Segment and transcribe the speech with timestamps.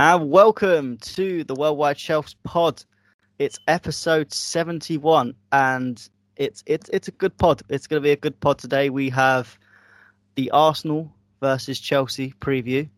[0.00, 2.84] And welcome to the Worldwide Shelves Pod.
[3.40, 7.62] It's episode 71 and it's it's it's a good pod.
[7.68, 8.90] It's going to be a good pod today.
[8.90, 9.58] We have
[10.36, 12.88] the Arsenal versus Chelsea preview.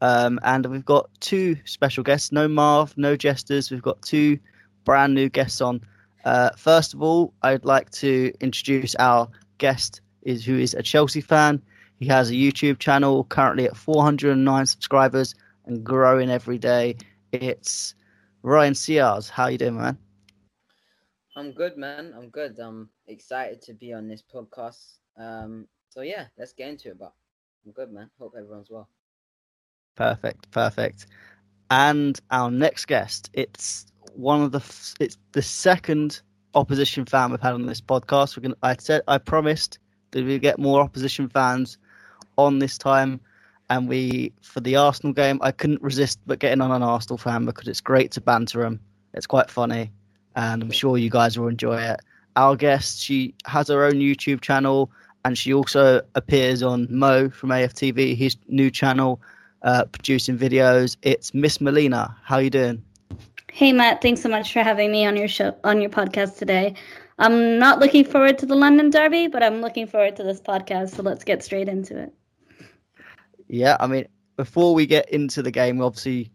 [0.00, 2.30] Um, and we've got two special guests.
[2.30, 3.72] No Marv, no jesters.
[3.72, 4.38] We've got two
[4.84, 5.80] brand new guests on.
[6.24, 11.20] Uh, first of all, I'd like to introduce our guest, is who is a Chelsea
[11.20, 11.60] fan.
[11.98, 16.96] He has a YouTube channel currently at 409 subscribers and growing every day.
[17.32, 17.94] It's
[18.42, 19.30] Ryan Sears.
[19.30, 19.98] How you doing, man?
[21.36, 22.12] I'm good, man.
[22.14, 22.58] I'm good.
[22.58, 24.98] I'm excited to be on this podcast.
[25.16, 26.98] Um, so yeah, let's get into it.
[26.98, 27.12] But
[27.64, 28.10] I'm good, man.
[28.18, 28.88] Hope everyone's well.
[29.96, 31.06] Perfect, perfect.
[31.70, 34.58] And our next guest, it's one of the
[35.00, 36.22] it's the second
[36.54, 38.36] opposition fan we've had on this podcast.
[38.36, 39.78] We're gonna I said I promised
[40.12, 41.78] that we get more opposition fans
[42.36, 43.20] on this time
[43.74, 47.44] and we for the Arsenal game I couldn't resist but getting on an Arsenal fan
[47.44, 48.80] because it's great to banter them.
[49.14, 49.90] It's quite funny
[50.36, 52.00] and I'm sure you guys will enjoy it.
[52.36, 54.90] Our guest, she has her own YouTube channel
[55.24, 59.20] and she also appears on Mo from AFTV, his new channel,
[59.62, 60.96] uh, producing videos.
[61.02, 62.14] It's Miss Melina.
[62.22, 62.82] How you doing?
[63.52, 66.74] Hey Matt, thanks so much for having me on your show on your podcast today.
[67.18, 70.90] I'm not looking forward to the London Derby, but I'm looking forward to this podcast.
[70.90, 72.12] So let's get straight into it.
[73.48, 74.06] Yeah, I mean,
[74.36, 76.30] before we get into the game, obviously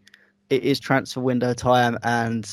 [0.48, 2.48] it is transfer window time, and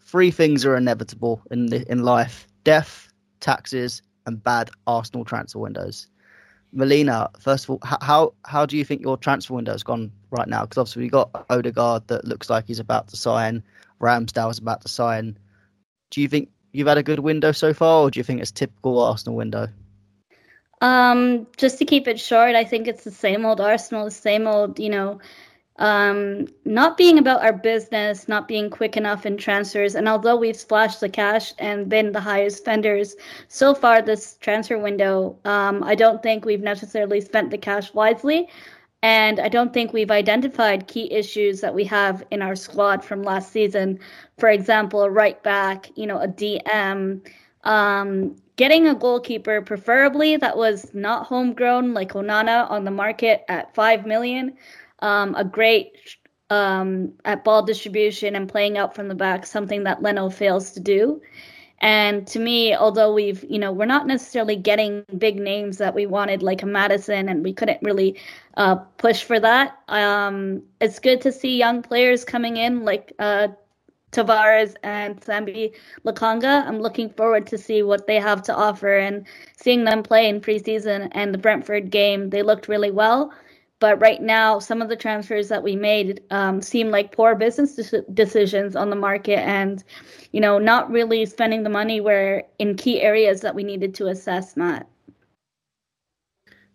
[0.00, 6.08] three things are inevitable in the, in life: death, taxes, and bad Arsenal transfer windows.
[6.72, 10.48] Melina, first of all, how how do you think your transfer window has gone right
[10.48, 10.62] now?
[10.62, 13.62] Because obviously we got Odegaard that looks like he's about to sign,
[14.00, 15.38] Ramsdale is about to sign.
[16.10, 18.50] Do you think you've had a good window so far, or do you think it's
[18.50, 19.68] typical Arsenal window?
[20.84, 24.46] Um, just to keep it short, I think it's the same old Arsenal, the same
[24.46, 25.18] old, you know,
[25.78, 29.94] um, not being about our business, not being quick enough in transfers.
[29.94, 33.16] And although we've splashed the cash and been the highest spenders
[33.48, 38.50] so far this transfer window, um, I don't think we've necessarily spent the cash wisely.
[39.02, 43.22] And I don't think we've identified key issues that we have in our squad from
[43.22, 44.00] last season.
[44.36, 47.26] For example, a right back, you know, a DM,
[47.62, 53.74] um, getting a goalkeeper, preferably that was not homegrown like Onana on the market at
[53.74, 54.56] five million.
[55.00, 56.16] Um, a great
[56.50, 60.80] um, at ball distribution and playing out from the back, something that Leno fails to
[60.80, 61.20] do.
[61.80, 66.06] And to me, although we've, you know, we're not necessarily getting big names that we
[66.06, 68.18] wanted, like a Maddison, and we couldn't really
[68.56, 69.78] uh, push for that.
[69.88, 73.48] Um, it's good to see young players coming in, like uh,
[74.14, 75.74] Tavares and Sambi
[76.06, 76.66] Lokonga.
[76.66, 79.26] I'm looking forward to see what they have to offer and
[79.56, 82.30] seeing them play in preseason and the Brentford game.
[82.30, 83.32] They looked really well.
[83.80, 87.74] But right now, some of the transfers that we made um, seem like poor business
[87.74, 89.82] de- decisions on the market, and
[90.32, 94.06] you know, not really spending the money where in key areas that we needed to
[94.06, 94.56] assess.
[94.56, 94.88] Matt.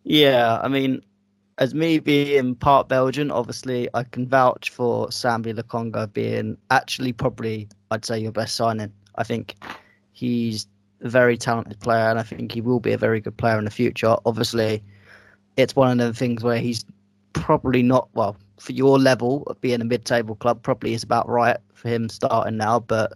[0.04, 1.02] Yeah, I mean,
[1.60, 7.68] as me being part Belgian, obviously I can vouch for Sambi Lokonga being actually probably
[7.92, 8.92] I'd say your best signing.
[9.16, 9.56] I think
[10.14, 10.68] he's
[11.02, 13.66] a very talented player, and I think he will be a very good player in
[13.66, 14.16] the future.
[14.26, 14.82] Obviously,
[15.58, 16.86] it's one of the things where he's
[17.34, 20.62] probably not well for your level of being a mid-table club.
[20.64, 23.14] Probably is about right for him starting now, but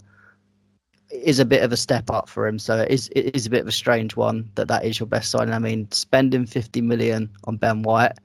[1.11, 2.59] is a bit of a step up for him.
[2.59, 5.07] So it is it is a bit of a strange one that that is your
[5.07, 5.53] best signing.
[5.53, 8.17] I mean, spending 50 million on Ben White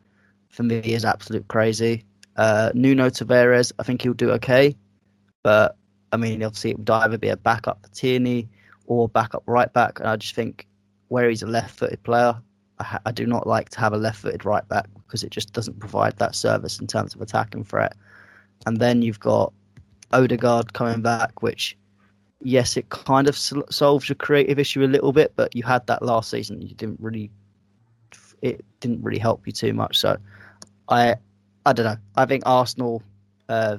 [0.48, 2.04] for me is absolute crazy.
[2.36, 4.76] Uh, Nuno Tavares, I think he'll do okay,
[5.42, 5.76] but
[6.12, 8.48] I mean, obviously, it would either be a backup for Tierney
[8.86, 9.98] or backup right back.
[10.00, 10.66] And I just think
[11.08, 12.40] where he's a left-footed player,
[12.78, 15.52] I, ha- I do not like to have a left-footed right back because it just
[15.52, 17.94] doesn't provide that service in terms of attacking threat.
[18.66, 19.52] And then you've got
[20.12, 21.76] Odegaard coming back, which
[22.40, 26.02] yes, it kind of solves your creative issue a little bit, but you had that
[26.02, 26.62] last season.
[26.62, 27.30] You didn't really,
[28.42, 29.98] it didn't really help you too much.
[29.98, 30.16] So
[30.88, 31.16] I
[31.66, 31.96] I don't know.
[32.16, 33.02] I think Arsenal,
[33.48, 33.78] uh,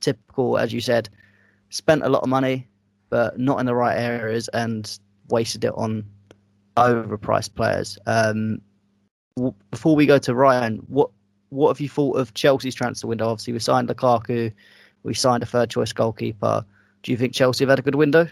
[0.00, 1.08] typical as you said,
[1.70, 2.68] spent a lot of money,
[3.10, 4.98] but not in the right areas and
[5.28, 6.04] wasted it on
[6.76, 7.98] overpriced players.
[8.06, 8.60] Um,
[9.36, 11.10] w- before we go to Ryan, what
[11.50, 13.28] what have you thought of Chelsea's transfer window?
[13.28, 14.52] Obviously, we signed Lukaku,
[15.02, 16.64] we signed a third choice goalkeeper.
[17.02, 18.28] Do you think Chelsea have had a good window?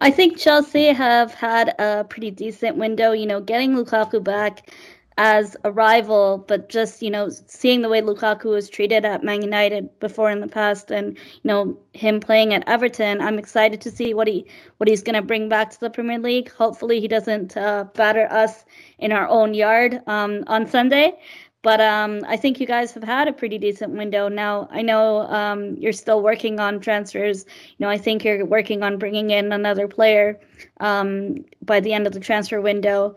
[0.00, 3.12] I think Chelsea have had a pretty decent window.
[3.12, 4.72] You know, getting Lukaku back
[5.18, 9.42] as a rival, but just you know seeing the way Lukaku was treated at Man
[9.42, 13.90] United before in the past, and you know him playing at Everton, I'm excited to
[13.90, 14.46] see what he
[14.78, 16.50] what he's going to bring back to the Premier League.
[16.52, 18.64] Hopefully, he doesn't uh, batter us
[18.98, 21.18] in our own yard um, on Sunday.
[21.62, 24.28] But um, I think you guys have had a pretty decent window.
[24.28, 27.44] Now, I know um, you're still working on transfers.
[27.76, 30.38] You know, I think you're working on bringing in another player
[30.78, 33.16] um, by the end of the transfer window.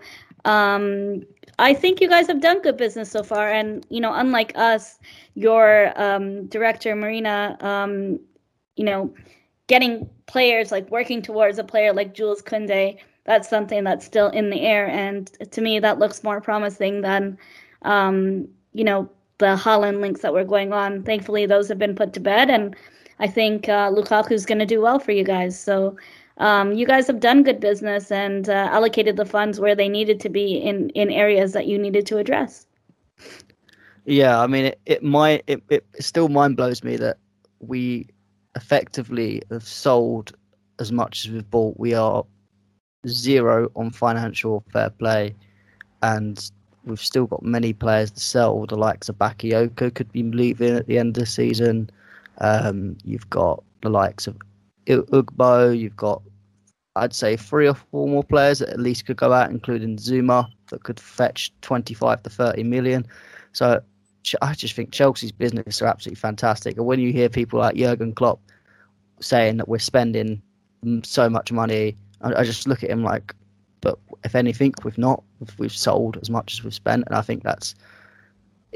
[1.61, 3.49] I think you guys have done good business so far.
[3.49, 4.99] And, you know, unlike us,
[5.35, 8.19] your um, director, Marina, um,
[8.75, 9.13] you know,
[9.67, 14.49] getting players like working towards a player like Jules Koundé, that's something that's still in
[14.49, 14.87] the air.
[14.87, 17.37] And to me, that looks more promising than
[17.83, 21.03] um, you know, the Haaland links that were going on.
[21.03, 22.75] Thankfully, those have been put to bed, and
[23.19, 25.59] I think uh, Lukaku's going to do well for you guys.
[25.59, 25.97] So
[26.41, 30.19] um, you guys have done good business and uh, allocated the funds where they needed
[30.21, 32.67] to be in in areas that you needed to address.
[34.05, 37.17] Yeah, I mean, it, it might it, it still mind blows me that
[37.59, 38.07] we
[38.55, 40.33] effectively have sold
[40.79, 41.77] as much as we've bought.
[41.77, 42.25] We are
[43.07, 45.35] zero on financial fair play,
[46.01, 46.51] and
[46.85, 48.65] we've still got many players to sell.
[48.65, 51.89] The likes of Bakayoko could be leaving at the end of the season.
[52.39, 54.35] Um, you've got the likes of
[54.87, 55.77] Ugbo.
[55.77, 56.21] You've got,
[56.95, 60.47] I'd say, three or four more players that at least could go out, including Zouma,
[60.69, 63.05] that could fetch 25 to 30 million.
[63.53, 63.81] So
[64.41, 66.77] I just think Chelsea's business are absolutely fantastic.
[66.77, 68.39] And when you hear people like Jurgen Klopp
[69.19, 70.41] saying that we're spending
[71.03, 73.33] so much money, I, just look at him like,
[73.81, 75.23] but if anything, we've not.
[75.57, 77.73] We've sold as much as we've spent, and I think that's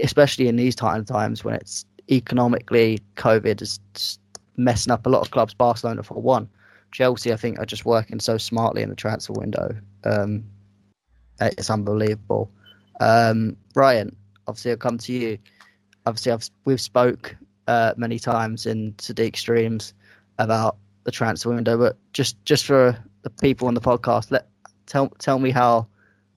[0.02, 3.80] especially in these times when it's economically COVID is
[4.58, 5.54] messing up a lot of clubs.
[5.54, 6.50] Barcelona for one,
[6.96, 9.76] Chelsea I think are just working so smartly in the transfer window.
[10.06, 10.46] Um,
[11.42, 12.50] it's unbelievable.
[13.02, 14.16] Um, Ryan,
[14.48, 15.38] obviously I'll come to you.
[16.06, 17.36] Obviously I've we've spoke
[17.68, 19.94] uh, many times in Sadiq streams
[20.40, 24.48] about the transfer window, but just just for the people on the podcast, let
[24.86, 25.88] tell tell me how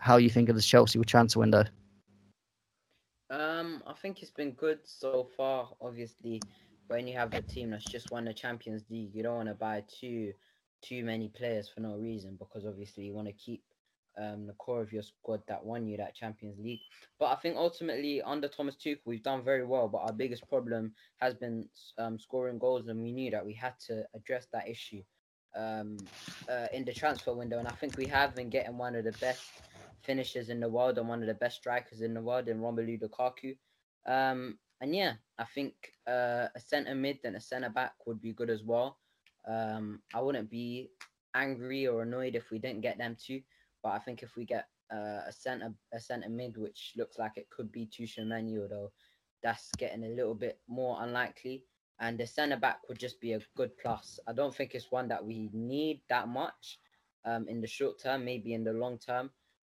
[0.01, 1.65] how you think of the Chelsea transfer window.
[3.31, 5.69] Um, I think it's been good so far.
[5.81, 6.43] Obviously,
[6.89, 9.55] when you have a team that's just won the Champions League, you don't want to
[9.55, 10.33] buy too
[10.83, 13.63] too many players for no reason because obviously you want to keep
[14.21, 16.81] um, the core of your squad that won you that Champions League.
[17.19, 19.89] But I think ultimately under Thomas Tuchel, we've done very well.
[19.89, 23.75] But our biggest problem has been um, scoring goals, and we knew that we had
[23.87, 25.03] to address that issue
[25.57, 25.97] um,
[26.49, 29.13] uh, in the transfer window, and I think we have been getting one of the
[29.13, 29.45] best
[30.03, 33.01] finishers in the world and one of the best strikers in the world in Romelu
[33.01, 33.57] Lukaku.
[34.07, 35.75] Um, and yeah, I think
[36.07, 38.99] uh, a centre mid and a centre back would be good as well.
[39.49, 40.91] Um, I wouldn't be
[41.35, 43.41] angry or annoyed if we didn't get them too,
[43.83, 47.33] but I think if we get uh, a centre a centre mid, which looks like
[47.37, 48.93] it could be Tchouameni, although
[49.43, 51.65] that's getting a little bit more unlikely
[52.01, 54.21] and the centre back would just be a good plus.
[54.27, 56.79] I don't think it's one that we need that much
[57.25, 59.31] um, in the short term, maybe in the long term,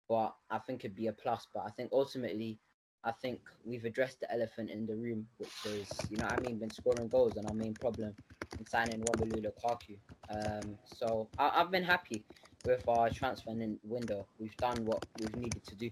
[0.10, 1.48] but I think it'd be a plus.
[1.54, 2.60] But I think ultimately,
[3.08, 6.58] I think we've addressed the elephant in the room, which is, you know, I mean,
[6.58, 8.14] been scoring goals and our main problem
[8.60, 9.96] in signing Romelu Lukaku.
[10.30, 12.26] Um, so I, have been happy
[12.66, 13.52] with our transfer
[13.86, 14.26] window.
[14.40, 15.90] We've done what we've needed to do.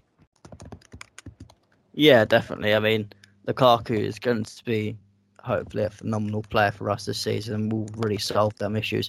[1.94, 2.74] Yeah, definitely.
[2.74, 3.08] I mean,
[3.48, 4.98] Lukaku is going to be
[5.42, 9.08] hopefully a phenomenal player for us this season will really solve them issues.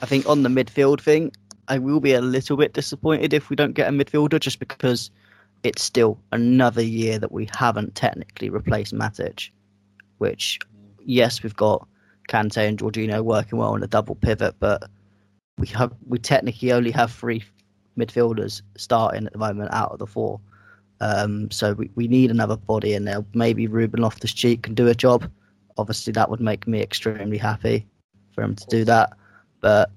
[0.00, 1.32] I think on the midfield thing,
[1.66, 5.10] I will be a little bit disappointed if we don't get a midfielder just because
[5.62, 9.50] it's still another year that we haven't technically replaced Matic,
[10.18, 10.58] which,
[11.04, 11.86] yes, we've got
[12.28, 14.88] Kante and Jorginho working well on a double pivot, but
[15.58, 17.42] we have we technically only have three
[17.98, 20.40] midfielders starting at the moment out of the four.
[21.00, 23.24] Um, so we, we need another body in there.
[23.34, 25.30] Maybe Ruben Loftus Cheek can do a job
[25.78, 27.86] obviously that would make me extremely happy
[28.32, 29.12] for him to do that.
[29.60, 29.90] But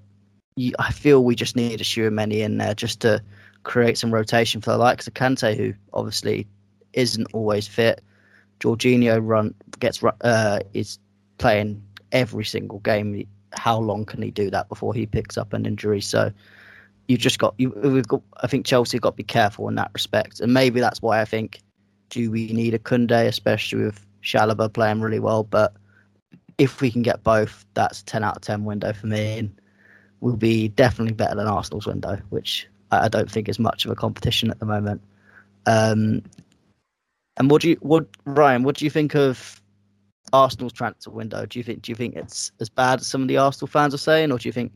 [0.77, 3.21] I feel we just need a Tchouameni in there just to
[3.63, 6.47] create some rotation for the likes of Kante, who obviously
[6.93, 8.01] isn't always fit.
[8.59, 10.99] Jorginho run gets uh, is
[11.37, 13.25] playing every single game.
[13.53, 16.01] How long can he do that before he picks up an injury?
[16.01, 16.31] So
[17.07, 17.69] you've just got you.
[17.69, 18.21] We've got.
[18.41, 21.25] I think Chelsea got to be careful in that respect, and maybe that's why I
[21.25, 21.61] think
[22.09, 25.43] do we need a Koundé, especially with Chalobah playing really well.
[25.43, 25.73] But
[26.57, 29.37] if we can get both, that's 10 out of 10 window for me.
[29.37, 29.61] And
[30.21, 33.95] will be definitely better than Arsenal's window, which I don't think is much of a
[33.95, 35.01] competition at the moment.
[35.65, 36.23] Um,
[37.37, 38.63] and what do you, what Ryan?
[38.63, 39.61] What do you think of
[40.33, 41.45] Arsenal's transfer window?
[41.45, 43.93] Do you think do you think it's as bad as some of the Arsenal fans
[43.93, 44.73] are saying, or do you think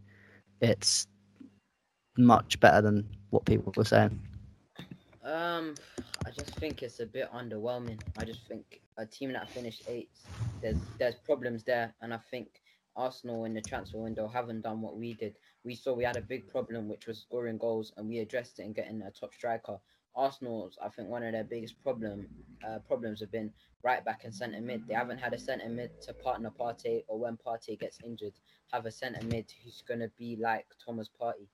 [0.61, 1.07] it's
[2.17, 4.19] much better than what people were saying?
[5.23, 5.75] Um,
[6.25, 7.99] I just think it's a bit underwhelming.
[8.17, 10.25] I just think a team that finished eighth,
[10.61, 12.61] there's there's problems there, and I think
[12.95, 15.35] Arsenal in the transfer window haven't done what we did.
[15.63, 18.63] We saw we had a big problem, which was scoring goals, and we addressed it
[18.63, 19.79] and getting a top striker.
[20.15, 22.27] Arsenal's, I think one of their biggest problem
[22.67, 23.51] uh, problems have been
[23.83, 24.87] right back and centre mid.
[24.87, 28.33] They haven't had a centre mid to partner Partey, or when Partey gets injured,
[28.71, 31.47] have a centre mid who's going to be like Thomas Partey.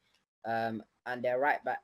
[0.46, 1.84] Um, and their right back,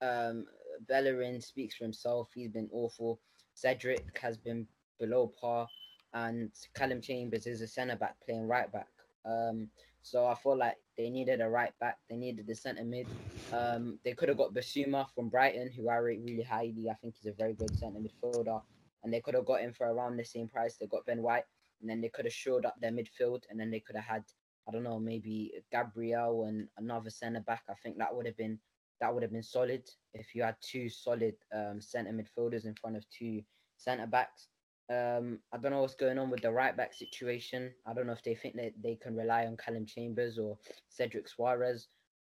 [0.00, 0.46] um,
[0.88, 2.28] Bellerin speaks for himself.
[2.34, 3.20] He's been awful.
[3.54, 4.66] Cedric has been
[4.98, 5.66] below par,
[6.14, 8.88] and Callum Chambers is a centre back playing right back.
[9.24, 9.68] Um,
[10.02, 11.98] so I feel like they needed a right back.
[12.10, 13.06] They needed the centre mid.
[13.52, 16.88] Um, they could have got Bissouma from Brighton, who I rate really highly.
[16.90, 18.60] I think he's a very good centre midfielder.
[19.04, 20.76] And they could have got him for around the same price.
[20.76, 21.44] They got Ben White,
[21.80, 24.24] and then they could have shored up their midfield, and then they could have had
[24.68, 27.62] I don't know maybe Gabriel and another centre back.
[27.68, 28.58] I think that would have been
[29.00, 29.82] that would have been solid
[30.14, 33.42] if you had two solid um, centre midfielders in front of two
[33.76, 34.48] centre backs.
[34.90, 37.72] Um, I don't know what's going on with the right back situation.
[37.86, 40.58] I don't know if they think that they can rely on Callum Chambers or
[40.88, 41.86] Cedric Soares.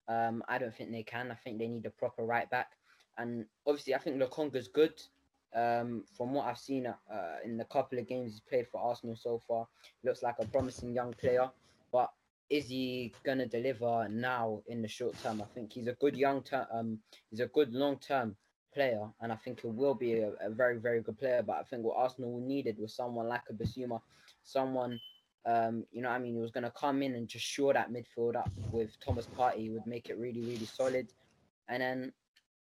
[0.08, 1.31] Um, I don't think they can.
[1.31, 2.72] I think they need a proper right back.
[3.17, 5.01] And obviously, I think Lokonga's good.
[5.53, 9.17] Um, from what I've seen uh, in the couple of games he's played for Arsenal
[9.17, 9.67] so far,
[10.03, 11.50] looks like a promising young player.
[11.91, 12.10] But
[12.50, 15.41] is he gonna deliver now in the short term?
[15.41, 16.67] I think he's a good young term.
[16.72, 18.36] Um, he's a good long term
[18.74, 21.44] player, and I think he will be a, a, very, very good player.
[21.46, 24.01] But I think what Arsenal needed was someone like a Bissouma,
[24.44, 25.00] someone,
[25.46, 27.92] um, you know, I mean, he was going to come in and just shore that
[27.92, 31.08] midfield up with Thomas Partey, would make it really, really solid.
[31.68, 32.13] And then,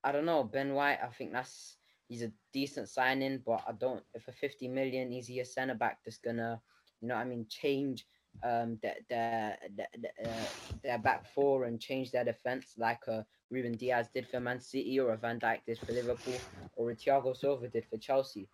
[0.02, 1.76] I don't know, Ben White, I think that's
[2.08, 4.02] he's a decent signing, but I don't.
[4.14, 6.60] If a 50 million, is he a centre back that's gonna,
[7.00, 8.06] you know, I mean, change
[8.42, 10.48] um their their their,
[10.82, 14.60] their back four and change their defense like a uh, Ruben Dias did for Man
[14.60, 16.38] City or a Van Dijk did for Liverpool
[16.76, 18.48] or a Thiago Silva did for Chelsea.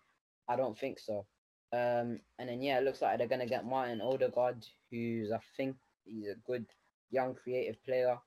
[0.47, 1.25] I don't think so.
[1.73, 5.77] Um, and then yeah, it looks like they're gonna get Martin Odegaard, who's I think
[6.05, 6.65] he's a good
[7.09, 8.17] young creative player,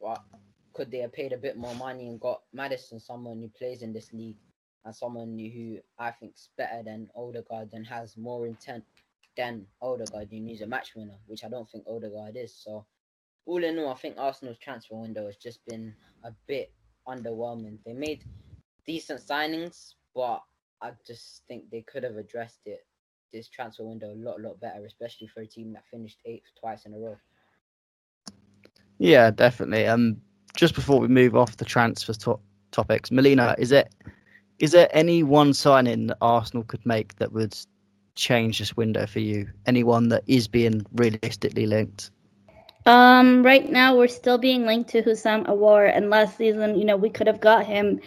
[0.00, 0.22] but
[0.72, 3.92] could they have paid a bit more money and got Maddison, someone who plays in
[3.92, 4.38] this league,
[4.84, 8.84] and someone who I think's better than Odegaard and has more intent
[9.36, 12.54] than Odegaard, who needs a match winner, which I don't think Odegaard is.
[12.54, 12.84] So
[13.46, 15.94] all in all, I think Arsenal's transfer window has just been
[16.24, 16.72] a bit
[17.08, 17.78] underwhelming.
[17.84, 18.24] They made
[18.86, 20.42] decent signings, but
[20.82, 22.86] I just think they could have addressed it
[23.32, 26.84] this transfer window a lot, lot better, especially for a team that finished eighth twice
[26.86, 27.16] in a row.
[28.98, 29.86] Yeah, definitely.
[29.86, 30.20] Um,
[30.56, 33.94] just before we move off the transfer to- topics, Melina, is it
[34.58, 37.56] is there any one signing that Arsenal could make that would
[38.20, 39.48] change this window for you?
[39.66, 42.10] Anyone that is being realistically linked?
[42.86, 46.96] Um, right now we're still being linked to Houssem Aouar, and last season, you know,
[46.96, 48.00] we could have got him,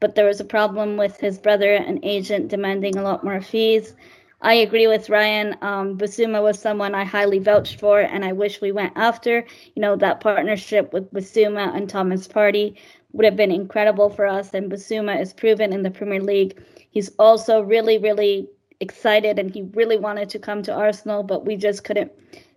[0.00, 3.94] but there was a problem with his brother and agent demanding a lot more fees.
[4.42, 5.56] I agree with Ryan.
[5.60, 9.44] Um, Bissouma was someone I highly vouched for, and I wish we went after.
[9.74, 12.76] You know, that partnership with Bissouma and Thomas Partey
[13.12, 14.54] would have been incredible for us.
[14.54, 16.58] And Bissouma is proven in the Premier League.
[16.90, 18.48] He's also really, really
[18.80, 22.12] excited, and he really wanted to come to Arsenal, but we just couldn't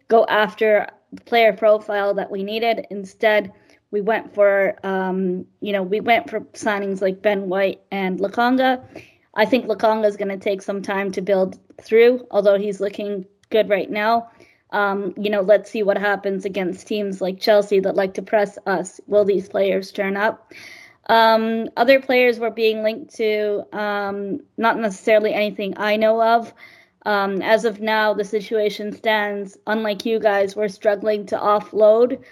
[0.07, 2.85] go after the player profile that we needed.
[2.89, 3.51] Instead,
[3.91, 8.83] we went for um, you know we went for signings like Ben White and Lokonga.
[9.35, 13.25] I think Lokonga is going to take some time to build through, although he's looking
[13.49, 14.29] good right now.
[14.71, 18.57] Um, you know, let's see what happens against teams like Chelsea that like to press
[18.65, 18.99] us.
[19.07, 20.51] Will these players turn up?
[21.07, 26.53] Um, other players were being linked to um, not necessarily anything I know of.
[27.05, 29.57] Um, as of now, the situation stands.
[29.67, 32.23] Unlike you guys, we're struggling to offload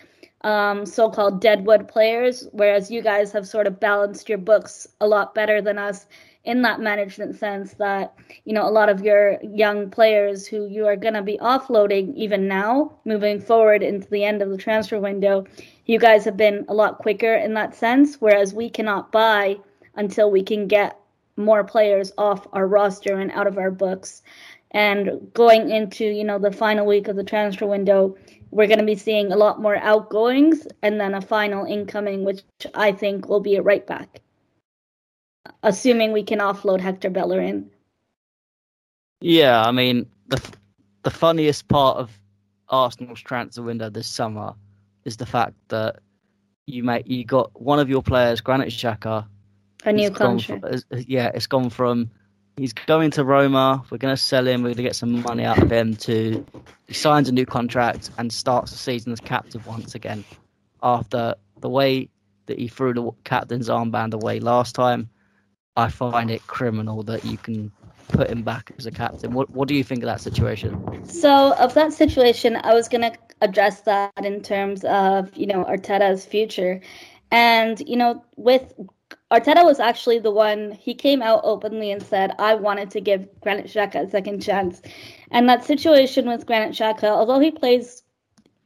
[0.43, 5.35] um, so-called deadwood players, whereas you guys have sort of balanced your books a lot
[5.35, 6.07] better than us
[6.43, 7.73] in that management sense.
[7.75, 8.13] That
[8.45, 12.15] you know a lot of your young players who you are going to be offloading
[12.15, 15.45] even now, moving forward into the end of the transfer window,
[15.85, 18.19] you guys have been a lot quicker in that sense.
[18.19, 19.57] Whereas we cannot buy
[19.95, 20.97] until we can get
[21.37, 24.21] more players off our roster and out of our books.
[24.71, 28.15] And going into, you know, the final week of the transfer window,
[28.51, 32.41] we're going to be seeing a lot more outgoings and then a final incoming, which
[32.73, 34.21] I think will be a right back,
[35.63, 37.69] assuming we can offload Hector Bellerin.
[39.19, 40.41] Yeah, I mean the
[41.03, 42.11] the funniest part of
[42.69, 44.53] Arsenal's transfer window this summer
[45.05, 45.99] is the fact that
[46.65, 49.25] you make you got one of your players, Granit Xhaka,
[49.85, 50.61] a new contract.
[50.61, 52.09] From, yeah, it's gone from
[52.57, 53.83] he's going to Roma.
[53.89, 54.61] We're going to sell him.
[54.61, 55.95] We're going to get some money out of him.
[55.97, 56.45] To
[56.87, 60.23] he signs a new contract and starts the season as captain once again.
[60.83, 62.09] After the way
[62.47, 65.09] that he threw the captain's armband away last time,
[65.77, 67.71] I find it criminal that you can
[68.09, 69.31] put him back as a captain.
[69.31, 71.05] What What do you think of that situation?
[71.05, 76.25] So of that situation, I was to address that in terms of you know Arteta's
[76.25, 76.81] future,
[77.31, 78.73] and you know with
[79.31, 83.27] Arteta was actually the one, he came out openly and said, I wanted to give
[83.41, 84.81] Granit Xhaka a second chance.
[85.31, 88.03] And that situation with Granit Xhaka, although he plays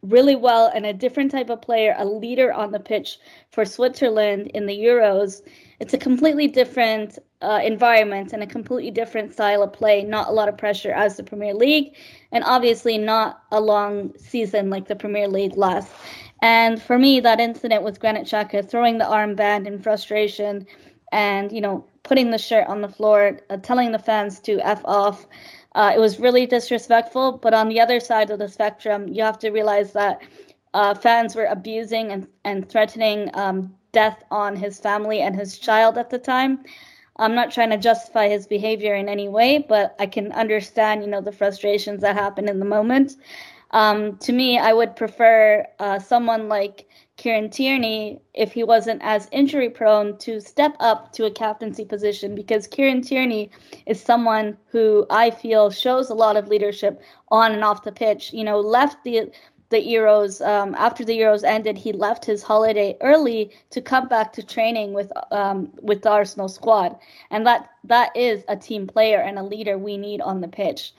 [0.02, 3.20] really well and a different type of player, a leader on the pitch
[3.52, 5.42] for Switzerland in the Euros,
[5.80, 10.04] it's a completely different uh, environment and a completely different style of play.
[10.04, 11.96] Not a lot of pressure as the Premier League,
[12.32, 15.94] and obviously not a long season like the Premier League lasts.
[16.42, 20.66] And for me, that incident with Granit Xhaka throwing the armband in frustration
[21.12, 24.82] and, you know, putting the shirt on the floor, uh, telling the fans to F
[24.86, 25.28] off,
[25.76, 27.34] uh, it was really disrespectful.
[27.34, 30.22] But on the other side of the spectrum, you have to realize that
[30.74, 35.98] uh, fans were abusing and, and threatening um, death on his family and his child
[35.98, 36.60] at the time.
[37.18, 41.10] I'm not trying to justify his behavior in any way, but I can understand, you
[41.10, 43.16] know, the frustrations that happen in the moment.
[43.72, 46.88] Um, to me, I would prefer uh, someone like
[47.18, 52.36] Kieran Tierney, if he wasn't as injury prone, to step up to a captaincy position
[52.36, 53.50] because Kieran Tierney
[53.86, 58.34] is someone who I feel shows a lot of leadership on and off the pitch.
[58.34, 59.32] You know, left the
[59.70, 64.32] the Euros um, after the Euros ended, he left his holiday early to come back
[64.34, 66.96] to training with um, with the Arsenal squad,
[67.32, 70.94] and that that is a team player and a leader we need on the pitch.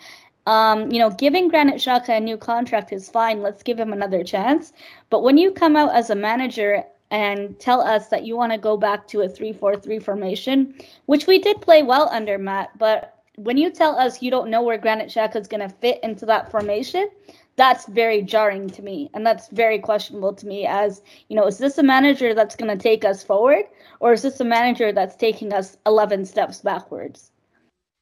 [0.46, 3.42] Um, you know, giving Granit Xhaka a new contract is fine.
[3.42, 4.72] Let's give him another chance.
[5.10, 8.58] But when you come out as a manager and tell us that you want to
[8.58, 10.74] go back to a 3-4-3 formation,
[11.06, 14.62] which we did play well under Matt, but when you tell us you don't know
[14.62, 17.08] where Granit Xhaka is going to fit into that formation,
[17.56, 21.56] that's very jarring to me and that's very questionable to me as you know is
[21.56, 23.64] this a manager that's going to take us forward
[24.00, 27.30] or is this a manager that's taking us 11 steps backwards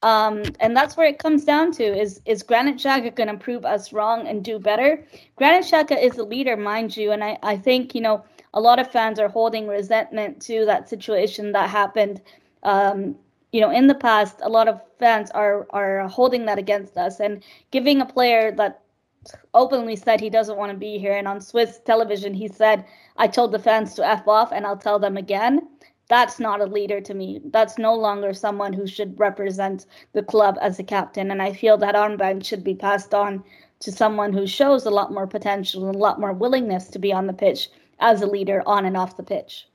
[0.04, 3.64] um, and that's where it comes down to is is Granit Xhaka going to prove
[3.64, 5.02] us wrong and do better?
[5.36, 8.22] Granit Xhaka is a leader, mind you, and I, I think you know
[8.52, 12.20] a lot of fans are holding resentment to that situation that happened.
[12.64, 13.16] Um,
[13.54, 17.20] you know, in the past, a lot of fans are are holding that against us
[17.20, 18.80] and giving a player that
[19.54, 21.16] openly said he doesn't want to be here.
[21.16, 22.84] And on Swiss television, he said,
[23.16, 25.68] "I told the fans to f off, and I'll tell them again."
[26.08, 27.40] that's not a leader to me.
[27.46, 31.30] That's no longer someone who should represent the club as a captain.
[31.30, 33.42] And I feel that armband should be passed on
[33.80, 37.12] to someone who shows a lot more potential and a lot more willingness to be
[37.12, 39.66] on the pitch as a leader on and off the pitch.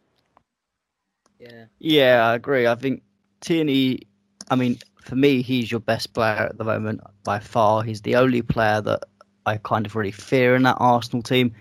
[1.39, 1.65] Yeah.
[1.79, 2.67] Yeah, I agree.
[2.67, 3.01] I think
[3.41, 4.01] Tierney,
[4.49, 7.83] I mean, for me, he's your best player at the moment by far.
[7.83, 9.03] He's the only player that
[9.45, 11.53] I kind of really fear in that Arsenal team.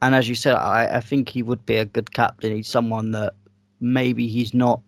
[0.00, 2.54] And as you said, I, I think he would be a good captain.
[2.54, 3.34] He's someone that
[3.80, 4.80] maybe he's not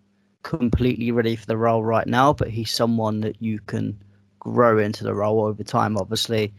[0.43, 3.99] completely ready for the role right now, but he's someone that you can
[4.39, 5.97] grow into the role over time.
[5.97, 6.53] Obviously,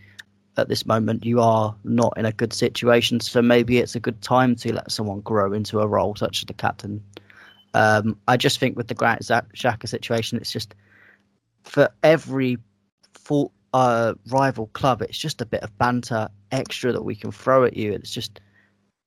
[0.57, 4.21] at this moment, you are not in a good situation, so maybe it's a good
[4.21, 7.03] time to let someone grow into a role such as the captain.
[7.79, 10.75] Um, I just think with the Granit Xhaka situation, it's just
[11.63, 12.59] for every
[13.15, 17.65] full, uh, rival club, it's just a bit of banter extra that we can throw
[17.65, 17.93] at you.
[17.93, 18.41] It's just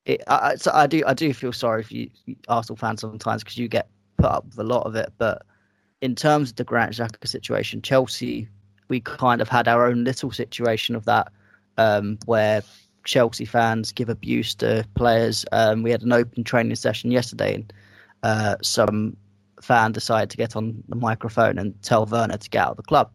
[0.06, 2.10] it, I, so I do I do feel sorry for you
[2.48, 5.12] Arsenal fans sometimes because you get put up with a lot of it.
[5.18, 5.44] But
[6.02, 8.48] in terms of the Granit Xhaka situation, Chelsea
[8.88, 11.32] we kind of had our own little situation of that
[11.78, 12.64] um, where
[13.06, 15.46] Chelsea fans give abuse to players.
[15.52, 17.74] Um, we had an open training session yesterday, and
[18.24, 19.16] uh, some
[19.62, 22.84] fan decided to get on the microphone and tell Werner to get out of the
[22.84, 23.12] club.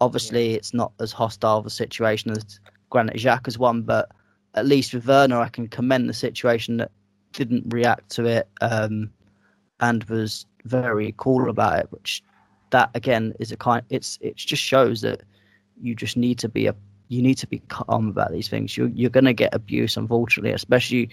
[0.00, 0.56] Obviously, yeah.
[0.56, 4.10] it's not as hostile of a situation as Granit Xhaka's one, but
[4.54, 6.90] at least with Werner, I can commend the situation that
[7.32, 9.10] didn't react to it um,
[9.80, 11.86] and was very cool about it.
[11.90, 12.22] Which
[12.70, 13.84] that again is a kind.
[13.90, 15.22] It's it just shows that
[15.80, 16.74] you just need to be a
[17.08, 18.76] you need to be calm about these things.
[18.76, 21.10] You're you're going to get abuse, unfortunately, especially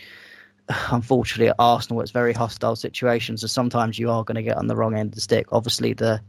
[0.91, 2.01] unfortunately at Arsenal.
[2.01, 5.09] It's very hostile situations, so sometimes you are going to get on the wrong end
[5.09, 5.47] of the stick.
[5.51, 6.21] Obviously, the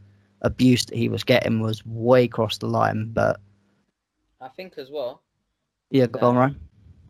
[0.42, 3.40] abuse that he was getting was way across the line, but
[4.40, 5.22] I think as well.
[5.90, 6.60] Yeah, go on, Ryan.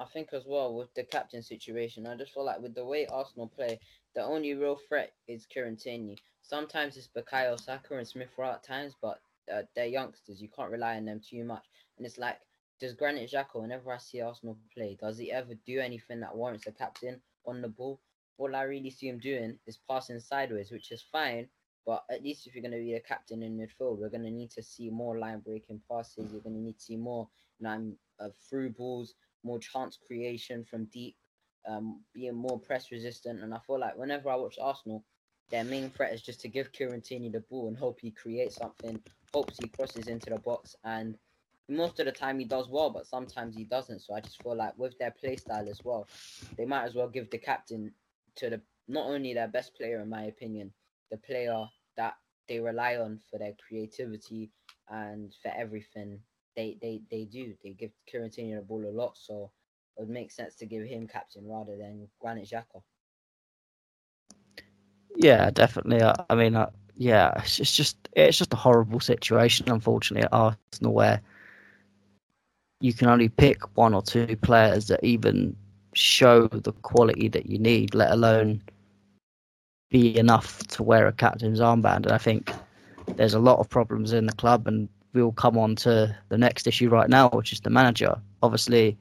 [0.01, 3.07] I think as well with the captain situation, I just feel like with the way
[3.07, 3.79] Arsenal play,
[4.15, 6.17] the only real threat is Kieran Tierney.
[6.43, 9.21] Sometimes it's Bukayo Saka and Smith Rowe at times, but
[9.55, 10.41] uh, they're youngsters.
[10.41, 11.65] You can't rely on them too much.
[11.99, 12.39] And it's like,
[12.81, 16.67] does Granit Xhaka, whenever I see Arsenal play, does he ever do anything that warrants
[16.67, 18.01] a captain on the ball?
[18.39, 21.49] All I really see him doing is passing sideways, which is fine.
[21.87, 24.31] But at least if you're going to be a captain in midfield, we're going to
[24.31, 26.31] need to see more line breaking passes.
[26.33, 29.15] You're going to need to see more you know, uh, through balls,
[29.45, 31.17] more chance creation from deep,
[31.69, 33.43] um, being more press resistant.
[33.43, 35.05] And I feel like whenever I watch Arsenal,
[35.51, 38.57] their main threat is just to give Kieran Tierney the ball and hope he creates
[38.57, 39.03] something,
[39.35, 40.77] hopes he crosses into the box.
[40.85, 41.19] And
[41.71, 44.01] most of the time he does well, but sometimes he doesn't.
[44.01, 46.09] So I just feel like with their play style as well,
[46.57, 47.95] they might as well give the captain
[48.37, 50.73] to the not only their best player in my opinion,
[51.11, 52.15] the player that
[52.49, 54.53] they rely on for their creativity
[54.89, 56.21] and for everything
[56.57, 57.57] they they they do.
[57.63, 59.53] They give Kieran Tierney the ball a lot, so
[59.97, 62.83] it would make sense to give him captain rather than Granit Xhaka.
[65.17, 66.03] Yeah, definitely.
[66.03, 70.25] I, I mean, uh, yeah, it's just, it's just it's just a horrible situation, unfortunately,
[70.25, 71.21] at Arsenal where
[72.81, 75.55] you can only pick one or two players that even
[75.95, 78.63] show the quality that you need, let alone
[79.91, 82.07] be enough to wear a captain's armband.
[82.07, 82.53] And I think
[83.17, 86.67] there's a lot of problems in the club, and we'll come on to the next
[86.67, 88.19] issue right now, which is the manager.
[88.43, 88.97] Obviously,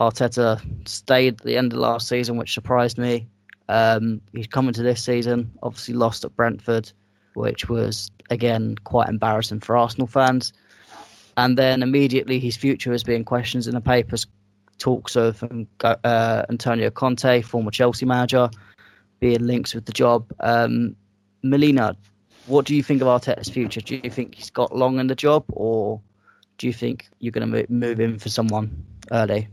[0.00, 3.28] Arteta stayed at the end of last season, which surprised me.
[3.68, 6.90] Um, he's coming to this season, obviously lost at Brentford,
[7.34, 10.52] which was again quite embarrassing for Arsenal fans.
[11.36, 14.26] And then immediately his future is being questioned in the papers.
[14.78, 18.50] Talks of um, uh, Antonio Conte, former Chelsea manager,
[19.20, 20.30] being linked with the job.
[20.40, 20.96] Um,
[21.42, 21.96] Melina,
[22.46, 23.80] what do you think of Arteta's future?
[23.80, 26.00] Do you think he's got long in the job, or
[26.58, 29.48] do you think you're going to move in for someone early?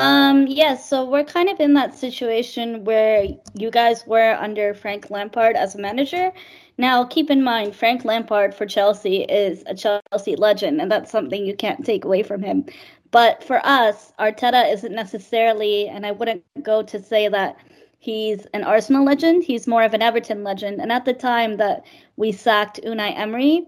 [0.00, 4.74] Um, yes, yeah, so we're kind of in that situation where you guys were under
[4.74, 6.32] Frank Lampard as a manager.
[6.78, 11.46] Now, keep in mind, Frank Lampard for Chelsea is a Chelsea legend, and that's something
[11.46, 12.66] you can't take away from him.
[13.10, 17.56] But for us, Arteta isn't necessarily, and I wouldn't go to say that
[17.98, 19.44] he's an Arsenal legend.
[19.44, 20.80] He's more of an Everton legend.
[20.80, 21.84] And at the time that
[22.16, 23.66] we sacked Unai Emery,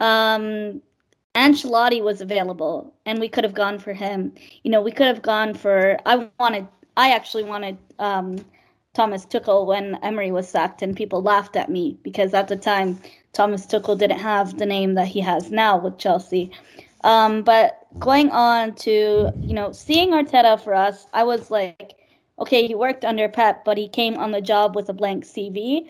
[0.00, 0.82] um,
[1.34, 4.32] Ancelotti was available and we could have gone for him.
[4.62, 8.38] You know, we could have gone for I wanted I actually wanted um,
[8.94, 12.98] Thomas Tuchel when Emery was sacked and people laughed at me because at the time
[13.32, 16.50] Thomas Tuchel didn't have the name that he has now with Chelsea.
[17.04, 21.94] Um, but going on to, you know, seeing Arteta for us, I was like,
[22.40, 25.88] okay, he worked under Pep, but he came on the job with a blank CV,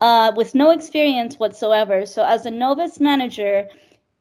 [0.00, 2.06] uh, with no experience whatsoever.
[2.06, 3.68] So as a novice manager,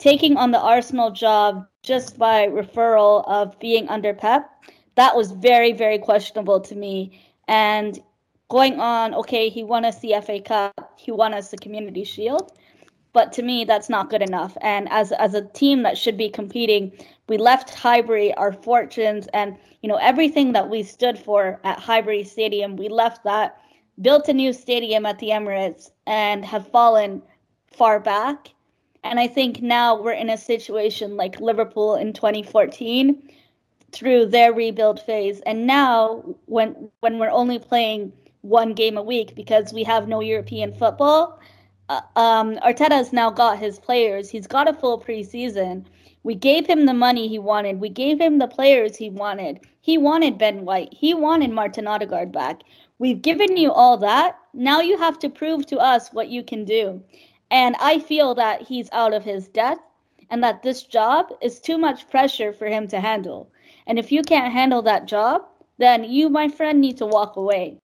[0.02, 4.50] taking on the Arsenal job just by referral of being under Pep,
[4.96, 7.22] that was very, very questionable to me.
[7.48, 8.00] And
[8.50, 12.52] going on, okay, he won us the FA Cup, he won us the Community Shield,
[13.14, 14.58] but to me, that's not good enough.
[14.62, 16.92] And as as a team that should be competing,
[17.30, 22.24] we left Highbury our fortunes and you know everything that we stood for at Highbury
[22.24, 22.76] Stadium.
[22.76, 23.58] We left that,
[24.02, 27.22] built a new stadium at the Emirates, and have fallen
[27.68, 28.54] far back
[29.04, 33.30] and I think now we're in a situation like Liverpool in 2014
[33.92, 35.42] through their rebuild phase.
[35.42, 40.22] And now when when we're only playing one game a week because we have no
[40.22, 41.40] European football,
[41.90, 44.30] uh, um, Arteta's now got his players.
[44.30, 45.86] He's got a full preseason.
[46.24, 47.80] We gave him the money he wanted.
[47.80, 49.60] We gave him the players he wanted.
[49.82, 50.94] He wanted Ben White.
[50.94, 52.62] He wanted Martin Odegaard back.
[53.00, 54.38] We've given you all that.
[54.54, 57.04] Now you have to prove to us what you can do.
[57.52, 59.84] And I feel that he's out of his depth
[60.30, 63.52] and that this job is too much pressure for him to handle.
[63.86, 65.46] And if you can't handle that job,
[65.78, 67.78] then you, my friend, need to walk away.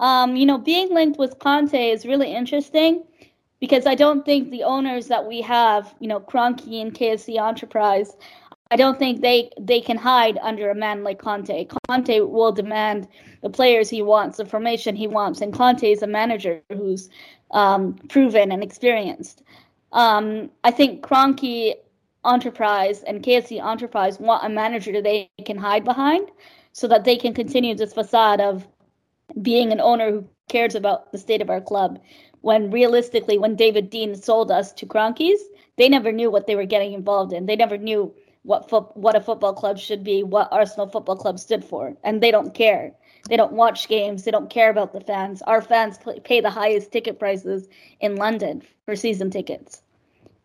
[0.00, 3.04] Um, you know, being linked with Conte is really interesting
[3.60, 8.16] because I don't think the owners that we have, you know, Kroenke and KSE Enterprise,
[8.70, 11.68] I don't think they they can hide under a man like Conte.
[11.88, 13.06] Conte will demand
[13.42, 17.08] the players he wants, the formation he wants, and Conte is a manager who's
[17.56, 19.42] um, proven and experienced.
[19.92, 21.74] Um, I think Kroenke
[22.26, 26.30] Enterprise and KSE Enterprise want a manager they can hide behind
[26.72, 28.68] so that they can continue this facade of
[29.42, 32.00] being an owner who cares about the state of our club.
[32.42, 35.42] When realistically, when David Dein sold us to Kroenke's,
[35.76, 37.46] they never knew what they were getting involved in.
[37.46, 38.14] They never knew
[38.44, 42.22] what fo- what a football club should be, what Arsenal Football Club stood for, and
[42.22, 42.94] they don't care.
[43.28, 44.24] They don't watch games.
[44.24, 45.42] They don't care about the fans.
[45.42, 47.68] Our fans pay the highest ticket prices
[48.00, 49.82] in London for season tickets.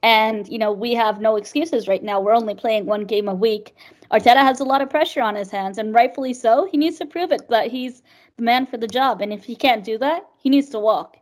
[0.03, 2.19] And, you know, we have no excuses right now.
[2.19, 3.75] We're only playing one game a week.
[4.11, 6.67] Arteta has a lot of pressure on his hands, and rightfully so.
[6.71, 8.01] He needs to prove it that he's
[8.37, 9.21] the man for the job.
[9.21, 11.17] And if he can't do that, he needs to walk.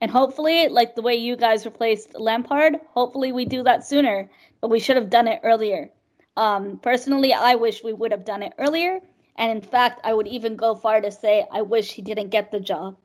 [0.00, 4.30] And hopefully, like the way you guys replaced Lampard, hopefully we do that sooner.
[4.60, 5.90] But we should have done it earlier.
[6.36, 9.00] Um, personally, I wish we would have done it earlier
[9.40, 12.50] and in fact, I would even go far to say I wish he didn't get
[12.50, 12.98] the job.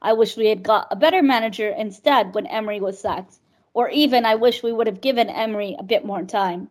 [0.00, 3.38] I wish we had got a better manager instead when Emery was sacked.
[3.74, 6.70] Or even I wish we would have given Emery a bit more time.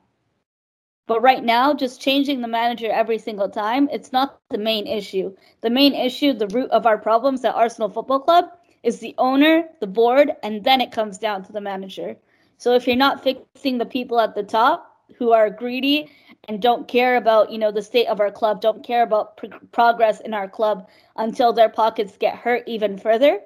[1.05, 5.35] But right now, just changing the manager every single time, it's not the main issue.
[5.61, 8.45] The main issue, the root of our problems at Arsenal Football Club,
[8.81, 12.17] is the owner, the board, and then it comes down to the manager.
[12.57, 16.09] So if you're not fixing the people at the top who are greedy
[16.47, 19.39] and don't care about you know the state of our club don't care about
[19.71, 23.39] progress in our club until their pockets get hurt even further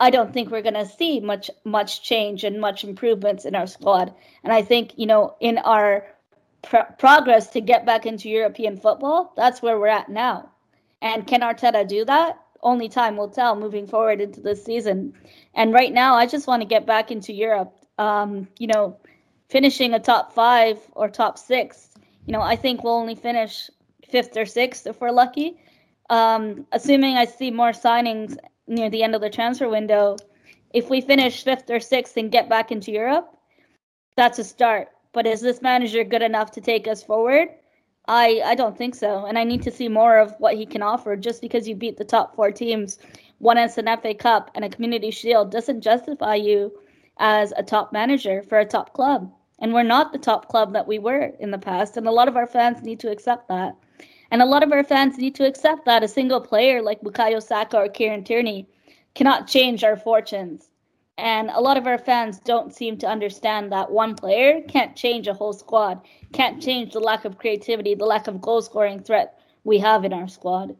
[0.00, 3.66] I don't think we're going to see much much change and much improvements in our
[3.66, 4.14] squad.
[4.42, 6.06] And I think you know in our
[6.62, 10.50] pr- progress to get back into European football, that's where we're at now.
[11.02, 12.38] And can Arteta do that?
[12.62, 15.14] Only time will tell moving forward into this season.
[15.54, 17.74] And right now, I just want to get back into Europe.
[17.98, 18.96] Um, you know,
[19.50, 21.89] finishing a top five or top six.
[22.26, 23.70] You know, I think we'll only finish
[24.08, 25.58] fifth or sixth if we're lucky.
[26.10, 30.16] Um, assuming I see more signings near the end of the transfer window,
[30.72, 33.28] if we finish fifth or sixth and get back into Europe,
[34.16, 34.88] that's a start.
[35.12, 37.48] But is this manager good enough to take us forward?
[38.06, 40.82] I I don't think so, and I need to see more of what he can
[40.82, 41.16] offer.
[41.16, 42.98] Just because you beat the top four teams,
[43.40, 46.72] won us an FA Cup and a Community Shield, doesn't justify you
[47.18, 49.32] as a top manager for a top club.
[49.60, 52.28] And we're not the top club that we were in the past, and a lot
[52.28, 53.76] of our fans need to accept that.
[54.30, 57.42] And a lot of our fans need to accept that a single player like Bukayo
[57.42, 58.68] Saka or Kieran Tierney
[59.14, 60.68] cannot change our fortunes.
[61.18, 65.26] And a lot of our fans don't seem to understand that one player can't change
[65.26, 66.00] a whole squad,
[66.32, 70.14] can't change the lack of creativity, the lack of goal scoring threat we have in
[70.14, 70.76] our squad.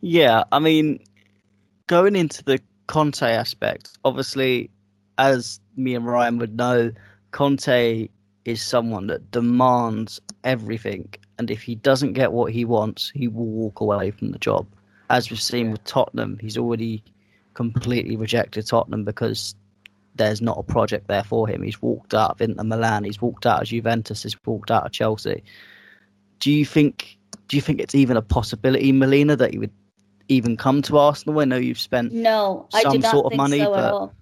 [0.00, 1.00] Yeah, I mean,
[1.88, 4.70] going into the Conte aspect, obviously,
[5.18, 6.92] as me and Ryan would know,
[7.30, 8.08] Conte
[8.44, 11.12] is someone that demands everything.
[11.38, 14.66] And if he doesn't get what he wants, he will walk away from the job.
[15.10, 17.02] As we've seen with Tottenham, he's already
[17.54, 19.54] completely rejected Tottenham because
[20.14, 21.62] there's not a project there for him.
[21.62, 24.92] He's walked out of Inter Milan, he's walked out of Juventus, he's walked out of
[24.92, 25.42] Chelsea.
[26.38, 29.72] Do you think do you think it's even a possibility, Melina, that he would
[30.28, 31.40] even come to Arsenal?
[31.40, 33.84] I know you've spent no, some I do not sort of think money, so but
[33.84, 34.14] at all.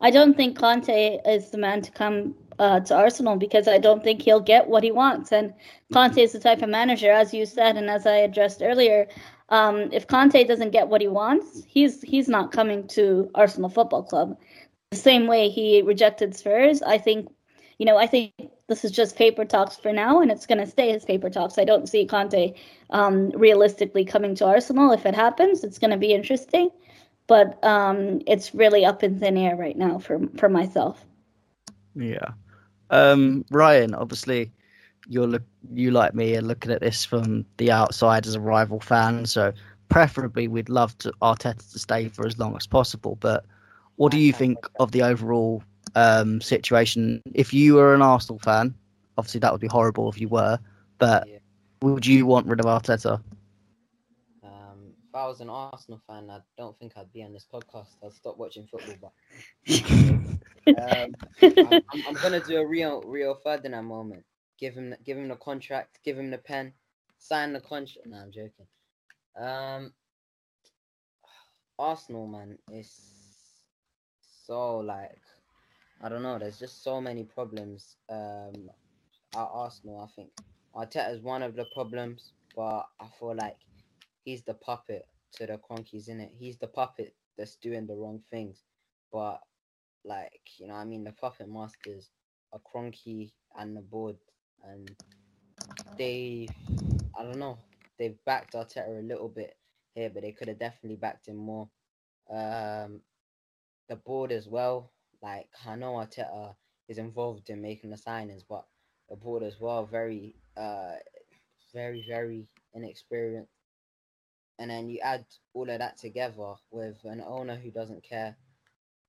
[0.00, 4.04] I don't think Conte is the man to come uh, to Arsenal because I don't
[4.04, 5.32] think he'll get what he wants.
[5.32, 5.52] And
[5.92, 9.08] Conte is the type of manager, as you said, and as I addressed earlier,
[9.48, 14.04] um, if Conte doesn't get what he wants, he's he's not coming to Arsenal Football
[14.04, 14.38] Club.
[14.90, 17.28] The same way he rejected Spurs, I think,
[17.78, 18.32] you know, I think
[18.68, 21.58] this is just paper talks for now, and it's going to stay as paper talks.
[21.58, 22.54] I don't see Conte
[22.90, 24.92] um, realistically coming to Arsenal.
[24.92, 26.70] If it happens, it's going to be interesting,
[27.30, 31.06] but um, it's really up in thin air right now for for myself.
[31.94, 32.30] yeah.
[32.90, 34.50] Um, Ryan, obviously,
[35.08, 38.80] you're look you like me are looking at this from the outside as a rival
[38.80, 39.26] fan.
[39.26, 39.52] So
[39.88, 43.16] preferably, we'd love to Arteta to stay for as long as possible.
[43.20, 43.44] But
[43.96, 45.62] what do you think of the overall
[45.94, 47.22] um, situation?
[47.34, 48.74] If you were an Arsenal fan,
[49.18, 50.58] obviously that would be horrible if you were.
[50.98, 51.38] But Yeah.
[51.82, 53.22] would you want rid of Arteta?
[55.10, 57.88] If I was an Arsenal fan, I don't think I'd be on this podcast.
[58.04, 59.12] I'd stop watching football.
[60.64, 64.22] But um, I'm, I'm, I'm gonna do a real, real Ferdinand moment.
[64.56, 65.98] Give him, give him the contract.
[66.04, 66.72] Give him the pen.
[67.18, 68.06] Sign the contract.
[68.06, 68.68] No, I'm joking.
[69.36, 69.92] Um,
[71.76, 73.00] Arsenal, man, is
[74.46, 75.18] so like,
[76.00, 76.38] I don't know.
[76.38, 77.96] There's just so many problems.
[78.08, 78.70] Um,
[79.34, 80.30] at Arsenal, I think
[80.72, 83.56] Arteta is one of the problems, but I feel like
[84.30, 86.32] he's the puppet to the Kroenkes, in it.
[86.38, 88.62] He's the puppet that's doing the wrong things,
[89.12, 89.40] but
[90.04, 92.10] like you know, I mean, the puppet masters
[92.52, 94.16] are Kroenke and the board,
[94.64, 94.88] and
[95.98, 96.48] they,
[97.18, 97.58] I don't know,
[97.98, 99.56] they've backed Arteta a little bit
[99.94, 101.68] here, but they could have definitely backed him more.
[102.30, 103.00] Um,
[103.88, 106.54] the board as well, like I know Arteta
[106.88, 108.64] is involved in making the signings, but
[109.08, 110.94] the board as well, very, uh,
[111.74, 113.59] very, very inexperienced.
[114.60, 118.36] And then you add all of that together with an owner who doesn't care,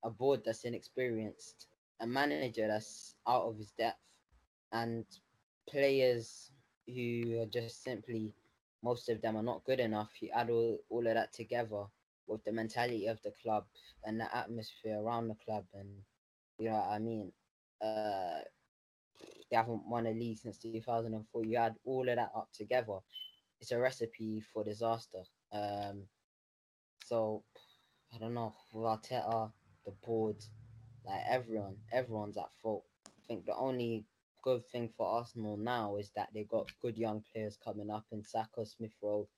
[0.02, 1.68] a board that's inexperienced,
[2.00, 4.00] a manager that's out of his depth,
[4.72, 5.04] and
[5.68, 6.50] players
[6.86, 8.32] who are just simply,
[8.82, 10.10] most of them are not good enough.
[10.22, 11.84] You add all, all of that together
[12.26, 13.66] with the mentality of the club
[14.04, 15.88] and the atmosphere around the club, and
[16.58, 17.32] you know what I mean.
[17.84, 18.40] Uh,
[19.50, 21.44] they haven't won a league since 2004.
[21.44, 22.98] You add all of that up together,
[23.60, 25.22] it's a recipe for disaster.
[25.52, 26.04] Um,
[27.04, 27.44] so
[28.14, 29.52] I don't know, with Arteta,
[29.84, 30.36] the board,
[31.04, 32.84] like everyone, everyone's at fault.
[33.06, 34.06] I think the only
[34.42, 38.24] good thing for Arsenal now is that they got good young players coming up in
[38.24, 39.28] Saka, Smith Rowe,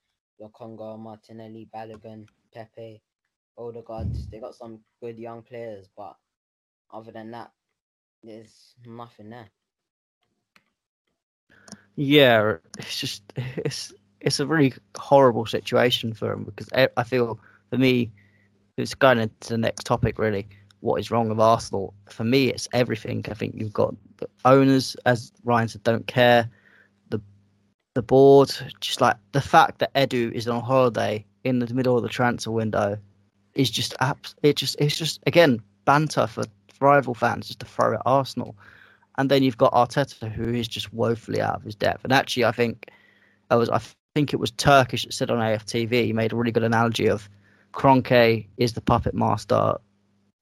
[0.40, 3.02] Lokonga, Martinelli, Balogun, Pepe,
[3.58, 4.14] Odegaard.
[4.30, 6.16] They got some good young players, but
[6.92, 7.52] other than that,
[8.22, 9.50] there's nothing there.
[11.96, 13.22] Yeah, it's just
[13.56, 13.92] it's
[14.24, 17.38] it's a really horrible situation for him because I feel
[17.70, 18.10] for me
[18.76, 20.48] it's going into the next topic really.
[20.80, 21.94] What is wrong with Arsenal?
[22.10, 23.24] For me, it's everything.
[23.30, 26.50] I think you've got the owners, as Ryan said, don't care.
[27.08, 27.22] The
[27.94, 32.02] the board, just like the fact that Edu is on holiday in the middle of
[32.02, 32.98] the transfer window,
[33.54, 36.44] is just abs- it just it's just again banter for
[36.80, 38.54] rival fans just to throw at Arsenal.
[39.16, 42.04] And then you've got Arteta, who is just woefully out of his depth.
[42.04, 42.90] And actually, I think
[43.50, 43.80] I was I
[44.14, 46.04] think it was Turkish that said on AFTV.
[46.04, 47.28] He made a really good analogy of
[47.72, 49.74] Kroenke is the puppet master,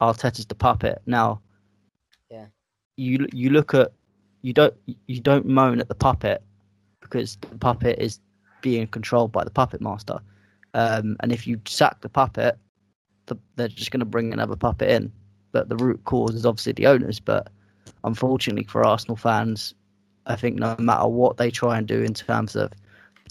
[0.00, 1.00] Arteta's the puppet.
[1.06, 1.40] Now,
[2.30, 2.46] Yeah.
[2.96, 3.92] you you look at
[4.42, 4.74] you don't
[5.06, 6.42] you don't moan at the puppet
[7.00, 8.20] because the puppet is
[8.60, 10.18] being controlled by the puppet master.
[10.74, 12.58] Um, and if you sack the puppet,
[13.26, 15.12] the, they're just going to bring another puppet in.
[15.52, 17.20] But the root cause is obviously the owners.
[17.20, 17.48] But
[18.04, 19.74] unfortunately for Arsenal fans,
[20.26, 22.72] I think no matter what they try and do in terms of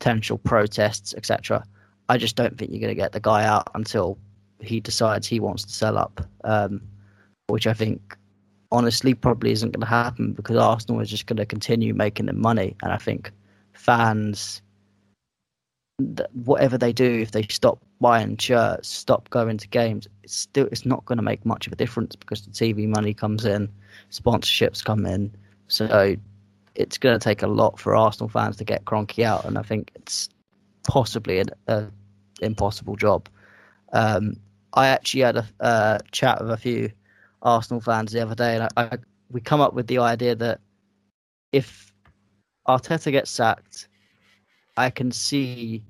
[0.01, 1.63] potential protests, etc.,
[2.09, 4.17] I just don't think you're going to get the guy out until
[4.59, 6.81] he decides he wants to sell up, um,
[7.47, 8.17] which I think
[8.71, 12.41] honestly probably isn't going to happen because Arsenal is just going to continue making them
[12.41, 13.31] money, and I think
[13.73, 14.63] fans,
[16.33, 20.83] whatever they do, if they stop buying shirts, stop going to games, it's still it's
[20.83, 23.69] not going to make much of a difference because the TV money comes in,
[24.09, 25.31] sponsorships come in,
[25.67, 26.15] so
[26.75, 29.61] it's going to take a lot for Arsenal fans to get Kroenke out, and I
[29.61, 30.29] think it's
[30.83, 31.87] possibly an a
[32.41, 33.29] impossible job.
[33.93, 34.35] Um,
[34.73, 36.91] I actually had a chat with a few
[37.41, 38.97] Arsenal fans the other day, and I, I,
[39.29, 40.59] we come up with the idea that
[41.51, 41.91] if
[42.67, 43.87] Arteta gets sacked,
[44.77, 45.83] I can see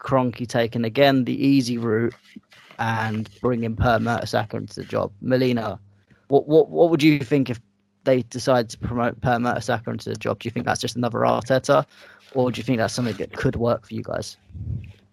[0.00, 2.14] Kroenke taking again the easy route
[2.78, 5.12] and bringing Per Mertesacker into the job.
[5.20, 5.80] Melina,
[6.28, 7.60] what what what would you think if
[8.06, 10.38] they decide to promote Per Mertesacker into the job?
[10.38, 11.84] Do you think that's just another Arteta,
[12.34, 14.38] or do you think that's something that could work for you guys?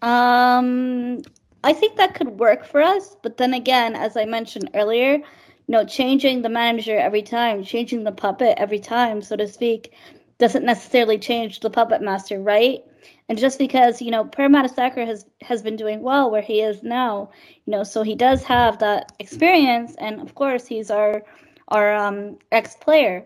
[0.01, 1.21] Um,
[1.63, 5.71] I think that could work for us, but then again, as I mentioned earlier, you
[5.71, 9.93] know, changing the manager every time, changing the puppet every time, so to speak,
[10.38, 12.84] doesn't necessarily change the puppet master, right?
[13.29, 16.84] And just because you know Per Mertesacker has has been doing well where he is
[16.84, 17.29] now,
[17.65, 21.23] you know, so he does have that experience, and of course he's our
[21.69, 23.26] our um, ex player.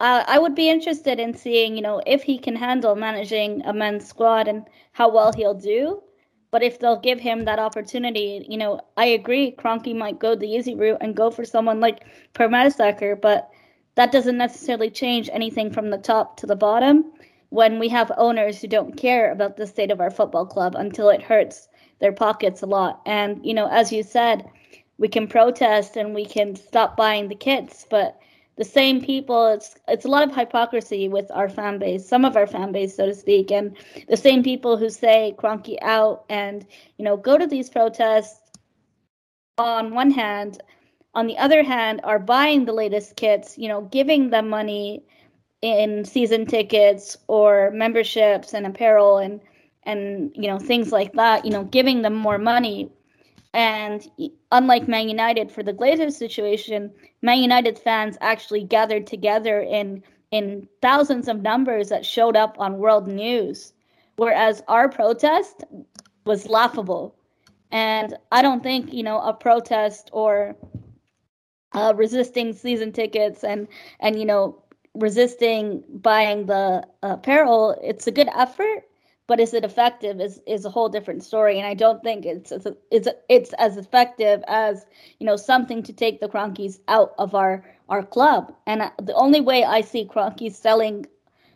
[0.00, 3.72] Uh, I would be interested in seeing, you know, if he can handle managing a
[3.72, 6.02] men's squad and how well he'll do.
[6.50, 9.52] But if they'll give him that opportunity, you know, I agree.
[9.52, 13.50] Kroenke might go the easy route and go for someone like Per Mertesacker, but
[13.94, 17.12] that doesn't necessarily change anything from the top to the bottom
[17.50, 21.08] when we have owners who don't care about the state of our football club until
[21.08, 21.68] it hurts
[22.00, 23.00] their pockets a lot.
[23.06, 24.48] And, you know, as you said,
[25.00, 28.20] we can protest and we can stop buying the kits, but
[28.56, 32.36] the same people it's it's a lot of hypocrisy with our fan base some of
[32.36, 33.74] our fan base so to speak and
[34.08, 36.66] the same people who say Kroenke out and
[36.98, 38.38] you know go to these protests
[39.56, 40.62] on one hand
[41.14, 45.02] on the other hand are buying the latest kits you know giving them money
[45.62, 49.40] in season tickets or memberships and apparel and
[49.84, 52.90] and you know things like that you know giving them more money
[53.52, 54.06] and
[54.52, 60.68] unlike Man United for the Glazers situation, Man United fans actually gathered together in in
[60.80, 63.72] thousands of numbers that showed up on world news,
[64.16, 65.64] whereas our protest
[66.24, 67.16] was laughable.
[67.72, 70.56] And I don't think you know a protest or
[71.72, 73.68] uh, resisting season tickets and
[74.00, 74.62] and you know
[74.94, 77.78] resisting buying the apparel.
[77.82, 78.84] It's a good effort,
[79.30, 81.56] but is it effective is is a whole different story.
[81.56, 84.86] And i don't think it's it's it's, it's as effective as
[85.20, 88.52] you know something to take the Kroenkes out of our our club.
[88.66, 91.06] And the only way i see Kroenkes selling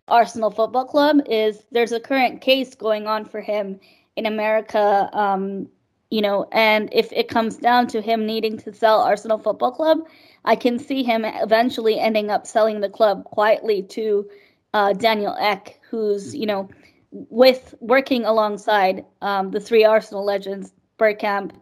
[0.06, 3.80] arsenal football club is there's a current case going on for him
[4.16, 5.66] in america um
[6.10, 9.98] you know and if it comes down to him needing to sell arsenal football club
[10.44, 14.28] i can see him eventually ending up selling the club quietly to
[14.74, 16.68] uh, daniel ek who's you know
[17.14, 21.52] with working alongside um, the three Arsenal legends, Bergkamp,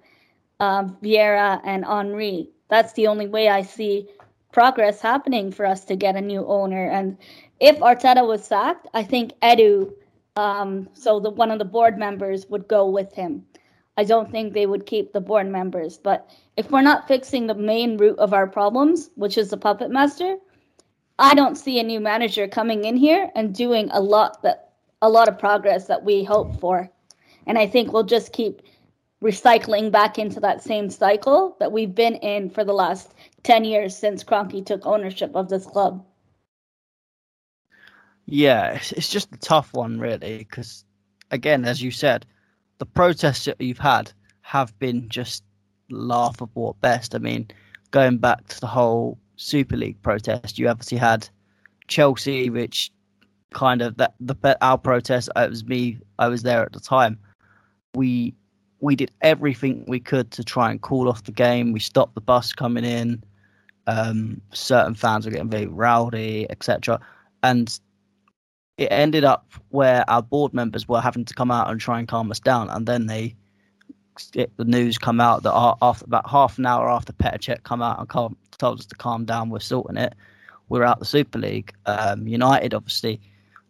[0.61, 2.49] um, Vieira, and Henry.
[2.69, 4.09] That's the only way I see
[4.51, 6.89] progress happening for us to get a new owner.
[6.89, 7.19] And
[7.61, 9.93] if Arteta was sacked, I think Edu,
[10.37, 13.45] um, so the one of the board members, would go with him.
[13.99, 15.99] I don't think they would keep the board members.
[15.99, 19.91] But if we're not fixing the main root of our problems, which is the puppet
[19.91, 20.37] master,
[21.19, 24.72] I don't see a new manager coming in here and doing a lot that
[25.03, 26.89] a lot of progress that we hope for.
[27.47, 28.63] And I think we'll just keep
[29.23, 33.97] recycling back into that same cycle that we've been in for the last 10 years
[33.97, 36.05] since Kroenke took ownership of this club.
[38.27, 40.85] Yeah, it's just a tough one, really, because,
[41.33, 42.25] again, as you said,
[42.79, 45.45] the protests that you've had have been just
[45.91, 47.15] laughable at best.
[47.15, 47.49] I mean,
[47.91, 51.29] going back to the whole Super League protest, you obviously had
[51.89, 52.93] Chelsea, which
[53.53, 55.29] kind of that the our protest.
[55.37, 55.99] It was me.
[56.19, 57.19] I was there at the time.
[57.95, 58.35] We
[58.81, 61.73] we did everything we could to try and call off the game.
[61.73, 63.23] We stopped the bus coming in.
[63.87, 67.01] Um, certain fans were getting very rowdy, etc.
[67.43, 67.79] And
[68.79, 72.09] it ended up where our board members were having to come out and try and
[72.09, 73.37] calm us down, and then they
[74.57, 77.99] the news come out that after about half an hour after Petr Cech come out
[77.99, 80.15] and calm, told us to calm down, we're sorting it.
[80.69, 81.73] We're out the Super League.
[81.87, 83.21] Um, United, obviously,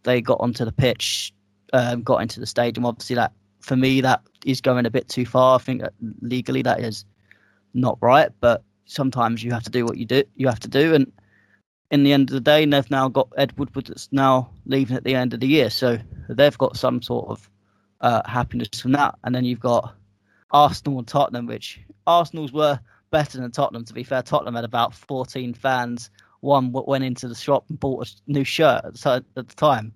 [0.05, 1.33] they got onto the pitch,
[1.73, 2.87] um, got into the stadium.
[2.87, 5.57] Obviously, that for me that is going a bit too far.
[5.57, 7.05] I think that legally that is
[7.75, 10.25] not right, but sometimes you have to do what you do.
[10.37, 11.13] You have to do, and
[11.91, 15.05] in the end of the day, they've now got Ed Woodward that's now leaving at
[15.05, 15.99] the end of the year, so
[16.29, 17.51] they've got some sort of
[18.01, 19.15] uh, happiness from that.
[19.25, 19.95] And then you've got
[20.51, 22.81] Arsenal and Tottenham, which Arsenal's were
[23.11, 23.85] better than Tottenham.
[23.85, 26.11] To be fair, Tottenham had about 14 fans.
[26.43, 28.85] One went into the shop and bought a new shirt.
[29.07, 29.93] At the time,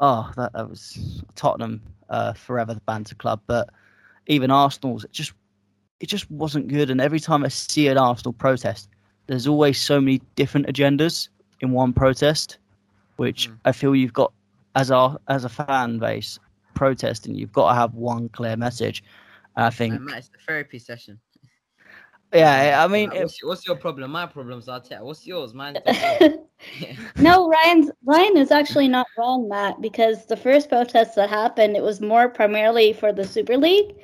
[0.00, 1.80] oh, that, that was Tottenham
[2.10, 3.40] uh, forever the banter club.
[3.46, 3.70] But
[4.26, 5.32] even Arsenal's, it just
[6.00, 6.90] it just wasn't good.
[6.90, 8.88] And every time I see an Arsenal protest,
[9.28, 11.28] there's always so many different agendas
[11.60, 12.58] in one protest,
[13.16, 13.56] which mm.
[13.64, 14.32] I feel you've got
[14.74, 16.40] as a as a fan base
[16.74, 17.36] protesting.
[17.36, 19.04] You've got to have one clear message.
[19.54, 21.20] I think Matt, it's a therapy session.
[22.32, 24.10] Yeah, I mean, what's, what's, your problem?
[24.10, 25.06] My problem's I'll tell.
[25.06, 25.54] What's yours?
[25.54, 25.78] Mine.
[27.16, 31.82] no, Ryan's Ryan is actually not wrong, Matt, because the first protest that happened, it
[31.82, 33.94] was more primarily for the Super League,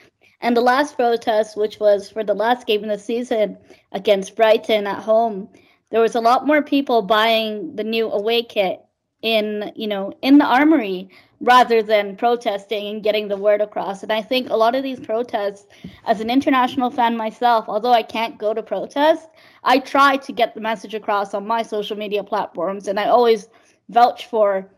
[0.40, 3.58] and the last protest, which was for the last game of the season
[3.92, 5.48] against Brighton at home,
[5.90, 8.80] there was a lot more people buying the new away kit
[9.22, 11.08] in you know in the armory
[11.42, 14.04] rather than protesting and getting the word across.
[14.04, 15.66] And I think a lot of these protests,
[16.06, 19.28] as an international fan myself, although I can't go to protest,
[19.64, 23.48] I try to get the message across on my social media platforms, and I always
[23.88, 24.70] vouch for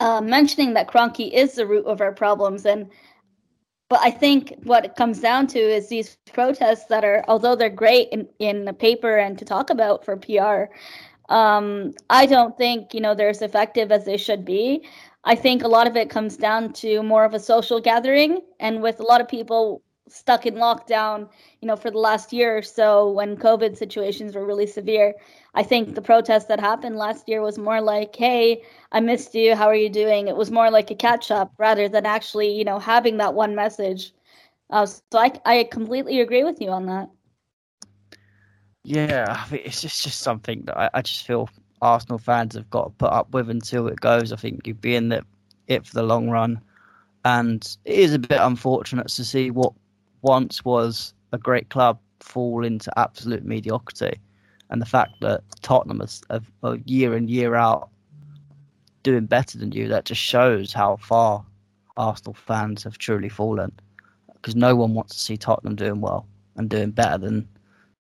[0.00, 2.66] uh, mentioning that Kroenke is the root of our problems.
[2.66, 2.90] And
[3.88, 7.68] but I think what it comes down to is these protests that are, although they're
[7.68, 10.72] great in, in the paper and to talk about for PR,
[11.28, 14.84] um, I don't think you know they're as effective as they should be.
[15.24, 18.82] I think a lot of it comes down to more of a social gathering, and
[18.82, 21.28] with a lot of people stuck in lockdown,
[21.60, 25.14] you know, for the last year or so when COVID situations were really severe.
[25.54, 29.54] I think the protest that happened last year was more like, "Hey, I missed you.
[29.54, 32.64] How are you doing?" It was more like a catch up rather than actually, you
[32.64, 34.12] know, having that one message.
[34.70, 37.08] Uh, so I I completely agree with you on that.
[38.84, 41.48] Yeah, it's just just something that I, I just feel
[41.82, 44.32] Arsenal fans have got to put up with until it goes.
[44.32, 45.24] I think you'd be in the,
[45.66, 46.60] it for the long run.
[47.24, 49.72] And it is a bit unfortunate to see what
[50.22, 54.18] once was a great club fall into absolute mediocrity.
[54.70, 56.40] And the fact that Tottenham is a
[56.86, 57.90] year in, year out
[59.02, 61.44] doing better than you, that just shows how far
[61.96, 63.72] Arsenal fans have truly fallen.
[64.34, 66.26] Because no one wants to see Tottenham doing well
[66.56, 67.48] and doing better than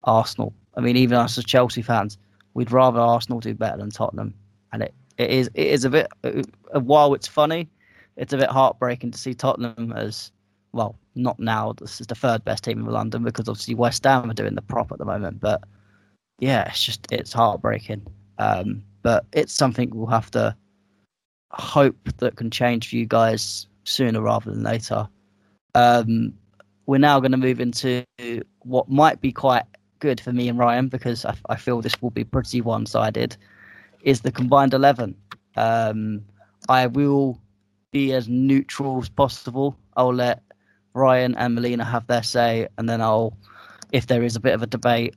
[0.04, 0.54] Arsenal.
[0.76, 2.16] I mean, even us as Chelsea fans,
[2.54, 4.34] we'd rather Arsenal do better than Tottenham,
[4.72, 7.68] and it, it is it is a bit uh, while it's funny,
[8.16, 10.32] it's a bit heartbreaking to see Tottenham as
[10.72, 10.98] well.
[11.14, 11.74] Not now.
[11.74, 14.62] This is the third best team in London because obviously West Ham are doing the
[14.62, 15.40] prop at the moment.
[15.40, 15.62] But
[16.38, 18.06] yeah, it's just it's heartbreaking.
[18.38, 20.56] Um, but it's something we'll have to
[21.50, 25.08] hope that can change for you guys sooner rather than later.
[25.74, 26.34] Um,
[26.86, 28.04] we're now going to move into
[28.60, 29.64] what might be quite
[30.02, 33.36] good for me and Ryan because I, I feel this will be pretty one sided
[34.02, 35.14] is the combined 11.
[35.56, 36.24] Um,
[36.68, 37.40] I will
[37.92, 39.76] be as neutral as possible.
[39.96, 40.42] I'll let
[40.94, 43.36] Ryan and Melina have their say, and then I'll,
[43.92, 45.14] if there is a bit of a debate,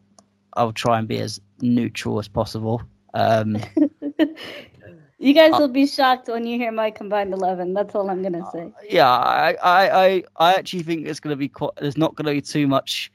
[0.54, 2.84] I'll try and be as neutral as possible.
[3.16, 3.58] Um,
[5.18, 7.74] you guys will be shocked when you hear my combined 11.
[7.74, 8.72] That's all I'm going to say.
[8.88, 12.28] Yeah, I, I, I, I actually think it's going to be quite, there's not going
[12.28, 13.12] to be too much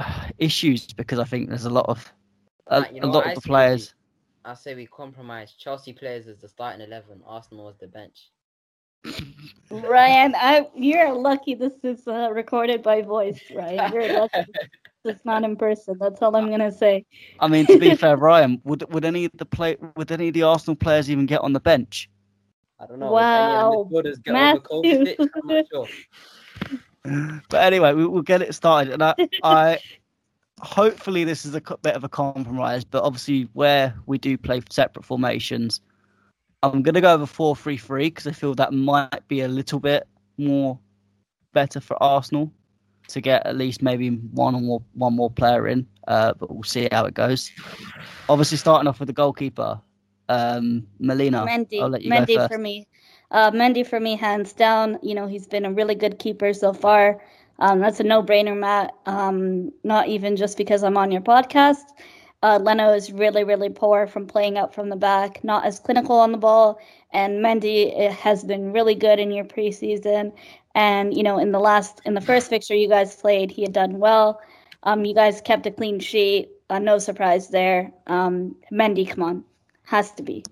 [0.38, 2.12] issues because I think there's a lot of
[2.68, 3.94] a, you know a lot of the players.
[4.44, 5.52] I say we compromise.
[5.52, 8.30] Chelsea players as the starting eleven, Arsenal as the bench.
[9.70, 13.92] Ryan, I you're lucky this is uh, recorded by voice, Ryan.
[13.92, 14.44] You're lucky.
[15.04, 15.96] it's not in person.
[15.98, 17.06] That's all I'm gonna say.
[17.38, 20.34] I mean, to be fair, Ryan, would would any of the play would any of
[20.34, 22.10] the Arsenal players even get on the bench?
[22.78, 23.12] I don't know.
[23.12, 23.88] Wow,
[24.26, 25.16] Matthew.
[25.70, 25.86] Sure
[27.02, 29.78] but anyway, we, will get it started, and I, I
[30.60, 32.84] hopefully this is a bit of a compromise.
[32.84, 35.80] But obviously, where we do play separate formations,
[36.62, 39.48] I'm going to go over four three three because I feel that might be a
[39.48, 40.78] little bit more
[41.52, 42.52] better for Arsenal
[43.08, 45.86] to get at least maybe one or more one more player in.
[46.06, 47.50] Uh, but we'll see how it goes.
[48.28, 49.80] Obviously, starting off with the goalkeeper,
[50.28, 51.46] um, Melina.
[51.46, 52.86] Mendy, Mendy for me.
[53.30, 54.98] Uh, Mendy for me, hands down.
[55.02, 57.20] You know, he's been a really good keeper so far.
[57.58, 58.94] Um, that's a no-brainer, Matt.
[59.06, 61.84] Um, not even just because I'm on your podcast.
[62.42, 66.18] Uh, Leno is really, really poor from playing out from the back, not as clinical
[66.18, 66.80] on the ball.
[67.12, 70.32] And Mendy eh, has been really good in your preseason.
[70.74, 73.72] And you know, in the last, in the first fixture you guys played, he had
[73.72, 74.40] done well.
[74.84, 76.50] Um, you guys kept a clean sheet.
[76.70, 77.92] Uh, no surprise there.
[78.06, 79.44] Um, Mendy, come on,
[79.84, 80.42] has to be.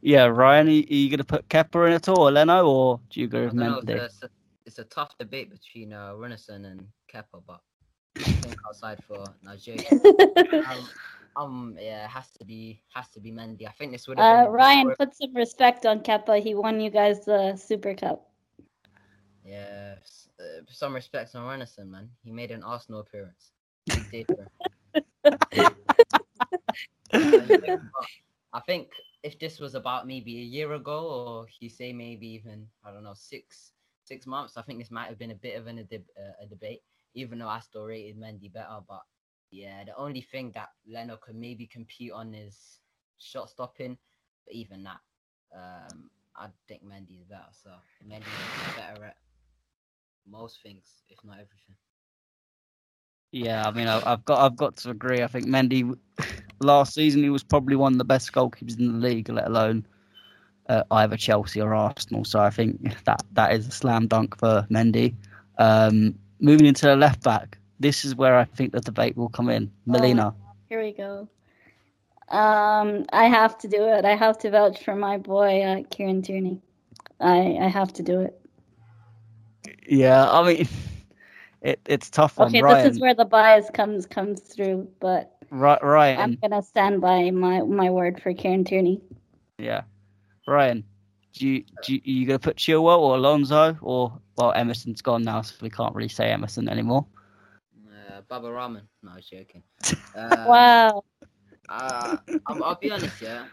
[0.00, 3.20] Yeah, Ryan, are you going to put Kepa in at all, or Leno, or do
[3.20, 3.90] you go with Mendy?
[3.90, 4.30] it's, a,
[4.64, 7.60] it's a tough debate between uh, Runarsson and Kepa, but
[8.16, 9.82] I think outside for Nigeria,
[10.70, 10.88] um,
[11.36, 13.66] um, yeah, it has to be has to be Mendy.
[13.66, 16.40] I think this would have Uh, been Ryan, before- put some respect on Kepa.
[16.40, 18.24] He won you guys the Super Cup.
[19.44, 19.94] Yeah,
[20.38, 22.08] uh, some respect on Runarsson, man.
[22.22, 23.52] He made an Arsenal appearance.
[23.86, 24.48] Big day for him.
[27.12, 28.06] But
[28.52, 28.88] I think
[29.22, 32.96] if this was about maybe a year ago, or you say maybe even I don't
[32.96, 33.72] know six
[34.04, 36.42] six months, I think this might have been a bit of an, a, deb- uh,
[36.42, 36.82] a debate.
[37.14, 39.02] Even though I still rated Mendy better, but
[39.50, 42.80] yeah, the only thing that Leno could maybe compete on is
[43.18, 43.98] shot stopping.
[44.46, 45.00] But even that,
[45.54, 47.50] um, I think Mendy is better.
[47.52, 47.70] So
[48.06, 49.16] Mendy is better at
[50.26, 51.76] most things, if not everything.
[53.32, 55.22] Yeah, I mean, I've got I've got to agree.
[55.22, 55.96] I think Mendy
[56.60, 59.86] last season he was probably one of the best goalkeepers in the league, let alone
[60.68, 62.24] uh, either Chelsea or Arsenal.
[62.24, 65.14] So I think that that is a slam dunk for Mendy.
[65.58, 69.48] Um, moving into the left back, this is where I think the debate will come
[69.50, 69.70] in.
[69.86, 70.34] Melina.
[70.68, 71.28] Here we go.
[72.28, 74.04] Um, I have to do it.
[74.04, 76.60] I have to vouch for my boy, uh, Kieran Tierney.
[77.20, 78.40] I I have to do it.
[79.86, 80.68] Yeah, I mean,
[81.62, 82.86] it it's tough on Okay, Ryan.
[82.86, 87.62] this is where the bias comes comes through, but Ri- I'm gonna stand by my
[87.62, 89.00] my word for Kieran Tierney.
[89.58, 89.82] yeah,
[90.46, 90.84] Ryan.
[91.34, 95.02] Do you, do you, are you going to put Chilwell or Alonso or well Emerson's
[95.02, 97.06] gone now, so we can't really say Emerson anymore.
[97.86, 98.88] Uh, Baba Rahman.
[99.02, 99.62] No, I was joking.
[100.14, 101.02] Um, Wow.
[101.68, 103.44] Uh, I'll, I'll be honest, yeah.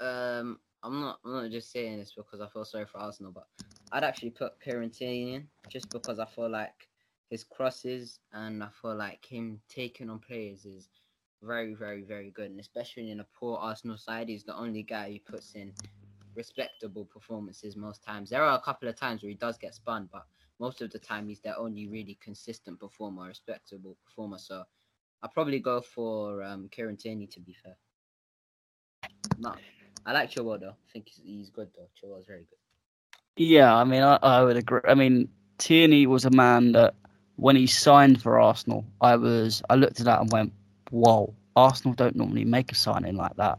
[0.00, 1.18] Um, I'm not.
[1.24, 3.46] I'm not just saying this because I feel sorry for Arsenal, but
[3.92, 6.88] I'd actually put Pirantini in just because I feel like
[7.32, 10.90] his crosses and I feel like him taking on players is
[11.42, 15.10] very, very, very good, and especially in a poor Arsenal side, he's the only guy
[15.10, 15.72] who puts in
[16.36, 18.28] respectable performances most times.
[18.28, 20.26] There are a couple of times where he does get spun, but
[20.60, 24.36] most of the time he's their only really consistent performer, respectable performer.
[24.36, 24.64] So
[25.22, 27.78] I'll probably go for um, Kieran Tierney to be fair.
[29.38, 29.54] No,
[30.04, 30.76] I like Chilwell though.
[30.76, 31.88] I think he's, good though.
[31.96, 32.58] Chilwell's very good.
[33.38, 34.82] Yeah, I mean, I, I would agree.
[34.86, 36.94] I mean, Tierney was a man that
[37.36, 40.52] when he signed for Arsenal, I was I looked at that and went,
[40.90, 43.58] "Whoa, Arsenal don't normally make a signing like that."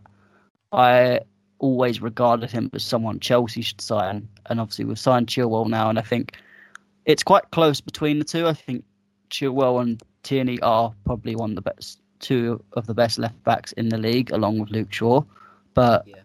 [0.71, 1.19] I
[1.59, 5.97] always regarded him as someone Chelsea should sign, and obviously we've signed Chilwell now, and
[5.97, 6.37] I think
[7.05, 8.47] it's quite close between the two.
[8.47, 8.83] I think
[9.29, 13.73] Chilwell and Tierney are probably one of the best two of the best left backs
[13.73, 15.23] in the league, along with Luke Shaw.
[15.73, 16.15] But Yeah.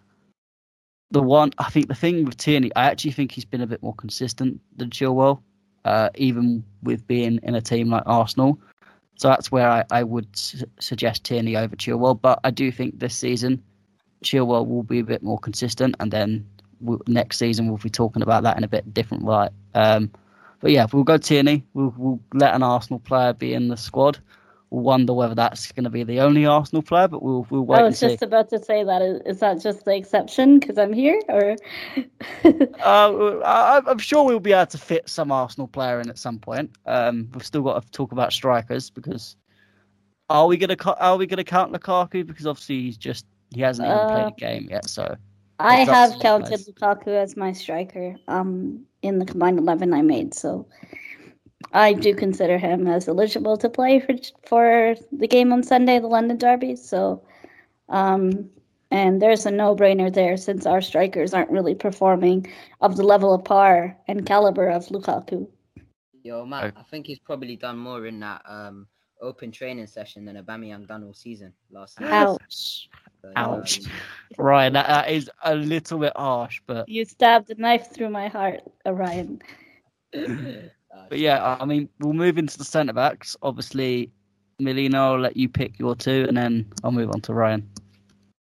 [1.10, 3.82] the one I think the thing with Tierney, I actually think he's been a bit
[3.82, 5.40] more consistent than Chilwell,
[5.84, 8.58] uh, even with being in a team like Arsenal.
[9.16, 12.20] So that's where I, I would su- suggest Tierney over Chilwell.
[12.20, 13.62] But I do think this season
[14.22, 16.46] Chilwell will be a bit more consistent, and then
[17.06, 19.50] next season we'll be talking about that in a bit different light.
[19.74, 20.10] Um,
[20.60, 21.64] but yeah, we'll go Tierney.
[21.74, 24.18] We'll, we'll let an Arsenal player be in the squad.
[24.70, 27.86] Wonder whether that's going to be the only Arsenal player, but we'll we'll wait I
[27.86, 28.08] and was see.
[28.08, 29.00] just about to say that.
[29.00, 31.56] Is, is that just the exception because I'm here, or?
[32.84, 36.38] Uh, I, I'm sure we'll be able to fit some Arsenal player in at some
[36.38, 36.70] point.
[36.86, 39.36] Um, we've still got to talk about strikers because
[40.30, 43.86] are we gonna cu- are we gonna count Lukaku because obviously he's just he hasn't
[43.88, 44.88] even played Uh, a game yet.
[44.88, 45.16] So
[45.58, 46.68] I have counted guys.
[46.68, 50.66] Lukaku as my striker um, in the combined 11 I made, so
[51.72, 54.14] I do consider him as eligible to play for
[54.46, 56.76] for the game on Sunday, the London Derby.
[56.76, 57.22] So,
[57.88, 58.50] um,
[58.90, 62.46] and there's a no-brainer there since our strikers aren't really performing
[62.80, 65.46] of the level of par and caliber of Lukaku.
[66.22, 68.86] Yo, Matt, I think he's probably done more in that um
[69.20, 72.12] open training session than Aubameyang done all season last season.
[72.12, 72.88] Ouch!
[73.20, 73.80] So, Ouch.
[73.80, 73.92] um,
[74.38, 78.28] Ryan, that, that is a little bit harsh, but You stabbed a knife through my
[78.28, 79.42] heart, Orion.
[81.08, 83.36] but yeah, I mean we'll move into the centre backs.
[83.42, 84.10] Obviously,
[84.60, 87.68] Melina, I'll let you pick your two, and then I'll move on to Ryan.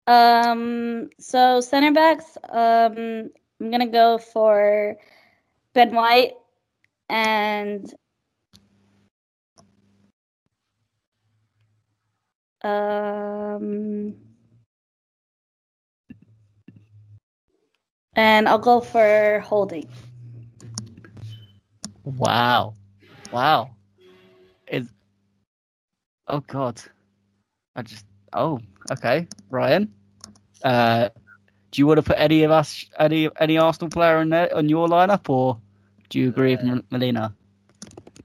[0.07, 3.31] Um, so center backs, um,
[3.61, 4.97] I'm gonna go for
[5.75, 6.33] Ben White
[7.09, 7.93] and
[12.63, 14.15] um
[18.17, 19.89] And I'll go for Holding.
[22.05, 22.75] Wow.
[23.31, 23.71] Wow.
[24.67, 24.85] It,
[26.29, 26.81] oh god.
[27.77, 28.61] I just oh,
[28.93, 29.27] okay.
[29.51, 29.93] Ryan.
[30.63, 31.09] Uh
[31.71, 34.69] do you want to put any of us any any Arsenal player in there on
[34.69, 35.61] your lineup or
[36.09, 37.35] do you agree with Uh, M- Melina?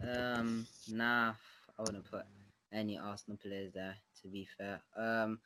[0.02, 1.34] Um, nah,
[1.78, 2.26] I wouldn't put
[2.72, 3.96] any Arsenal players there.
[4.22, 5.40] To be fair, um,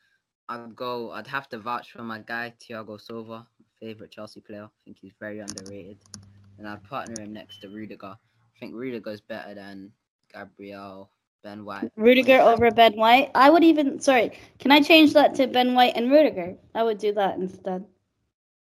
[0.49, 1.11] I'd go.
[1.11, 3.47] I'd have to vouch for my guy Thiago Silva,
[3.80, 4.65] favorite Chelsea player.
[4.65, 5.99] I think he's very underrated,
[6.60, 8.16] and I'd partner him next to Rudiger.
[8.16, 9.91] I think Rudiger's better than
[10.32, 11.10] Gabriel
[11.41, 11.91] Ben White.
[11.95, 13.32] Rudiger over Ben White.
[13.34, 16.55] I would even sorry, can I change that to Ben White and Rudiger?
[16.76, 17.86] I would do that instead.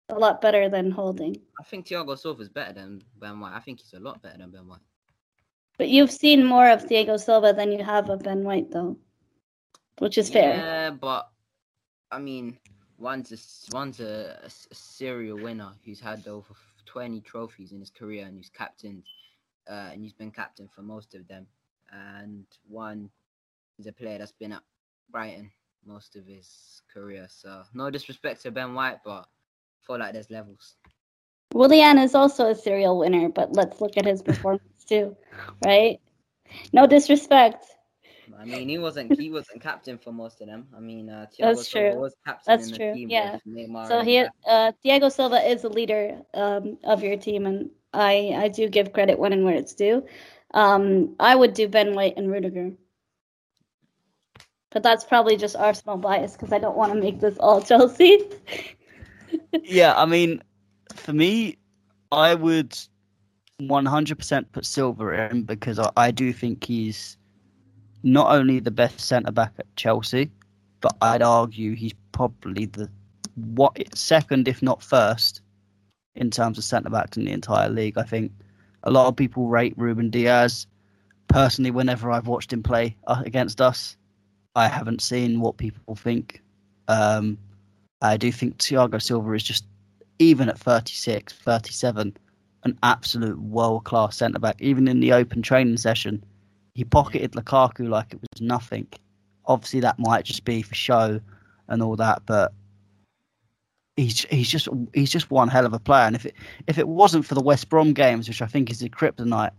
[0.09, 1.37] A lot better than Holding.
[1.59, 3.55] I think Thiago Silva's better than Ben White.
[3.55, 4.80] I think he's a lot better than Ben White.
[5.78, 8.97] But you've seen more of Thiago Silva than you have of Ben White though.
[9.99, 10.55] Which is fair.
[10.55, 11.28] Yeah, but
[12.11, 12.59] I mean,
[12.99, 16.55] one's a one's a, a serial winner who's had over
[16.93, 19.05] twenty trophies in his career and who's captained,
[19.68, 21.47] uh, and he's been captain for most of them.
[21.90, 23.11] And one
[23.78, 24.62] is a player that's been at
[25.11, 25.51] Brighton
[25.86, 27.26] most of his career.
[27.30, 30.76] So no disrespect to Ben White, but I feel like there's levels.
[31.55, 35.16] Willian is also a serial winner, but let's look at his performance too,
[35.64, 35.99] right?
[36.72, 37.64] No disrespect.
[38.39, 40.68] I mean, he wasn't he wasn't captain for most of them.
[40.76, 42.01] I mean, uh, Thiago That's Silva true.
[42.01, 43.39] was captain That's in the true, team yeah.
[43.47, 48.33] Neymar So he, uh, Thiago Silva is a leader um, of your team, and I,
[48.37, 50.05] I do give credit when and where it's due.
[50.55, 52.72] Um, I would do Ben White and Rudiger,
[54.70, 58.22] but that's probably just Arsenal bias because I don't want to make this all Chelsea.
[59.64, 60.43] yeah, I mean,
[60.95, 61.59] for me,
[62.11, 62.76] I would
[63.61, 67.16] 100% put Silva in because I, I do think he's
[68.03, 70.30] not only the best centre back at Chelsea,
[70.80, 72.90] but I'd argue he's probably the
[73.34, 75.40] what second, if not first,
[76.14, 77.96] in terms of centre backs in the entire league.
[77.96, 78.32] I think
[78.82, 80.66] a lot of people rate Ruben Dias.
[81.28, 83.96] Personally, whenever I've watched him play uh, against us,
[84.55, 86.42] I haven't seen what people think.
[86.88, 87.38] Um,
[88.03, 89.64] I do think Thiago Silva is just,
[90.18, 92.16] even at 36, 37,
[92.64, 94.57] an absolute world class centre back.
[94.61, 96.22] Even in the open training session,
[96.75, 98.87] he pocketed Lukaku like it was nothing.
[99.47, 101.20] Obviously, that might just be for show
[101.68, 102.53] and all that, but
[103.97, 106.05] he's he's just he's just one hell of a player.
[106.07, 106.35] And if it
[106.66, 109.51] if it wasn't for the West Brom games, which I think is the kryptonite,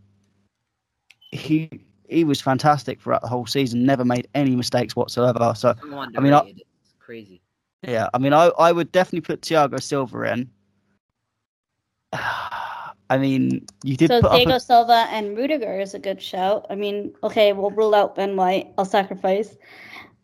[1.31, 1.69] he
[2.09, 3.85] he was fantastic throughout the whole season.
[3.85, 5.53] Never made any mistakes whatsoever.
[5.55, 7.41] So So I mean, I- It's crazy.
[7.81, 10.49] yeah, I mean, I, I would definitely put Thiago Silva in.
[13.09, 14.61] I mean, you did so Thiago up.
[14.61, 16.65] Silva and Rudiger is a good shout.
[16.69, 18.73] I mean, okay, we'll rule out Ben White.
[18.77, 19.55] I'll sacrifice.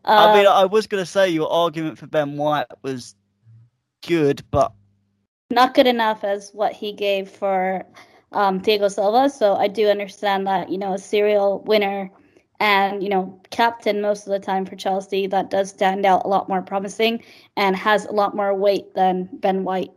[0.06, 3.16] I mean, Uh, I was going to say your argument for Ben White was
[4.08, 4.72] good, but
[5.52, 7.86] not good enough as what he gave for
[8.32, 9.30] um, Thiago Silva.
[9.30, 12.10] So I do understand that, you know, a serial winner
[12.60, 16.28] and, you know, captain most of the time for Chelsea, that does stand out a
[16.28, 17.24] lot more promising
[17.56, 19.92] and has a lot more weight than Ben White.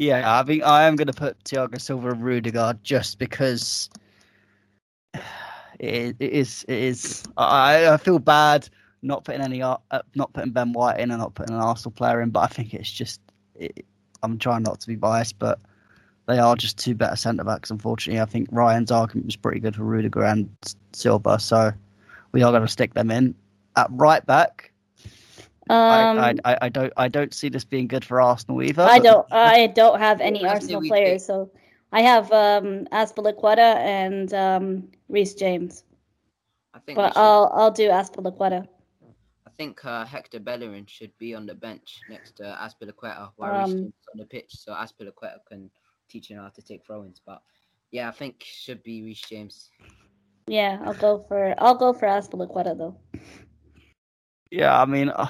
[0.00, 3.90] Yeah, I think I am going to put Thiago Silva and Rudiger just because
[5.78, 6.64] it, it is.
[6.68, 7.24] It is.
[7.36, 8.66] I, I feel bad
[9.02, 9.76] not putting any, uh,
[10.14, 12.72] not putting Ben White in and not putting an Arsenal player in, but I think
[12.72, 13.20] it's just.
[13.54, 13.84] It,
[14.22, 15.58] I'm trying not to be biased, but
[16.26, 17.70] they are just two better centre backs.
[17.70, 20.48] Unfortunately, I think Ryan's argument was pretty good for Rudiger and
[20.94, 21.72] Silva, so
[22.32, 23.34] we are going to stick them in
[23.76, 24.69] at right back.
[25.68, 28.82] Um, I, I, I don't I don't see this being good for Arsenal either.
[28.82, 29.26] I don't.
[29.30, 31.26] I don't have any Who else did Arsenal players, pick?
[31.26, 31.50] so
[31.92, 35.84] I have um, Azpilicueta and um, Reece James.
[36.74, 36.96] I think.
[36.96, 38.66] But should- I'll I'll do Azpilicueta.
[39.46, 43.64] I think uh, Hector Bellerin should be on the bench next to Azpilicueta while Reece
[43.64, 45.70] Um, James is on the pitch, so Azpilicueta can
[46.08, 47.20] teach him how to take throw-ins.
[47.24, 47.42] But
[47.92, 49.70] yeah, I think should be Reece James.
[50.46, 52.96] Yeah, I'll go for I'll go for Azpilicueta though.
[54.50, 55.28] Yeah, I mean, uh,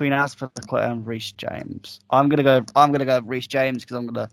[0.00, 2.64] between Azpilicueta and Reece James, I'm gonna go.
[2.74, 4.30] I'm gonna go Reece James because I'm gonna.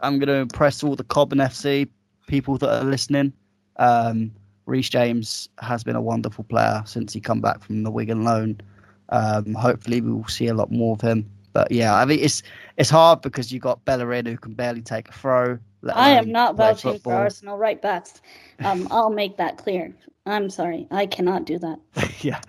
[0.00, 1.88] I'm gonna impress all the Cobham FC
[2.26, 3.32] people that are listening.
[3.76, 4.30] Um,
[4.66, 8.60] Reece James has been a wonderful player since he come back from the Wigan loan.
[9.08, 11.30] Um, hopefully, we will see a lot more of him.
[11.54, 12.42] But yeah, I mean, it's
[12.76, 15.58] it's hard because you got Bellerin who can barely take a throw.
[15.90, 18.20] I am not vouching for Arsenal right backs.
[18.58, 19.94] Um, I'll make that clear.
[20.26, 21.78] I'm sorry, I cannot do that.
[22.20, 22.40] yeah,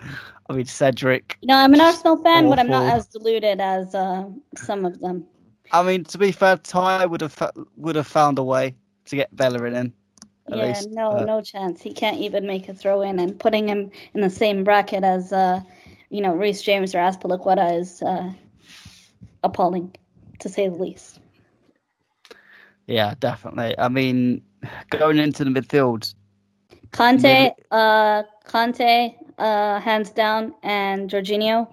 [0.50, 1.38] I mean Cedric.
[1.42, 4.98] You know, I'm an Arsenal fan, but I'm not as deluded as uh, some of
[4.98, 5.24] them.
[5.70, 8.74] I mean, to be fair, Ty would have would have found a way
[9.06, 9.92] to get Bellerin in.
[10.48, 11.80] yeah, least, no, but- no chance.
[11.80, 15.32] He can't even make a throw in, and putting him in the same bracket as,
[15.32, 15.60] uh,
[16.08, 18.32] you know, Reece James or Azpilicueta is uh,
[19.44, 19.94] appalling.
[20.40, 21.20] to say the least.
[22.88, 23.78] Yeah, definitely.
[23.78, 24.42] I mean,
[24.88, 26.12] going into the midfield,
[26.90, 31.66] Kante, Mid- uh, Kante, uh, hands down, and Jorginho.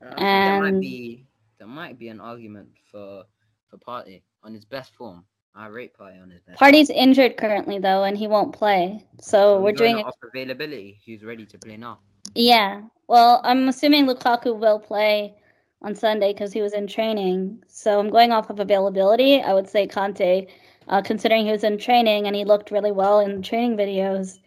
[0.00, 1.26] I think there might be
[1.58, 3.24] there might be an argument for
[3.68, 5.24] for Partey on his best form.
[5.54, 6.60] I rate Partey on his best.
[6.60, 9.04] Partey's injured currently though, and he won't play.
[9.20, 11.00] So we're doing off availability.
[11.04, 11.98] He's ready to play now?
[12.34, 12.82] Yeah.
[13.08, 15.34] Well, I'm assuming Lukaku will play
[15.82, 17.62] on Sunday because he was in training.
[17.66, 19.40] So I'm going off of availability.
[19.40, 20.48] I would say Kante,
[20.88, 24.38] uh, considering he was in training and he looked really well in training videos,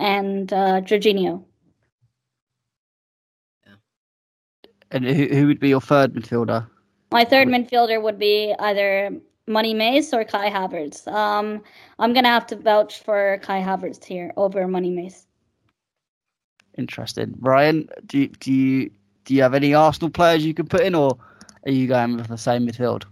[0.00, 1.44] and uh, Jorginho.
[4.90, 6.68] and who, who would be your third midfielder?
[7.12, 9.10] My third midfielder would be either
[9.46, 11.06] Money Mace or Kai Havertz.
[11.08, 11.62] Um,
[11.98, 15.26] I'm gonna have to vouch for Kai Havertz here over Money Mace.
[16.78, 17.34] Interesting.
[17.40, 18.90] Ryan, do you, do you
[19.24, 21.18] do you have any Arsenal players you could put in, or
[21.66, 23.04] are you going with the same midfield?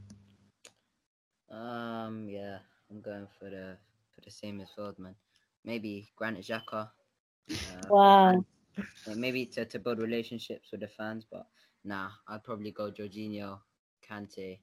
[1.50, 2.58] Um, yeah,
[2.90, 3.76] I'm going for the
[4.14, 5.14] for the same as Feldman.
[5.64, 6.90] Maybe Granit Xhaka.
[7.50, 8.44] Uh, Wow.
[9.16, 11.46] Maybe to, to build relationships with the fans, but
[11.84, 13.58] nah, I'd probably go Jorginho,
[14.08, 14.60] Kante,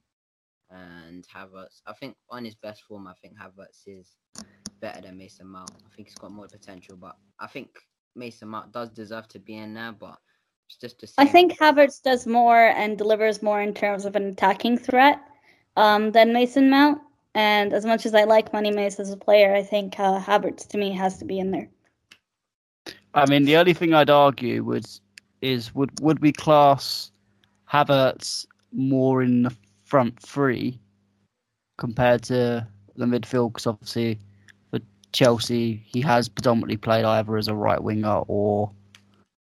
[0.70, 1.82] and Havertz.
[1.86, 4.16] I think on his best form, I think Havertz is
[4.80, 5.70] better than Mason Mount.
[5.70, 7.68] I think he's got more potential, but I think
[8.14, 10.18] Mason Mount does deserve to be in there, but
[10.68, 14.26] it's just the I think Havertz does more and delivers more in terms of an
[14.26, 15.20] attacking threat
[15.76, 16.98] um, than Mason Mount.
[17.36, 20.66] And as much as I like Money Mace as a player, I think uh, Havertz
[20.68, 21.68] to me has to be in there.
[23.12, 24.86] I mean, the only thing I'd argue would
[25.42, 27.10] is would would we class
[27.70, 30.80] Havertz more in the front three
[31.76, 32.66] compared to
[32.96, 33.52] the midfield?
[33.52, 34.18] Because obviously
[34.70, 34.80] for
[35.12, 38.70] Chelsea, he has predominantly played either as a right winger or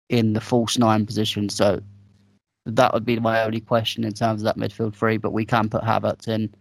[0.08, 1.50] in the false nine position.
[1.50, 1.82] So
[2.64, 5.18] that would be my only question in terms of that midfield three.
[5.18, 6.54] But we can put Havertz in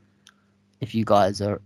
[0.84, 1.62] if you guys are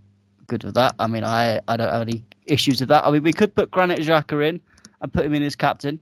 [0.47, 0.95] good with that.
[0.99, 3.05] I mean, I I don't have any issues with that.
[3.05, 4.61] I mean, we could put Granit Xhaka in
[5.01, 5.99] and put him in as captain.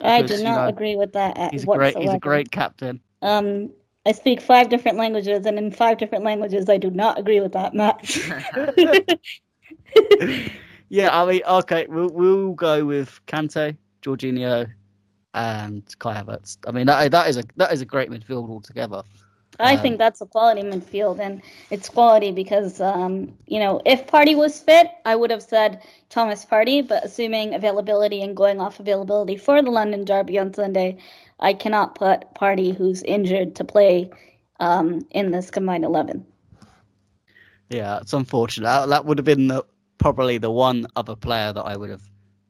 [0.00, 2.00] I Because, do you not know, agree with that at He's a great, whatsoever.
[2.00, 3.00] he's a great captain.
[3.22, 3.70] Um,
[4.06, 7.52] I speak five different languages, and in five different languages, I do not agree with
[7.52, 8.18] that match.
[10.88, 14.66] yeah, I mean, okay, we'll we'll go with Kante, Jorginho,
[15.34, 16.56] and Kai Havertz.
[16.66, 19.02] I mean, that that is a that is a great midfield altogether.
[19.60, 24.06] I Um, think that's a quality midfield, and it's quality because, um, you know, if
[24.06, 28.80] Partey was fit, I would have said Thomas Partey, but assuming availability and going off
[28.80, 30.98] availability for the London Derby on Sunday,
[31.40, 34.10] I cannot put Partey, who's injured, to play
[34.60, 36.26] um, in this combined 11.
[37.70, 38.64] Yeah, it's unfortunate.
[38.66, 39.64] That, that would have been the,
[39.98, 42.02] probably the one other player that I would have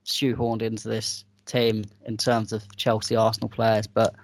[0.07, 4.15] shoehorned into this team in terms of Chelsea Arsenal players, but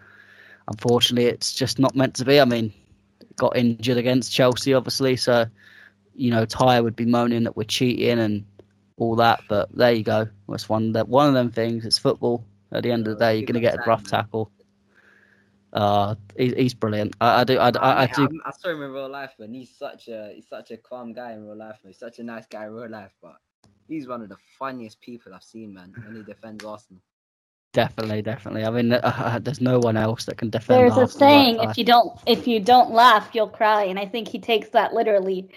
[0.69, 2.41] unfortunately, it's just not meant to be.
[2.41, 2.73] I mean,
[3.37, 5.47] got injured against Chelsea, obviously, so
[6.15, 8.45] you know Ty would be moaning that we're cheating and
[8.97, 10.29] all that, but there you go.
[10.49, 11.85] That's one that one of them things.
[11.85, 12.45] It's football.
[12.73, 14.51] At the end of the day, you're going to get a rough tackle.
[15.73, 17.15] Uh, he, he's brilliant.
[17.21, 17.59] I, I do.
[17.59, 18.29] I, I, I do.
[18.45, 19.53] I saw him in real life, man.
[19.53, 21.93] He's such a he's such a calm guy in real life, man.
[21.93, 23.37] He's such a nice guy in real life, but
[23.87, 25.93] he's one of the funniest people I've seen, man.
[26.05, 27.03] When he defends Arsenal.
[27.77, 28.65] Definitely, definitely.
[28.65, 30.81] I mean, uh, there's no one else that can defend.
[30.81, 34.29] There's a saying: if you don't, if you don't laugh, you'll cry, and I think
[34.29, 35.51] he takes that literally.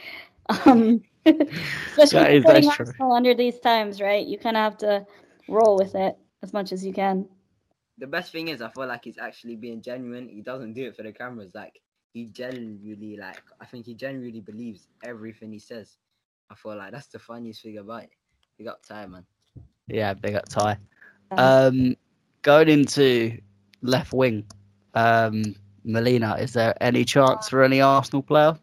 [0.65, 2.85] Um, especially That is- putting that's true.
[2.87, 4.25] Arsenal under these times, right?
[4.25, 5.05] You kind of have to
[5.47, 7.27] roll with it as much as you can.
[7.99, 10.27] The best thing is, I feel like he's actually being genuine.
[10.27, 11.51] He doesn't do it for the cameras.
[11.53, 11.79] Like
[12.13, 15.97] he genuinely, like I think he genuinely believes everything he says.
[16.49, 18.09] I feel like that's the funniest thing about it.
[18.57, 19.25] He got time, man.
[19.87, 20.79] Yeah, big up Ty.
[21.37, 21.95] Um,
[22.41, 23.37] going into
[23.81, 24.45] left wing,
[24.93, 28.57] um, Melina, is there any chance for any Arsenal player?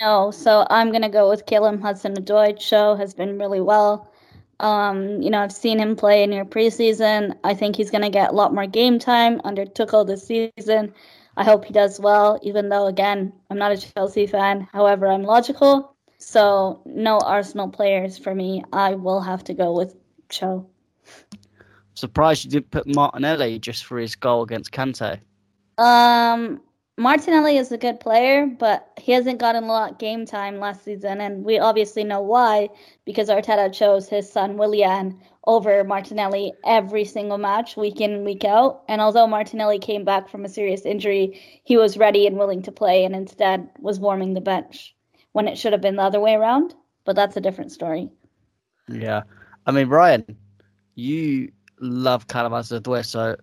[0.00, 2.60] No, so I'm gonna go with Caleb Hudson-Odoi.
[2.60, 4.12] Show has been really well.
[4.60, 7.36] Um, you know, I've seen him play in your preseason.
[7.42, 10.94] I think he's gonna get a lot more game time under Tuchel this season.
[11.36, 14.68] I hope he does well, even though again, I'm not a Chelsea fan.
[14.72, 15.96] However, I'm logical.
[16.18, 18.62] So no Arsenal players for me.
[18.72, 19.96] I will have to go with
[20.28, 20.66] Cho.
[21.94, 25.20] Surprised you didn't put Martinelli just for his goal against Kante.
[25.78, 26.60] Um,
[26.98, 31.20] Martinelli is a good player, but he hasn't gotten a lot game time last season,
[31.20, 32.68] and we obviously know why
[33.04, 38.82] because Arteta chose his son Willian over Martinelli every single match, week in week out.
[38.88, 42.72] And although Martinelli came back from a serious injury, he was ready and willing to
[42.72, 44.94] play, and instead was warming the bench
[45.32, 46.74] when it should have been the other way around.
[47.04, 48.10] But that's a different story.
[48.88, 49.22] Yeah,
[49.66, 50.24] I mean Ryan,
[50.94, 51.52] you
[51.82, 53.36] love Kalamazoo so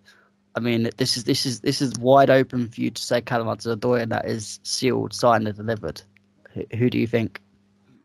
[0.56, 3.48] I mean, this is this is this is wide open for you to say Callum
[3.48, 6.02] Hudson-Odoi, and that is sealed, signed, and delivered.
[6.54, 7.42] Who, who do you think?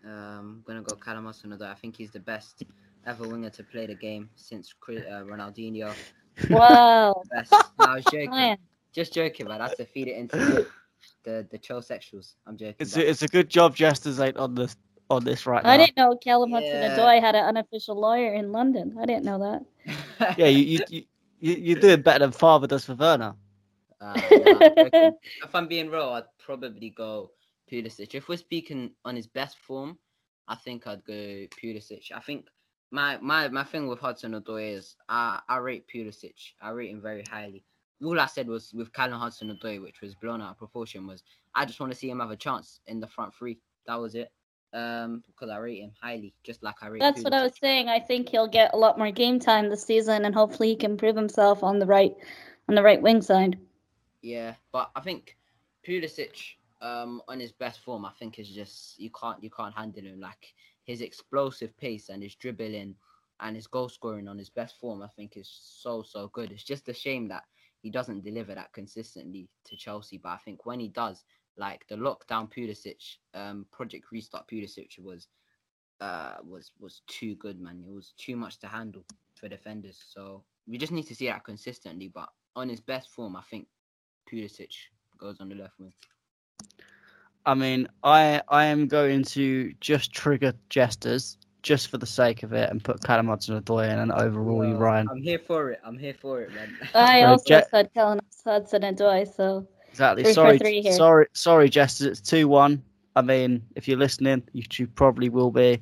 [0.05, 1.71] Um, I'm gonna go Callum Hudson-Odoi.
[1.71, 2.63] I think he's the best
[3.07, 5.93] ever winger to play the game since Chris- uh, Ronaldinho.
[6.51, 7.23] Wow.
[7.31, 7.53] Best.
[7.53, 8.31] No, I was joking.
[8.31, 8.59] Ryan.
[8.93, 9.61] Just joking, man.
[9.61, 10.67] That's to feed it into the
[11.23, 12.35] the, the sexuals.
[12.45, 12.75] I'm joking.
[12.81, 14.77] It's a, it's a good job Jesters ain't on this
[15.11, 15.71] on this right now.
[15.71, 15.85] I now.
[15.85, 16.61] didn't know Callum Yeah.
[16.61, 18.97] Hudson-Odoi had an unofficial lawyer in London.
[19.01, 19.65] I didn't know that.
[20.39, 21.05] Yeah, you you, you
[21.41, 23.35] you you're doing better than Father does for Werner.
[24.01, 25.11] Uh, yeah,
[25.45, 27.31] if I'm being real, I'd probably go
[27.71, 28.15] Pulisic.
[28.15, 29.99] If we're speaking on his best form,
[30.49, 31.13] I think I'd go
[31.63, 32.13] Pulisic.
[32.15, 32.47] I think
[32.91, 36.35] my my my thing with Hudson Odoi is I I rate Pulisic.
[36.63, 37.65] I rate him very highly.
[38.03, 41.23] All I said was with Callum Hudson Odoi, which was blown out of proportion, was
[41.55, 43.59] I just want to see him have a chance in the front three.
[43.87, 44.31] That was it.
[44.75, 46.99] Um, because I rate him highly, just like I rate.
[46.99, 47.89] That's what I was saying.
[47.89, 50.97] I think he'll get a lot more game time this season, and hopefully he can
[50.97, 52.13] prove himself on the right,
[52.69, 53.57] on the right wing side.
[54.21, 55.37] Yeah, but I think
[55.87, 60.03] Pulisic, um, on his best form, I think is just you can't you can't handle
[60.03, 60.19] him.
[60.19, 60.55] Like
[60.85, 62.97] his explosive pace and his dribbling
[63.41, 66.51] and his goal scoring on his best form, I think is so so good.
[66.51, 67.45] It's just a shame that
[67.81, 70.19] he doesn't deliver that consistently to Chelsea.
[70.19, 71.23] But I think when he does,
[71.57, 75.29] like the lockdown Pulisic, um, Project Restart Pulisic was,
[76.01, 77.85] uh, was was too good, man.
[77.87, 80.03] It was too much to handle for defenders.
[80.09, 82.09] So we just need to see that consistently.
[82.09, 83.67] But on his best form, I think
[84.31, 84.73] Pulisic
[85.19, 85.93] goes on the left wing.
[87.47, 92.53] I mean, I I am going to just trigger Jesters just for the sake of
[92.53, 95.11] it and put Callum Hudson-Odoi in and overrule you, Ryan.
[95.11, 95.81] I'm here for it.
[95.85, 96.77] I'm here for it, man.
[96.95, 100.25] I So also Je- said Callum Hudson-Odoi, so Exactly.
[100.25, 100.59] Three sorry,
[100.97, 102.07] sorry, sorry, Jesters.
[102.09, 102.83] It's two one.
[103.17, 105.81] I mean, if you're listening, you, you probably will be.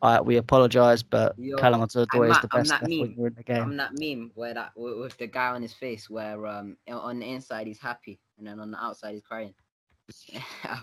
[0.00, 2.90] Uh, we apologise, but Yo, Callum Hudson-Odoi I'm is that- the I'm best that left
[2.90, 3.00] meme.
[3.16, 3.62] winger in the game.
[3.62, 7.20] I'm that meme where that with, with the guy on his face, where um on
[7.20, 9.54] the inside he's happy and then on the outside he's crying.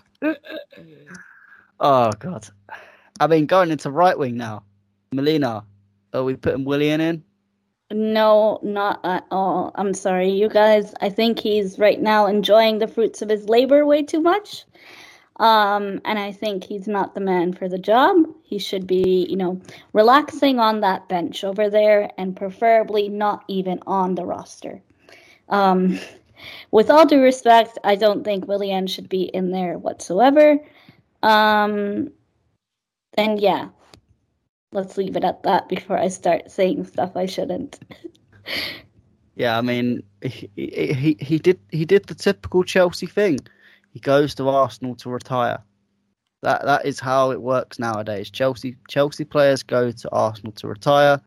[1.80, 2.46] Oh god.
[3.20, 4.64] I mean, going into right wing now.
[5.12, 5.64] Melina,
[6.12, 7.24] are we putting Willian in?
[7.90, 9.72] No, not at all.
[9.74, 10.94] I'm sorry, you guys.
[11.00, 14.64] I think he's right now enjoying the fruits of his labor way too much.
[15.40, 18.16] Um, and I think he's not the man for the job.
[18.42, 19.60] He should be, you know,
[19.94, 24.82] relaxing on that bench over there and preferably not even on the roster.
[25.48, 25.98] Um,
[26.70, 30.58] with all due respect, I don't think Willian should be in there whatsoever.
[31.22, 32.10] Um,
[33.14, 33.70] and yeah,
[34.72, 37.80] let's leave it at that before I start saying stuff I shouldn't.
[39.36, 43.38] Yeah, I mean, he, he he did he did the typical Chelsea thing.
[43.92, 45.62] He goes to Arsenal to retire.
[46.42, 48.30] That that is how it works nowadays.
[48.30, 51.20] Chelsea Chelsea players go to Arsenal to retire.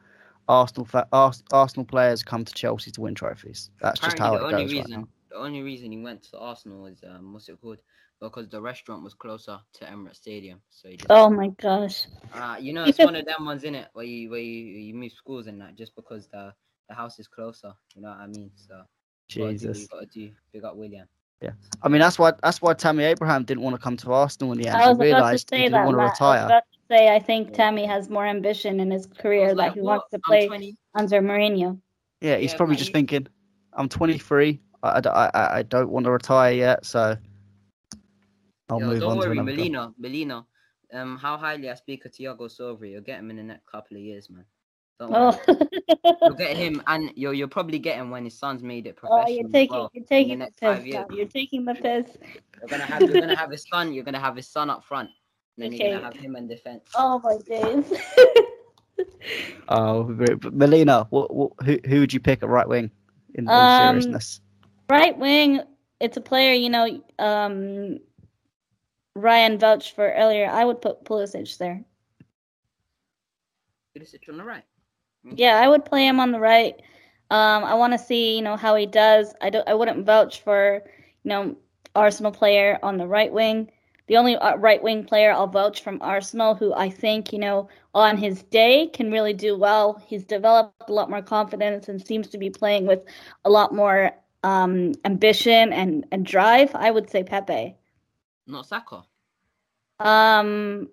[0.47, 3.71] Arsenal fa- Ars- Arsenal players come to Chelsea to win trophies.
[3.81, 5.07] That's just how Apparently, it the only goes right reason now.
[5.31, 7.79] the only reason he went to Arsenal is um what's it called?
[8.21, 12.07] Because the restaurant was closer to Emirates Stadium, so he just Oh my gosh.
[12.41, 14.93] Uh, you know, it's one of them ones isn't it where you where you, you
[14.93, 16.53] move schools and that just because the
[16.89, 17.73] the house is closer.
[17.95, 18.51] You know what I mean?
[18.55, 18.81] So
[19.29, 19.81] you gotta do what Jesus.
[19.81, 20.31] you gotta do.
[20.51, 21.07] Big up Willian.
[21.41, 24.51] Yeah, I mean, that's why that's why Tammy Abraham didn't want to come to Arsenal
[24.53, 24.77] in the end.
[24.77, 25.85] I was he about to realised he say didn't that.
[25.85, 26.05] want to Matt.
[26.05, 26.45] I was retire.
[26.45, 29.81] about to say I think Tammy has more ambition in his career that like, he
[29.81, 29.87] what?
[29.97, 30.75] wants to I'm play 20.
[30.95, 31.79] under Mourinho.
[32.21, 33.27] Yeah, he's Yeah, probably just he- thinking,
[33.73, 34.59] I'm 23.
[34.83, 37.17] I, I, I, I don't want to retire yet, so
[38.69, 39.57] I'll Yo, move don't on to worry, another club.
[39.57, 39.93] Melina.
[39.97, 40.45] Melina.
[40.93, 43.97] Um, how highly I speak of Thiago Silva, you'll get him in the next couple
[43.97, 44.45] of years, man.
[44.99, 45.11] Don't.
[45.11, 45.39] Oh,
[46.21, 49.25] You'll get him, and you'll you'll probably get him when his son's made it professional.
[49.25, 49.89] oh you're taking well.
[49.93, 50.85] you're taking the next piss.
[50.85, 51.05] years.
[51.09, 51.15] now.
[51.15, 52.17] You're taking the piss.
[52.59, 53.91] You're gonna have you're gonna have his son.
[53.91, 55.09] You're gonna have his son up front,
[55.57, 56.91] and then you're gonna have him in defense.
[56.95, 57.91] Oh my days.
[59.69, 62.91] Oh, but but Melina, what, what, who, who would you pick at right wing?
[63.35, 64.41] In all Um, seriousness,
[64.89, 65.61] right wing,
[65.99, 67.99] it's a player, you know, um,
[69.15, 70.49] Ryan vouched for earlier.
[70.49, 71.83] I would put Pulisic there.
[73.95, 74.63] Pulisic on the right.
[75.23, 76.75] Yeah, I would play him on the right.
[77.29, 79.33] Um, I want to see, you know, how he does.
[79.41, 79.67] I don't.
[79.67, 80.81] I wouldn't vouch for,
[81.23, 81.55] you know,
[81.95, 83.71] Arsenal player on the right wing.
[84.07, 87.69] The only uh, right wing player I'll vouch from Arsenal, who I think, you know,
[87.93, 90.01] on his day can really do well.
[90.05, 92.99] He's developed a lot more confidence and seems to be playing with
[93.45, 94.11] a lot more
[94.43, 96.75] um, ambition and and drive.
[96.75, 97.77] I would say Pepe.
[98.47, 99.03] Not Saka.
[99.99, 100.89] Um,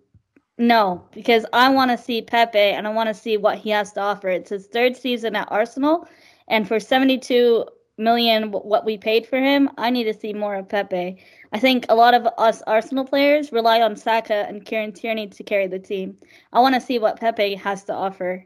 [0.59, 3.93] no, because I want to see Pepe and I want to see what he has
[3.95, 4.29] to offer.
[4.29, 6.09] It's his third season at Arsenal,
[6.49, 7.65] and for 72
[8.01, 11.23] million, what we paid for him, I need to see more of Pepe.
[11.53, 15.43] I think a lot of us Arsenal players rely on Saka and Kieran Tierney to
[15.45, 16.17] carry the team.
[16.53, 18.45] I want to see what Pepe has to offer.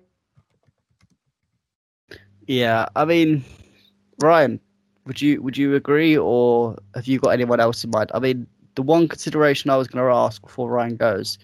[2.46, 2.86] yeah.
[2.94, 3.44] I mean,
[4.22, 4.60] Ryan,
[5.06, 8.10] would you would you agree, or have you got anyone else in mind?
[8.14, 11.38] I mean, the one consideration I was going to ask before Ryan goes,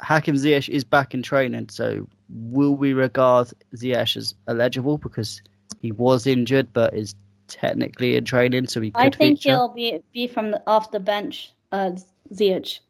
[0.00, 5.40] Hakim Ziyech is back in training, so will we regard Ziyech as eligible because
[5.80, 7.14] he was injured but is
[7.48, 9.50] technically in training, so he could I think feature?
[9.50, 11.92] he'll be be from the, off the bench, uh,
[12.32, 12.80] Ziyech.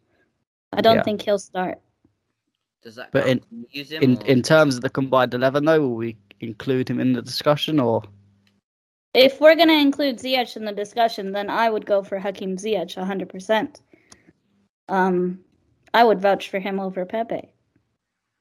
[0.72, 1.02] I don't Yeah.
[1.02, 1.78] think he'll start.
[2.82, 3.48] Does that But count?
[3.48, 6.16] Can you use him in or- in terms of the combined eleven, though, will we
[6.40, 8.02] include him in the discussion or?
[9.14, 12.96] If we're gonna include Ziyech in the discussion, then I would go for Hakim Ziyech
[12.96, 13.80] 100%.
[14.88, 15.38] Um,
[15.94, 17.48] I would vouch for him over Pepe.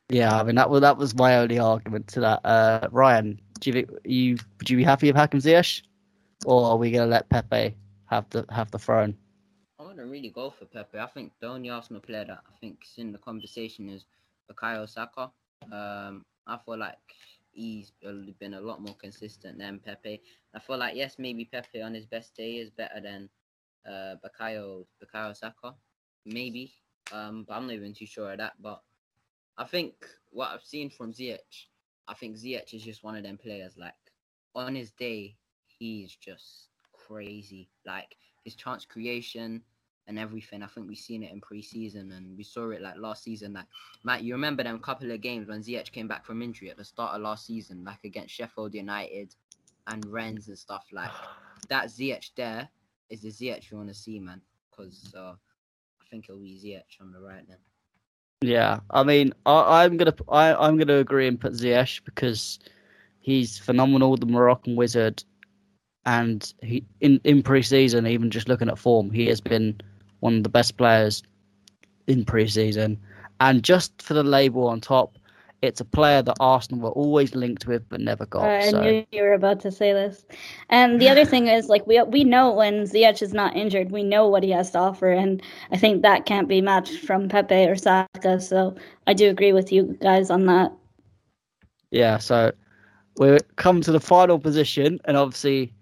[0.09, 2.41] Yeah, I mean that was that was my only argument to that.
[2.43, 5.81] Uh, Ryan, do you you would you be happy with Hakim Ziyech,
[6.45, 9.15] or are we going to let Pepe have the have the throne?
[9.79, 10.99] I wouldn't really go for Pepe.
[10.99, 14.05] I think the only Arsenal player that I think is in the conversation is
[14.51, 15.31] Bukayo Saka.
[15.71, 16.97] Um, I feel like
[17.53, 17.91] he's
[18.39, 20.21] been a lot more consistent than Pepe.
[20.53, 23.29] I feel like yes, maybe Pepe on his best day is better than
[23.87, 25.75] uh Bukayo Bukayo Saka,
[26.25, 26.73] maybe.
[27.11, 28.53] Um, but I'm not even too sure of that.
[28.61, 28.81] But
[29.57, 29.93] I think
[30.31, 31.67] what I've seen from Ziyech,
[32.07, 33.77] I think Ziyech is just one of them players.
[33.77, 33.93] Like
[34.55, 35.37] on his day,
[35.67, 37.69] he's just crazy.
[37.85, 39.61] Like his chance creation
[40.07, 40.63] and everything.
[40.63, 43.53] I think we've seen it in pre-season and we saw it like last season.
[43.53, 43.65] Like
[44.03, 46.83] Matt, you remember them couple of games when Ziyech came back from injury at the
[46.83, 49.33] start of last season, like against Sheffield United
[49.87, 50.85] and Rennes and stuff.
[50.91, 51.11] Like
[51.69, 52.67] that Ziyech there
[53.09, 54.41] is the Ziyech you want to see, man.
[54.69, 55.33] Because uh,
[56.01, 57.57] I think it'll be Ziyech on the right then.
[58.41, 62.59] Yeah, I mean, I, I'm gonna I, I'm gonna agree and put Ziyech because
[63.21, 65.23] he's phenomenal, the Moroccan wizard,
[66.05, 69.79] and he in in pre-season, even just looking at form, he has been
[70.23, 71.21] one of the best players
[72.07, 72.97] in pre-season,
[73.41, 75.17] and just for the label on top,
[75.61, 78.43] it's a player that Arsenal were always linked with but never got.
[78.43, 80.25] I so knew you were about to say this.
[80.69, 84.03] And the other thing is, like, we we know when Ziyech is not injured, we
[84.03, 87.67] know what he has to offer, and I think that can't be matched from Pepe
[87.67, 88.39] or Saka.
[88.39, 88.75] So
[89.07, 90.71] I do agree with you guys on that.
[91.91, 92.51] Yeah, so
[93.17, 95.73] we come to the final position, and obviously,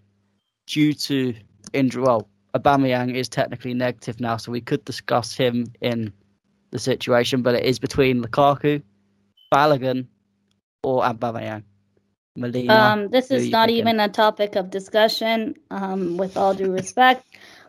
[0.66, 1.34] due to
[1.74, 6.12] injury, well, Aubameyang is technically negative now, so we could discuss him in
[6.72, 8.82] the situation, but it is between Lukaku,
[9.54, 10.08] Balogun,
[10.84, 11.64] or Aubameyang.
[12.36, 12.74] Melina.
[12.74, 13.80] Um, this is not thinking?
[13.80, 15.56] even a topic of discussion.
[15.70, 17.26] Um, with all due respect,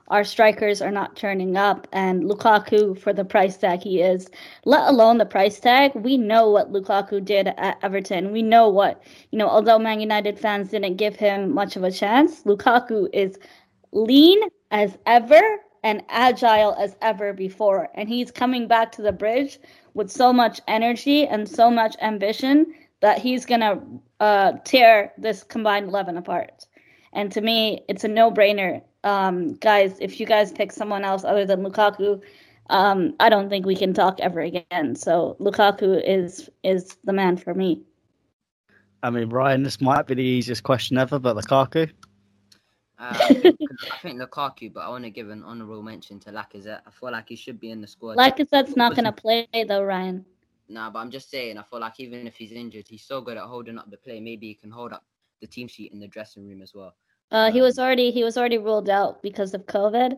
[0.09, 4.29] our strikers are not turning up, and Lukaku, for the price tag he is,
[4.65, 8.31] let alone the price tag, we know what Lukaku did at Everton.
[8.31, 9.49] We know what you know.
[9.49, 13.39] Although Man United fans didn't give him much of a chance, Lukaku is
[13.93, 14.41] lean
[14.73, 15.41] as ever
[15.85, 19.59] and agile as ever before, and he's coming back to the bridge
[19.95, 23.81] with so much energy and so much ambition that he's gonna
[24.21, 26.67] uh, tear this combined 11 apart.
[27.13, 28.81] And to me, it's a no-brainer.
[29.05, 32.23] Um, guys, if you guys pick someone else other than Lukaku,
[32.71, 34.95] um, I don't think we can talk ever again.
[34.95, 37.83] So Lukaku is is the man for me.
[39.03, 41.91] I mean, Ryan, this might be the easiest question ever, but Lukaku.
[43.03, 43.61] Uh, I, think,
[43.93, 46.83] I think Lukaku, but I want to give an honourable mention to Lacazette.
[46.87, 48.17] I feel like he should be in the squad.
[48.17, 50.25] Lacazette's not gonna play though, Ryan.
[50.69, 51.59] Nah, but I'm just saying.
[51.59, 54.21] I feel like even if he's injured, he's so good at holding up the play.
[54.21, 55.05] Maybe he can hold up
[55.41, 56.95] the team sheet in the dressing room as well.
[57.33, 60.17] Uh, he Um, was already he was already ruled out because of COVID.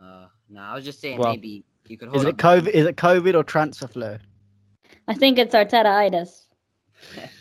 [0.00, 2.68] Uh, nah, I was just saying Well, maybe he could hold Is it the COVID?
[2.68, 4.18] Is it COVID or transfer flu?
[5.08, 6.46] I think it's Arteta-itis.
[7.16, 7.33] All right, it's-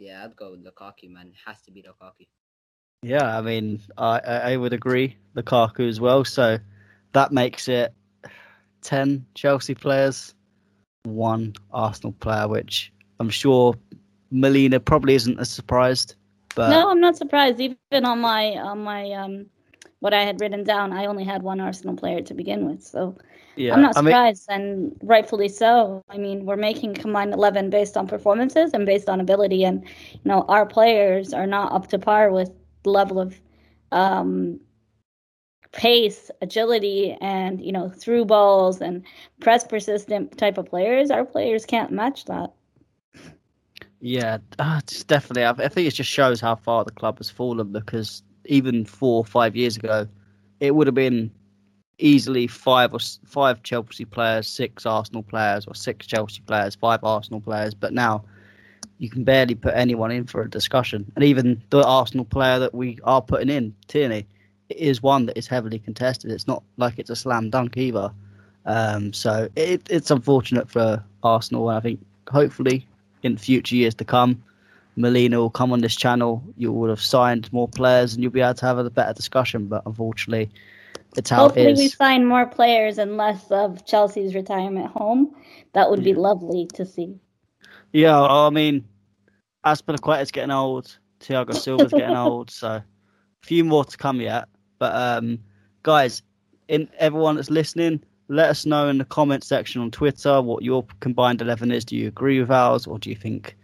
[0.00, 1.28] yeah, I'd go with Lukaku, man.
[1.28, 2.26] It has to be Lukaku.
[3.02, 5.16] Yeah, I mean, I, I, I would agree.
[5.36, 6.24] Lukaku as well.
[6.24, 6.58] So
[7.12, 7.92] that makes it
[8.82, 10.34] 10 Chelsea players,
[11.04, 13.74] one Arsenal player, which I'm sure
[14.30, 16.14] Melina probably isn't as surprised.
[16.54, 17.60] But no, I'm not surprised.
[17.60, 19.46] Even on my on my um
[20.00, 22.82] what I had written down, I only had one Arsenal player to begin with.
[22.82, 23.16] So
[23.56, 26.02] yeah, I'm not I mean, surprised, and rightfully so.
[26.08, 30.20] I mean, we're making combined eleven based on performances and based on ability, and you
[30.24, 32.50] know our players are not up to par with
[32.82, 33.38] the level of
[33.92, 34.58] um,
[35.72, 39.04] pace, agility, and you know through balls and
[39.40, 41.10] press persistent type of players.
[41.10, 42.52] Our players can't match that.
[44.00, 45.44] yeah, uh, it's definitely.
[45.44, 49.18] I, I think it just shows how far the club has fallen because even four
[49.18, 50.06] or five years ago,
[50.60, 51.30] it would have been
[51.98, 57.40] easily five or five Chelsea players, six Arsenal players, or six Chelsea players, five Arsenal
[57.40, 57.74] players.
[57.74, 58.24] But now
[58.98, 61.10] you can barely put anyone in for a discussion.
[61.14, 64.26] And even the Arsenal player that we are putting in, Tierney,
[64.68, 66.30] is one that is heavily contested.
[66.30, 68.12] It's not like it's a slam dunk either.
[68.66, 72.86] Um, so it, it's unfortunate for Arsenal, and I think hopefully
[73.22, 74.42] in future years to come,
[74.96, 78.40] Melina will come on this channel, you would have signed more players and you'll be
[78.40, 79.66] able to have a better discussion.
[79.66, 80.50] But unfortunately,
[81.16, 81.94] it's how Hopefully, it we is.
[81.94, 85.34] sign more players and less of Chelsea's retirement home.
[85.72, 87.16] That would be lovely to see.
[87.92, 88.84] Yeah, I mean,
[89.64, 90.96] Azpilicueta's getting old.
[91.20, 92.50] Thiago Silva's getting old.
[92.50, 92.84] So a
[93.42, 94.48] few more to come yet.
[94.78, 95.38] But um,
[95.82, 96.22] guys,
[96.68, 100.86] in everyone that's listening, let us know in the comment section on Twitter what your
[101.00, 101.84] combined eleven is.
[101.84, 103.56] Do you agree with ours, or do you think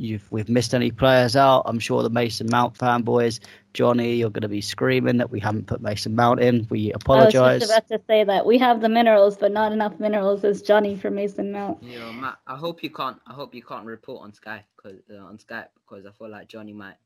[0.00, 1.62] you've we've missed any players out?
[1.66, 3.40] I'm sure the Mason Mount fanboys,
[3.74, 6.66] Johnny, you're going to be screaming that we haven't put Mason Mount in.
[6.70, 7.60] We I was apologise.
[7.60, 10.96] just about to say that we have the minerals, but not enough minerals as Johnny
[10.96, 11.82] for Mason Mount.
[11.82, 12.38] You know, Matt.
[12.46, 13.18] I hope you can't.
[13.26, 16.48] I hope you can't report on Sky because uh, on Skype because I feel like
[16.48, 16.96] Johnny might.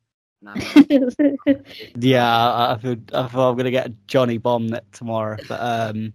[0.43, 0.55] Nah,
[1.97, 5.37] Yeah, I I feel I feel I'm gonna get a Johnny bomb that tomorrow.
[5.49, 6.13] But um,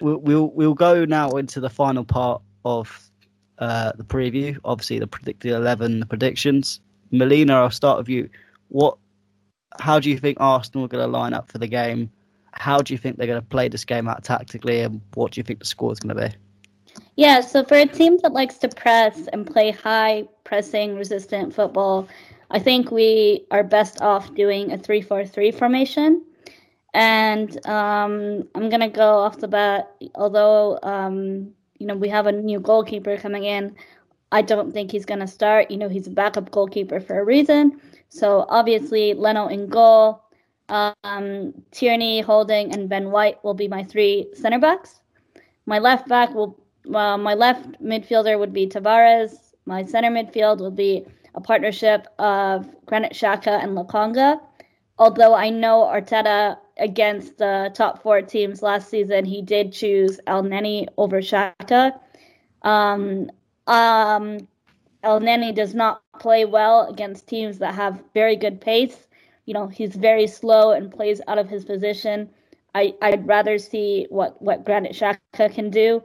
[0.00, 3.10] we'll we'll we'll go now into the final part of
[3.58, 4.58] uh the preview.
[4.64, 6.80] Obviously, the predicted eleven, the predictions.
[7.10, 8.28] Melina, I'll start with you.
[8.68, 8.98] What?
[9.78, 12.10] How do you think Arsenal are going to line up for the game?
[12.52, 15.40] How do you think they're going to play this game out tactically, and what do
[15.40, 16.34] you think the score is going to be?
[17.16, 22.08] Yeah, so for a team that likes to press and play high pressing resistant football,
[22.50, 26.24] I think we are best off doing a 3 4 3 formation.
[26.92, 32.26] And um, I'm going to go off the bat, although, um, you know, we have
[32.26, 33.74] a new goalkeeper coming in.
[34.32, 35.70] I don't think he's going to start.
[35.70, 37.80] You know, he's a backup goalkeeper for a reason.
[38.08, 40.22] So obviously, Leno in goal,
[40.68, 45.00] um, Tierney, Holding, and Ben White will be my three center backs.
[45.66, 49.54] My left back will well, my left midfielder would be Tavares.
[49.66, 54.40] My center midfield will be a partnership of Granit Xhaka and Lokonga.
[54.98, 60.86] Although I know Arteta against the top four teams last season, he did choose Elneny
[60.96, 61.98] over Xhaka.
[62.62, 63.30] Um,
[63.66, 64.38] um,
[65.04, 69.06] Elneny does not play well against teams that have very good pace.
[69.46, 72.30] You know, he's very slow and plays out of his position.
[72.74, 76.02] I, I'd rather see what, what Granit Xhaka can do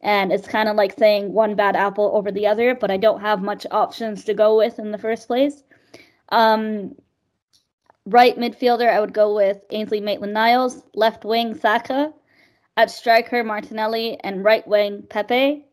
[0.00, 3.20] and it's kind of like saying one bad apple over the other, but I don't
[3.20, 5.64] have much options to go with in the first place.
[6.30, 6.94] Um,
[8.08, 12.12] right midfielder, I would go with Ainsley Maitland Niles, left wing Saka,
[12.76, 15.64] at striker Martinelli, and right wing Pepe.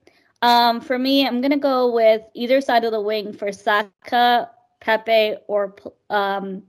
[0.41, 5.37] Um, for me, I'm gonna go with either side of the wing for Saka, Pepe,
[5.47, 5.75] or
[6.09, 6.63] um,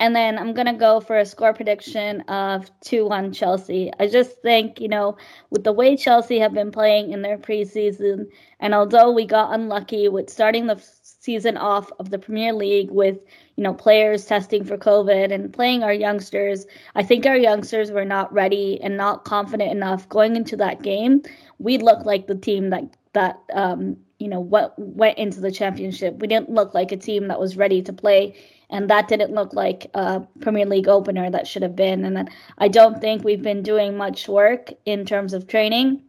[0.00, 3.90] and then I'm going to go for a score prediction of 2 1 Chelsea.
[3.98, 5.16] I just think, you know,
[5.50, 8.26] with the way Chelsea have been playing in their preseason,
[8.60, 13.18] and although we got unlucky with starting the season off of the Premier League with,
[13.58, 18.04] you know, players testing for COVID and playing our youngsters, I think our youngsters were
[18.04, 21.22] not ready and not confident enough going into that game.
[21.58, 22.84] We looked like the team that,
[23.14, 26.20] that, um, you know, what went into the championship.
[26.20, 28.36] We didn't look like a team that was ready to play
[28.70, 32.04] and that didn't look like a Premier League opener that should have been.
[32.04, 36.00] And I don't think we've been doing much work in terms of training.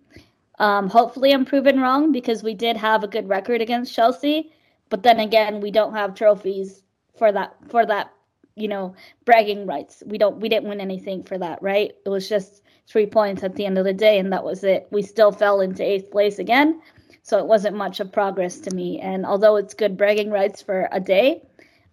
[0.59, 4.51] Um, hopefully, I'm proven wrong because we did have a good record against Chelsea,
[4.89, 6.83] but then again, we don't have trophies
[7.19, 8.11] for that for that
[8.55, 8.95] you know
[9.25, 10.03] bragging rights.
[10.05, 11.91] We don't we didn't win anything for that, right?
[12.05, 14.87] It was just three points at the end of the day, and that was it.
[14.91, 16.81] We still fell into eighth place again,
[17.21, 18.99] so it wasn't much of progress to me.
[18.99, 21.43] And although it's good bragging rights for a day,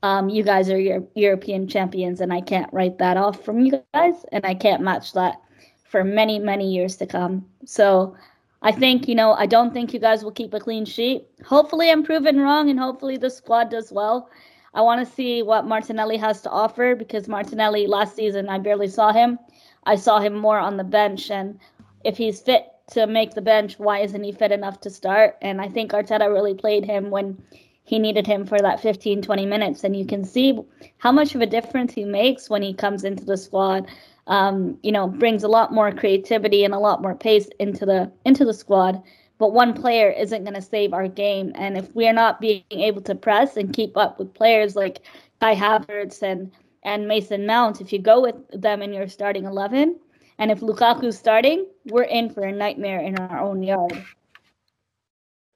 [0.02, 3.82] um, you guys are your European champions, and I can't write that off from you
[3.94, 5.36] guys, and I can't match that
[5.84, 7.44] for many, many years to come.
[7.64, 8.16] So
[8.62, 11.26] I think, you know, I don't think you guys will keep a clean sheet.
[11.44, 14.30] Hopefully, I'm proven wrong, and hopefully, the squad does well.
[14.76, 18.88] I want to see what Martinelli has to offer because Martinelli last season, I barely
[18.88, 19.38] saw him.
[19.84, 21.58] I saw him more on the bench, and
[22.04, 25.38] if he's fit to make the bench, why isn't he fit enough to start?
[25.40, 27.42] And I think Arteta really played him when
[27.84, 30.58] he needed him for that 15 20 minutes and you can see
[30.98, 33.86] how much of a difference he makes when he comes into the squad
[34.26, 38.10] um, you know brings a lot more creativity and a lot more pace into the
[38.24, 39.00] into the squad
[39.38, 42.64] but one player isn't going to save our game and if we are not being
[42.70, 45.02] able to press and keep up with players like
[45.40, 46.50] Kai Havertz and
[46.82, 49.98] and Mason Mount if you go with them in your starting 11
[50.38, 54.04] and if Lukaku's starting we're in for a nightmare in our own yard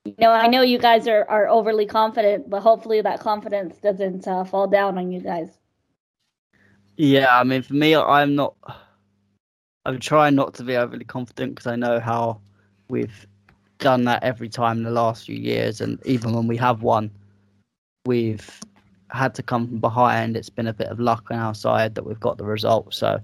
[0.05, 4.27] you know, I know you guys are, are overly confident, but hopefully that confidence doesn't
[4.27, 5.59] uh, fall down on you guys.
[6.97, 8.55] Yeah, I mean, for me, I'm not.
[9.87, 12.41] I'm trying not to be overly confident because I know how
[12.89, 13.27] we've
[13.81, 17.11] done that every time in the last few years, and even when we have won,
[18.07, 18.61] we've
[19.11, 20.37] had to come from behind.
[20.37, 22.95] It's been a bit of luck on our side that we've got the result.
[22.95, 23.21] So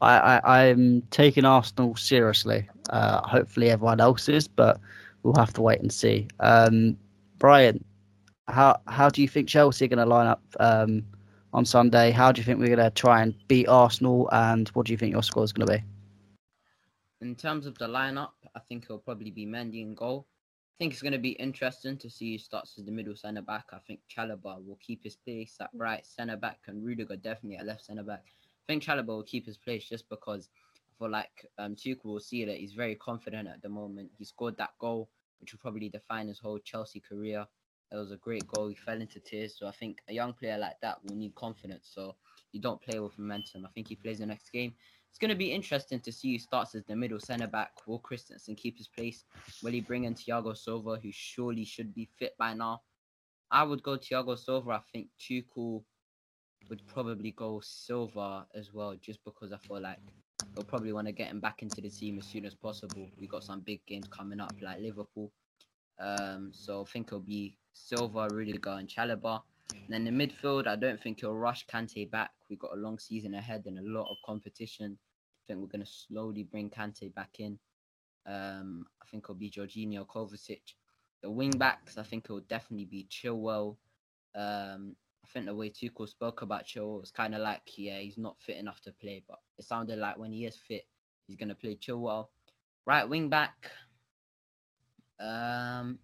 [0.00, 2.68] I, I'm taking Arsenal seriously.
[2.90, 4.80] Uh, hopefully, everyone else is, but
[5.22, 6.28] we'll have to wait and see.
[6.40, 6.96] Um,
[7.38, 7.84] Brian,
[8.48, 11.02] how how do you think Chelsea are going to line up um,
[11.52, 12.10] on Sunday?
[12.10, 14.28] How do you think we're going to try and beat Arsenal?
[14.32, 15.84] And what do you think your score is going to be?
[17.22, 20.26] In terms of the lineup, I think it'll probably be Mendy in goal.
[20.76, 23.42] I think it's going to be interesting to see who starts as the middle centre
[23.42, 23.66] back.
[23.72, 27.66] I think Chalobah will keep his place at right centre back, and Rudiger definitely at
[27.66, 28.24] left centre back.
[28.24, 32.20] I think Chalobah will keep his place just because I feel like um, Tuchel will
[32.20, 34.10] see that he's very confident at the moment.
[34.18, 35.08] He scored that goal,
[35.40, 37.46] which will probably define his whole Chelsea career.
[37.92, 38.68] It was a great goal.
[38.68, 39.56] He fell into tears.
[39.58, 41.88] So I think a young player like that will need confidence.
[41.94, 42.16] So
[42.52, 43.64] you don't play with momentum.
[43.64, 44.74] I think he plays the next game.
[45.16, 47.70] It's going to be interesting to see who starts as the middle centre back.
[47.86, 49.24] Will Christensen keep his place?
[49.62, 52.82] Will he bring in Thiago Silva, who surely should be fit by now?
[53.50, 54.72] I would go Thiago Silva.
[54.72, 55.84] I think Tuchel
[56.68, 59.96] would probably go Silva as well, just because I feel like
[60.54, 63.08] they'll probably want to get him back into the team as soon as possible.
[63.18, 65.32] We got some big games coming up, like Liverpool.
[65.98, 69.40] Um, so I think it'll be Silva, Rudiger, and Chalobah.
[69.72, 72.32] And then the midfield, I don't think he'll rush Kante back.
[72.50, 74.98] We've got a long season ahead and a lot of competition.
[75.46, 77.58] Think we're going to slowly bring Kante back in.
[78.26, 80.74] Um, I think it'll be Jorginho, Kovacic.
[81.22, 83.76] The wing backs, I think it'll definitely be Chilwell.
[84.34, 88.18] Um, I think the way Tuchel spoke about Chilwell was kind of like, yeah, he's
[88.18, 90.86] not fit enough to play, but it sounded like when he is fit,
[91.26, 92.28] he's going to play Chilwell.
[92.86, 93.70] Right wing back,
[95.18, 95.98] um,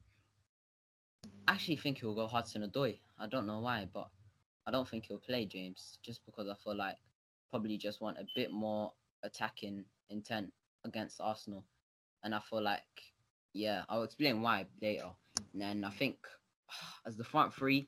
[1.46, 2.98] I actually think he'll go Hudson Odoi.
[3.18, 4.08] I don't know why, but
[4.66, 6.96] I don't think he'll play James just because I feel like
[7.50, 8.92] probably just want a bit more
[9.22, 10.52] attacking intent
[10.84, 11.64] against Arsenal,
[12.24, 12.82] and I feel like
[13.54, 15.10] yeah, I'll explain why later.
[15.52, 16.16] And then I think
[17.06, 17.86] as the front three,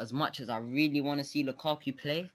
[0.00, 2.30] as much as I really want to see Lukaku play,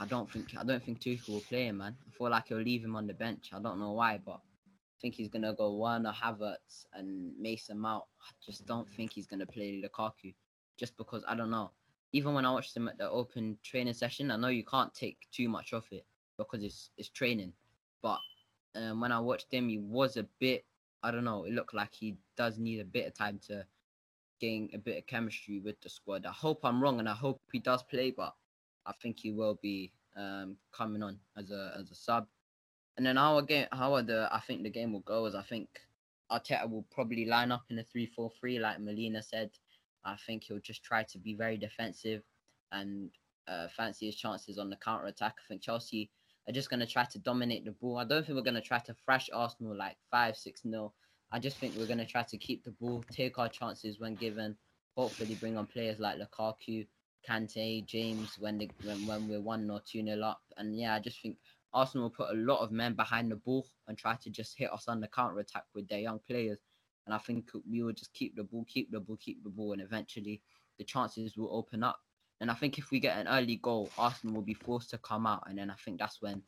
[0.00, 1.96] I don't think I don't think Tuchel will play him, man.
[2.06, 3.50] I feel like he'll leave him on the bench.
[3.52, 8.04] I don't know why, but I think he's gonna go Werner, Havertz, and Mason Mount.
[8.20, 10.34] I just don't think he's gonna play Lukaku,
[10.76, 11.72] just because I don't know.
[12.12, 15.18] Even when I watched him at the open training session, I know you can't take
[15.30, 16.06] too much of it
[16.38, 17.52] because it's it's training.
[18.02, 18.18] But
[18.74, 20.64] um, when I watched him, he was a bit.
[21.02, 21.44] I don't know.
[21.44, 23.64] It looked like he does need a bit of time to
[24.40, 26.26] gain a bit of chemistry with the squad.
[26.26, 28.34] I hope I'm wrong, and I hope he does play, but
[28.86, 32.26] I think he will be um, coming on as a as a sub.
[32.96, 35.68] And then how again how the I think the game will go is I think
[36.30, 39.50] Arteta will probably line up in a 3-4-3 like Melina said.
[40.04, 42.22] I think he'll just try to be very defensive
[42.72, 43.10] and
[43.46, 45.34] uh, fancy his chances on the counter attack.
[45.38, 46.10] I think Chelsea
[46.48, 47.98] are just going to try to dominate the ball.
[47.98, 50.92] I don't think we're going to try to thrash Arsenal like 5 6 0.
[51.30, 54.14] I just think we're going to try to keep the ball, take our chances when
[54.14, 54.56] given,
[54.96, 56.86] hopefully bring on players like Lukaku,
[57.28, 60.40] Kante, James when they when, when we're 1 or 2 nil up.
[60.56, 61.36] And yeah, I just think
[61.74, 64.72] Arsenal will put a lot of men behind the ball and try to just hit
[64.72, 66.58] us on the counter attack with their young players.
[67.04, 69.72] And I think we will just keep the ball, keep the ball, keep the ball,
[69.72, 70.40] and eventually
[70.78, 72.00] the chances will open up.
[72.40, 75.26] And I think if we get an early goal, Arsenal will be forced to come
[75.26, 76.42] out, and then I think that's when,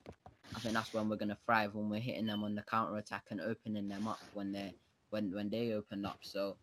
[0.55, 3.25] I think that's when we're gonna thrive when we're hitting them on the counter attack
[3.31, 4.75] and opening them up when they
[5.11, 6.19] when when they open up.
[6.23, 6.57] So,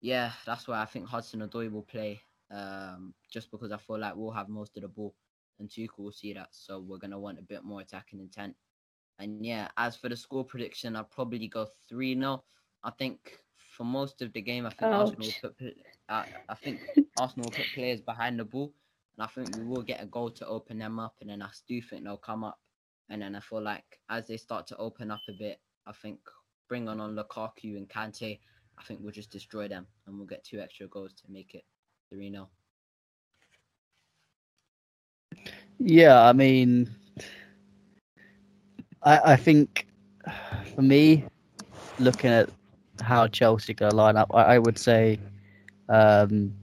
[0.00, 2.20] yeah, that's why I think Hudson Odoi will play,
[2.50, 5.14] um, just because I feel like we'll have most of the ball
[5.58, 6.48] and Tuchel will see that.
[6.50, 8.54] So we're gonna want a bit more attacking intent.
[9.18, 12.42] And yeah, as for the score prediction, I'll probably go three 0
[12.84, 15.10] I think for most of the game, I think Ouch.
[15.10, 15.76] Arsenal will put.
[16.12, 16.80] Uh, I think
[17.18, 18.74] Arsenal will put players behind the ball,
[19.16, 21.14] and I think we will get a goal to open them up.
[21.22, 22.58] And then I do think they'll come up.
[23.08, 26.18] And then I feel like as they start to open up a bit, I think
[26.68, 28.38] bring on on Lukaku and Kante,
[28.78, 31.64] I think we'll just destroy them, and we'll get two extra goals to make it
[32.10, 32.48] three 0
[35.78, 36.90] yeah, I mean,
[39.02, 39.86] I, I think
[40.74, 41.24] for me,
[41.98, 42.50] looking at
[43.00, 45.18] how Chelsea going to line up, I, I would say
[45.92, 46.54] um,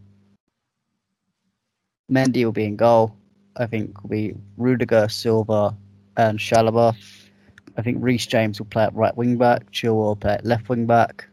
[2.12, 3.16] Mendy will be in goal.
[3.58, 5.76] I think will be Rudiger, Silva,
[6.18, 6.96] and Chalobah.
[7.78, 9.72] I think Reece James will play at right wing back.
[9.72, 11.28] Chilwell will play at left wing back.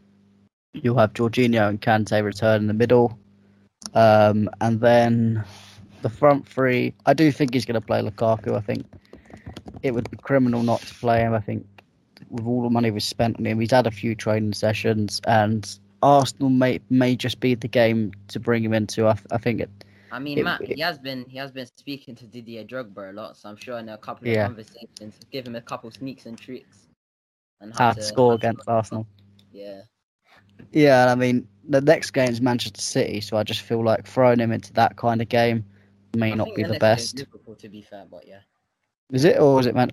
[0.75, 3.19] You'll have Jorginho and Kante return in the middle.
[3.95, 5.45] Um, and then
[6.03, 8.57] the front three, I do think he's going to play Lukaku.
[8.57, 8.87] I think
[9.83, 11.33] it would be criminal not to play him.
[11.33, 11.67] I think
[12.29, 15.79] with all the money we've spent on him, he's had a few training sessions, and
[16.07, 19.07] Arsenal may may just be the game to bring him into.
[19.07, 19.71] I, I think it.
[20.13, 23.11] I mean, it, Matt, it, he has been he has been speaking to Didier Drogba
[23.11, 24.47] a lot, so I'm sure in a couple of yeah.
[24.47, 26.87] conversations, give him a couple of sneaks and tricks.
[27.61, 29.07] And how, how to, score how against to Arsenal.
[29.53, 29.83] Yeah.
[30.73, 34.39] Yeah, I mean, the next game is Manchester City, so I just feel like throwing
[34.39, 35.65] him into that kind of game
[36.17, 37.19] may I not be the, the best.
[37.19, 38.41] Liverpool, to be fair, but yeah.
[39.13, 39.91] Is it or is it Man?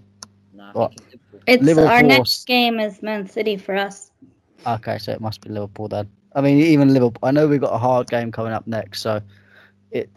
[0.53, 0.93] No, what?
[1.47, 4.11] It's Liverpool our next game is Man City for us.
[4.65, 6.09] Okay, so it must be Liverpool then.
[6.35, 7.19] I mean, even Liverpool.
[7.23, 9.21] I know we've got a hard game coming up next, so
[9.91, 10.09] it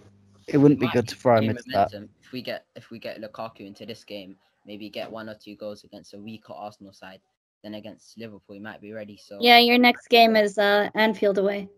[0.46, 1.92] it wouldn't be good to throw him gain into that.
[2.22, 4.36] If we get if we get Lukaku into this game,
[4.66, 7.20] maybe get one or two goals against a weaker Arsenal side,
[7.62, 9.16] then against Liverpool, he might be ready.
[9.16, 11.68] So Yeah, your next game is uh, Anfield away.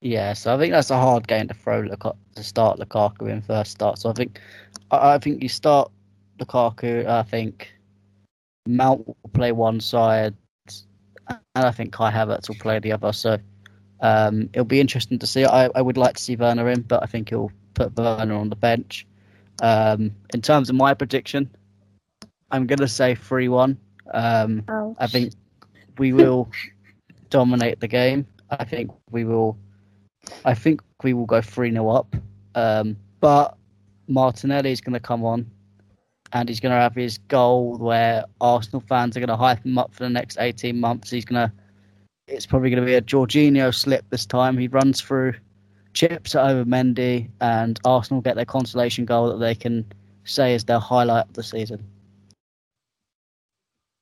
[0.00, 3.42] Yeah, so I think that's a hard game to throw Lukaku, to start Lukaku in
[3.42, 3.98] first start.
[3.98, 4.40] So I think
[4.90, 5.90] I, I think you start
[6.38, 7.06] Lukaku.
[7.06, 7.72] I think
[8.66, 10.34] Mount will play one side,
[11.58, 13.12] and I think Kai Havertz will play the other.
[13.12, 13.36] So
[14.00, 15.44] um, it'll be interesting to see.
[15.44, 18.48] I, I would like to see Werner in, but I think he'll put Werner on
[18.48, 19.04] the bench.
[19.60, 21.50] Um, in terms of my prediction,
[22.52, 23.76] I'm going to say 3 1.
[24.14, 24.64] Um,
[25.00, 25.32] I think
[25.98, 26.48] we will
[27.30, 28.26] dominate the game.
[28.50, 29.58] I think we will.
[30.44, 32.14] I think we will go three 0 up.
[32.54, 33.56] Um, but
[34.06, 35.50] Martinelli is going to come on,
[36.32, 39.78] and he's going to have his goal where Arsenal fans are going to hype him
[39.78, 41.10] up for the next eighteen months.
[41.10, 41.52] He's going to.
[42.26, 44.58] It's probably going to be a Jorginho slip this time.
[44.58, 45.32] He runs through,
[45.94, 49.84] chips over Mendy, and Arsenal get their consolation goal that they can
[50.24, 51.82] say is their highlight of the season.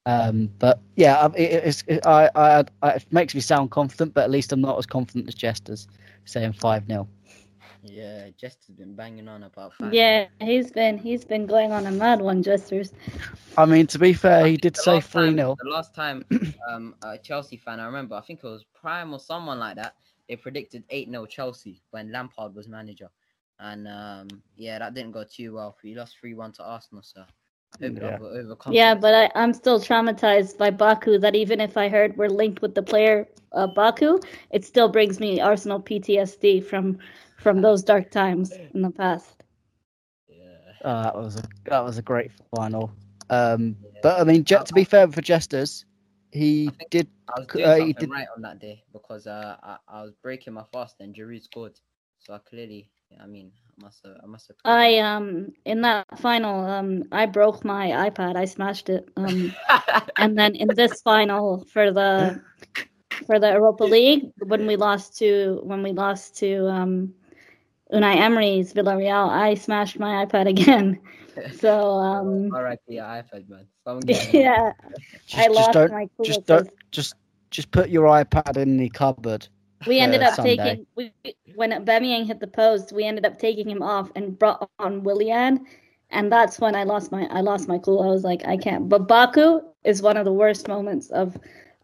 [0.07, 4.53] Um, but yeah, it, it, I, I, it makes me sound confident, but at least
[4.53, 5.89] I'm not as confident as Jesters
[6.25, 7.09] saying 5 0.
[7.89, 9.75] Yeah, Just has been banging on about.
[9.75, 12.93] five Yeah, he's been he's been going on a mad one, Jesters.
[13.57, 15.57] I mean, to be fair, he did say 3 time- 0.
[15.63, 16.25] The last time
[16.69, 19.95] um, a Chelsea fan, I remember, I think it was Prime or someone like that,
[20.29, 23.11] they predicted 8 0 Chelsea when Lampard was manager.
[23.59, 25.77] And um, yeah, that didn't go too well.
[25.83, 27.25] We lost 3 1 to Arsenal, so.
[27.81, 28.19] Yeah.
[28.69, 31.19] Yeah, but I, I'm still traumatized by Baku.
[31.19, 34.19] That even if I heard we're linked with the player uh, Baku,
[34.51, 36.99] it still brings me Arsenal PTSD from
[37.37, 39.45] from those dark times in the past.
[40.29, 40.73] Yeah.
[40.85, 42.91] Uh, that was a that was a great final.
[43.31, 44.03] Um, Yeah.
[44.03, 45.85] but I mean, Je- to be fair for Jesters,
[46.33, 47.09] he I did.
[47.29, 50.03] I was doing uh, he something did- right on that day because uh, I, I
[50.03, 51.79] was breaking my fast and Giroud scored.
[52.19, 52.91] So I clearly,
[53.21, 54.57] I mean, I must have, I must have.
[54.65, 58.37] I um in that final um I broke my iPad.
[58.37, 59.09] I smashed it.
[59.17, 59.57] Um
[60.19, 62.41] and then in this final for the
[63.27, 67.15] for the Europa League when we lost to when we lost to um
[67.93, 71.01] Unai Emery's Villarreal, I smashed my iPad again.
[71.53, 72.97] So um R.I.P.
[72.97, 73.67] iPad man.
[73.85, 74.41] Someone get him.
[74.41, 74.73] yeah,
[75.27, 77.15] Just, I lost don't, my just cool don't, just
[77.51, 79.47] just put your iPad in the cupboard.
[79.87, 80.57] We ended uh, up Sunday.
[80.57, 81.13] taking we,
[81.55, 82.93] when Aubameyang hit the post.
[82.93, 85.67] We ended up taking him off and brought on Willian,
[86.11, 88.03] and that's when I lost my I lost my cool.
[88.03, 88.89] I was like, I can't.
[88.89, 91.37] But Baku is one of the worst moments of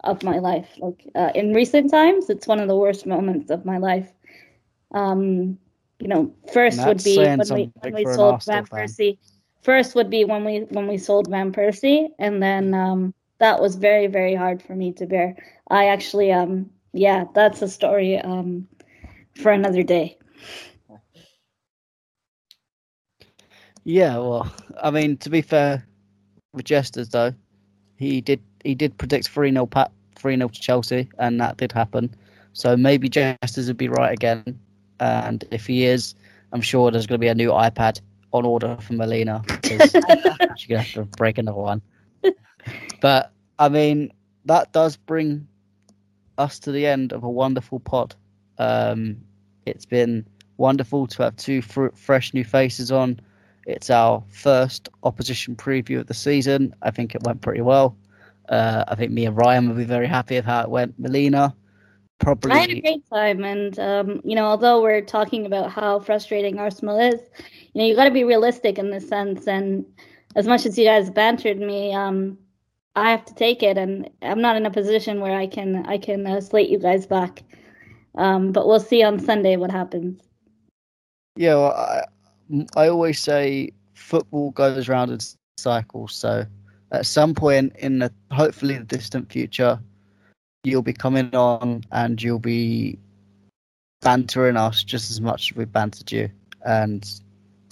[0.04, 0.68] of my life.
[0.78, 4.10] Like uh, in recent times, it's one of the worst moments of my life.
[4.92, 5.58] Um,
[6.02, 8.64] you know, first would be when we when we sold Van.
[8.64, 9.18] Persie.
[9.62, 13.76] First would be when we when we sold Van Persie, and then um, that was
[13.76, 15.36] very very hard for me to bear.
[15.70, 18.66] I actually um yeah, that's a story um
[19.36, 20.18] for another day.
[23.84, 24.52] Yeah, well,
[24.82, 25.86] I mean, to be fair,
[26.52, 27.32] with Jesters though,
[27.94, 31.70] he did he did predict three 0 pat three 0 to Chelsea, and that did
[31.70, 32.12] happen.
[32.54, 34.58] So maybe Jesters would be right again,
[35.02, 36.14] and if he is,
[36.52, 38.00] I'm sure there's going to be a new iPad
[38.32, 39.90] on order for Melina because
[40.56, 41.82] she's going to have to break another one.
[43.00, 44.12] But I mean,
[44.44, 45.46] that does bring
[46.38, 48.14] us to the end of a wonderful pod.
[48.58, 49.18] Um,
[49.66, 50.26] it's been
[50.56, 53.20] wonderful to have two fr- fresh new faces on.
[53.66, 56.74] It's our first opposition preview of the season.
[56.82, 57.96] I think it went pretty well.
[58.48, 60.98] Uh, I think me and Ryan will be very happy with how it went.
[60.98, 61.54] Melina,
[62.22, 62.52] probably.
[62.52, 66.58] I had a great time, and um, you know, although we're talking about how frustrating
[66.58, 67.20] Arsenal is,
[67.72, 69.46] you know, you got to be realistic in this sense.
[69.46, 69.84] And
[70.36, 72.38] as much as you guys bantered me, um,
[72.96, 75.98] I have to take it, and I'm not in a position where I can I
[75.98, 77.42] can uh, slate you guys back.
[78.14, 80.22] Um, but we'll see on Sunday what happens.
[81.36, 82.04] Yeah, well, I,
[82.76, 85.18] I always say football goes round in
[85.56, 86.14] cycles.
[86.14, 86.44] So
[86.90, 89.80] at some point in the hopefully the distant future,
[90.64, 92.98] you'll be coming on and you'll be
[94.00, 96.28] bantering us just as much as we bantered you,
[96.64, 97.20] and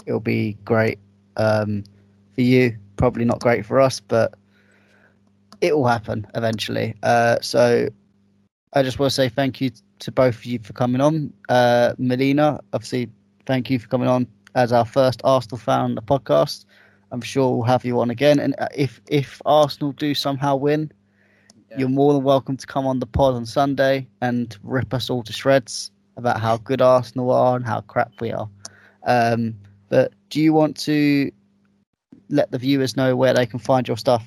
[0.06, 0.98] it'll be great
[1.36, 1.84] um,
[2.34, 2.76] for you.
[2.96, 4.34] Probably not great for us, but
[5.60, 6.94] it will happen eventually.
[7.02, 7.88] Uh, so
[8.72, 11.32] I just want to say thank you to both of you for coming on.
[11.48, 13.10] Uh, Melina, obviously,
[13.46, 16.64] thank you for coming on as our first Arsenal fan on the podcast.
[17.12, 18.38] I'm sure we'll have you on again.
[18.38, 20.92] And if if Arsenal do somehow win,
[21.70, 21.78] Yeah.
[21.78, 25.22] you're more than welcome to come on the pod on Sunday and rip us all
[25.22, 28.48] to shreds about how good Arsenal are and how crap we are.
[29.06, 29.54] Um,
[29.88, 31.30] but do you want to
[32.28, 34.26] let the viewers know where they can find your stuff?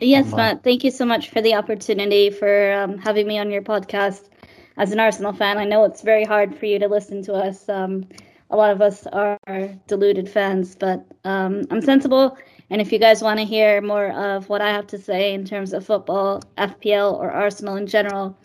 [0.00, 0.36] Yes, online.
[0.36, 0.64] Matt.
[0.64, 4.28] Thank you so much for the opportunity for um, having me on your podcast.
[4.76, 7.68] as an Arsenal fan, I know it's very hard for you to listen to us.
[7.68, 8.06] Um,
[8.50, 9.38] a lot of us are
[9.86, 12.38] deluded fans, but um, I'm sensible.
[12.70, 15.44] And if you guys want to hear more of what I have to say in
[15.44, 18.38] terms of football, FPL, or Arsenal in general,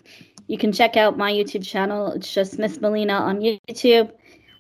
[0.48, 2.12] you can check out my YouTube channel.
[2.14, 4.12] It's just Miss Melina on YouTube.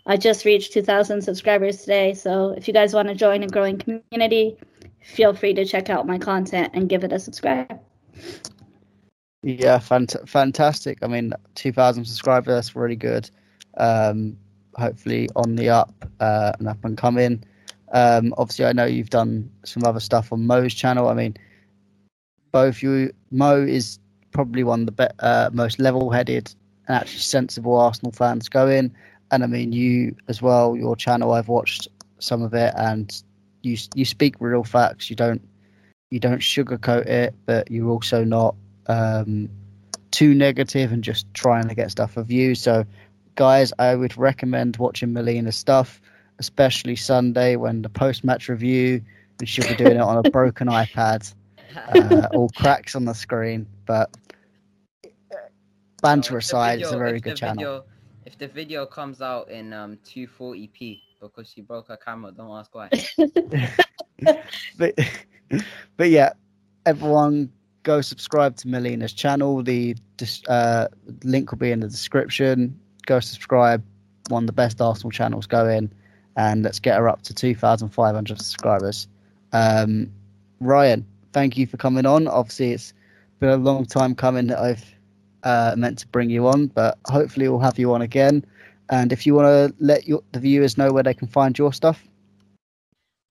[0.06, 2.14] I just reached 2,000 subscribers today.
[2.14, 4.58] So if you guys want to join a growing community,
[5.02, 7.80] feel free to check out my content and give it a subscribe.
[9.44, 11.00] Yeah, fant- fantastic.
[11.02, 13.30] I mean, 2,000 subscribers, that's really good.
[13.78, 14.38] Um,
[14.76, 17.44] hopefully on the up uh, and up and coming.
[17.94, 21.08] Um, obviously, I know you've done some other stuff on Mo's channel.
[21.08, 21.38] I mean,
[22.52, 24.00] both you, Mo is
[24.32, 26.54] probably one of the be- uh, most level-headed
[26.88, 28.94] and actually sensible Arsenal fans going.
[29.32, 30.76] And I mean, you as well.
[30.76, 31.88] Your channel, I've watched
[32.20, 33.24] some of it, and
[33.62, 35.10] you you speak real facts.
[35.10, 35.42] You don't
[36.12, 38.56] you don't sugarcoat it, but you're also not
[38.88, 39.50] um,
[40.12, 42.54] too negative and just trying to get stuff of you.
[42.54, 42.86] So,
[43.36, 46.00] guys, I would recommend watching Melina's stuff,
[46.40, 49.02] especially Sunday when the post-match review,
[49.40, 51.34] and she'll be doing it on a broken iPad,
[51.96, 53.68] uh, all cracks on the screen.
[53.86, 54.16] But
[56.02, 57.56] banter So if the aside, it's a very good channel.
[57.56, 57.84] Video,
[58.26, 62.74] if the video comes out in um 240p because she broke her camera, don't ask
[62.76, 62.90] why.
[64.78, 64.94] but
[65.98, 66.34] but yeah,
[66.86, 67.52] everyone
[67.84, 69.64] go subscribe to Melina's channel.
[69.64, 69.96] The
[70.48, 70.88] uh,
[71.24, 72.80] link will be in the description.
[73.06, 73.84] Go subscribe.
[74.30, 75.92] One of the best Arsenal channels going,
[76.36, 79.08] and let's get her up to two thousand five hundred subscribers.
[79.52, 80.12] Um,
[80.60, 82.28] Ryan, thank you for coming on.
[82.28, 82.94] Obviously, it's
[83.40, 84.96] been a long time coming that I've
[85.44, 88.46] uh, meant to bring you on, but hopefully we'll have you on again.
[88.90, 91.74] And if you want to let your, the viewers know where they can find your
[91.74, 92.08] stuff,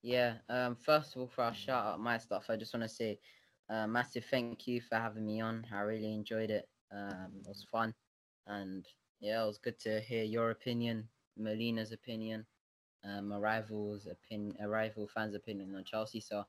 [0.02, 0.34] Yeah.
[0.48, 0.76] Um.
[0.76, 3.18] First of all, for our shout out my stuff, I just want to say,
[3.70, 5.66] uh, massive thank you for having me on.
[5.72, 6.68] I really enjoyed it.
[6.92, 7.32] Um.
[7.40, 7.94] It was fun,
[8.46, 8.86] and
[9.20, 11.08] yeah, it was good to hear your opinion,
[11.38, 12.46] Melina's opinion,
[13.04, 16.20] um, a rival's opinion, a rival fan's opinion on Chelsea.
[16.20, 16.44] So,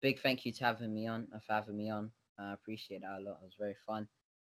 [0.00, 1.28] big thank you to having me on.
[1.46, 3.38] For having me on, I appreciate that a lot.
[3.42, 4.08] It was very fun.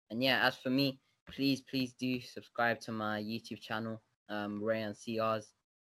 [0.09, 0.99] And yeah, as for me,
[1.29, 5.45] please, please do subscribe to my YouTube channel, um, Rayan CRs.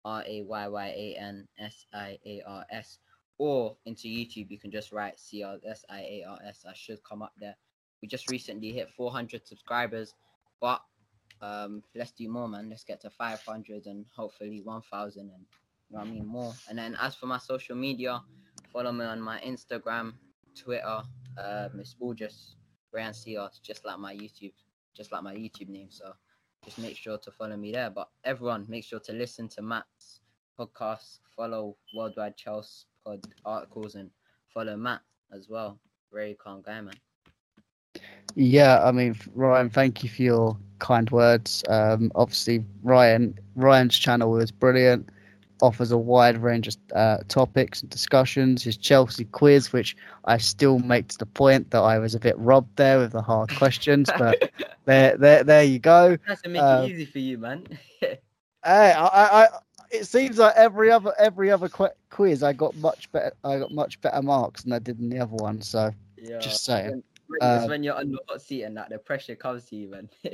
[0.05, 2.99] R A Y Y A N S I A R S,
[3.39, 6.65] or into YouTube, you can just write C R S I A R S.
[6.69, 7.57] I should come up there.
[8.03, 10.15] We just recently hit 400 subscribers,
[10.61, 10.83] but
[11.45, 12.71] um, let's do more, man.
[12.71, 16.55] Let's get to 500 and hopefully 1,000 and you know what I mean more.
[16.69, 18.21] And then as for my social media,
[18.73, 20.15] follow me on my Instagram,
[20.57, 21.03] Twitter,
[21.39, 22.57] uh, Miss Burgess,
[22.91, 24.55] Brian CR, just like my YouTube,
[24.97, 25.89] just like my YouTube name.
[25.91, 26.13] So
[26.65, 27.91] just make sure to follow me there.
[27.91, 30.21] But everyone, make sure to listen to Matt's
[30.59, 34.11] podcast, follow Worldwide Chelsea pod articles, and
[34.49, 35.01] follow Matt
[35.33, 35.79] as well.
[36.13, 36.95] Very calm guy, man.
[38.37, 41.63] Yeah, I mean, Ryan, thank you for your kind words.
[41.69, 45.09] Um, obviously, Ryan Ryan's channel is brilliant.
[45.63, 48.65] Offers a wide range of uh, topics and discussions.
[48.65, 52.37] His Chelsea quiz, which I still make to the point that I was a bit
[52.37, 54.51] robbed there with the hard questions, but
[54.85, 56.19] there, there, there you go.
[56.27, 57.67] That's to make Um, it easy for you, man.
[58.67, 59.49] Hey, I, I, I,
[59.91, 63.33] it seems like every other every other qu- quiz I got much better.
[63.45, 65.61] I got much better marks than I did in the other one.
[65.61, 66.39] So yeah.
[66.39, 67.03] just saying.
[67.27, 69.89] When, Uh, when you're on the hot seat and that the pressure comes to you,
[69.89, 70.09] man.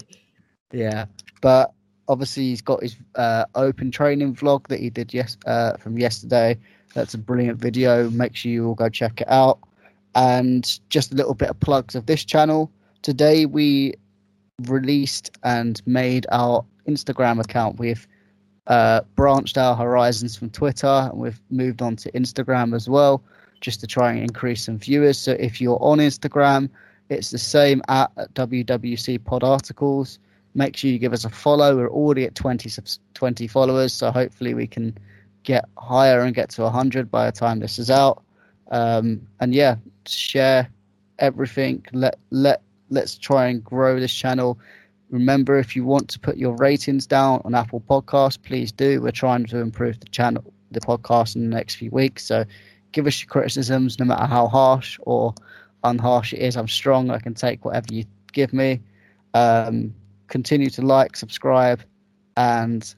[0.72, 1.06] Yeah,
[1.40, 1.72] but
[2.06, 6.56] obviously he's got his uh, open training vlog that he did yes uh, from yesterday.
[6.94, 8.08] That's a brilliant video.
[8.10, 9.58] Make sure you all go check it out.
[10.14, 12.70] And just a little bit of plugs of this channel.
[13.02, 13.94] Today we
[14.62, 17.78] released and made our Instagram account.
[17.78, 18.06] We've
[18.66, 23.22] uh, branched our horizons from Twitter and we've moved on to Instagram as well,
[23.60, 25.18] just to try and increase some viewers.
[25.18, 26.70] So if you're on Instagram,
[27.08, 30.18] it's the same at WWC Pod Articles.
[30.54, 31.76] Make sure you give us a follow.
[31.76, 32.70] We're already at 20,
[33.14, 34.96] 20 followers, so hopefully we can
[35.42, 38.22] get higher and get to 100 by the time this is out.
[38.70, 39.76] Um, and yeah,
[40.06, 40.68] share
[41.18, 41.84] everything.
[41.92, 44.58] Let let let's try and grow this channel.
[45.10, 49.00] Remember, if you want to put your ratings down on Apple Podcasts, please do.
[49.02, 52.24] We're trying to improve the channel, the podcast in the next few weeks.
[52.24, 52.44] So
[52.92, 55.34] give us your criticisms, no matter how harsh or
[55.84, 56.56] unharsh it is.
[56.56, 57.10] I'm strong.
[57.10, 58.80] I can take whatever you give me.
[59.34, 59.94] Um,
[60.28, 61.82] continue to like, subscribe,
[62.36, 62.94] and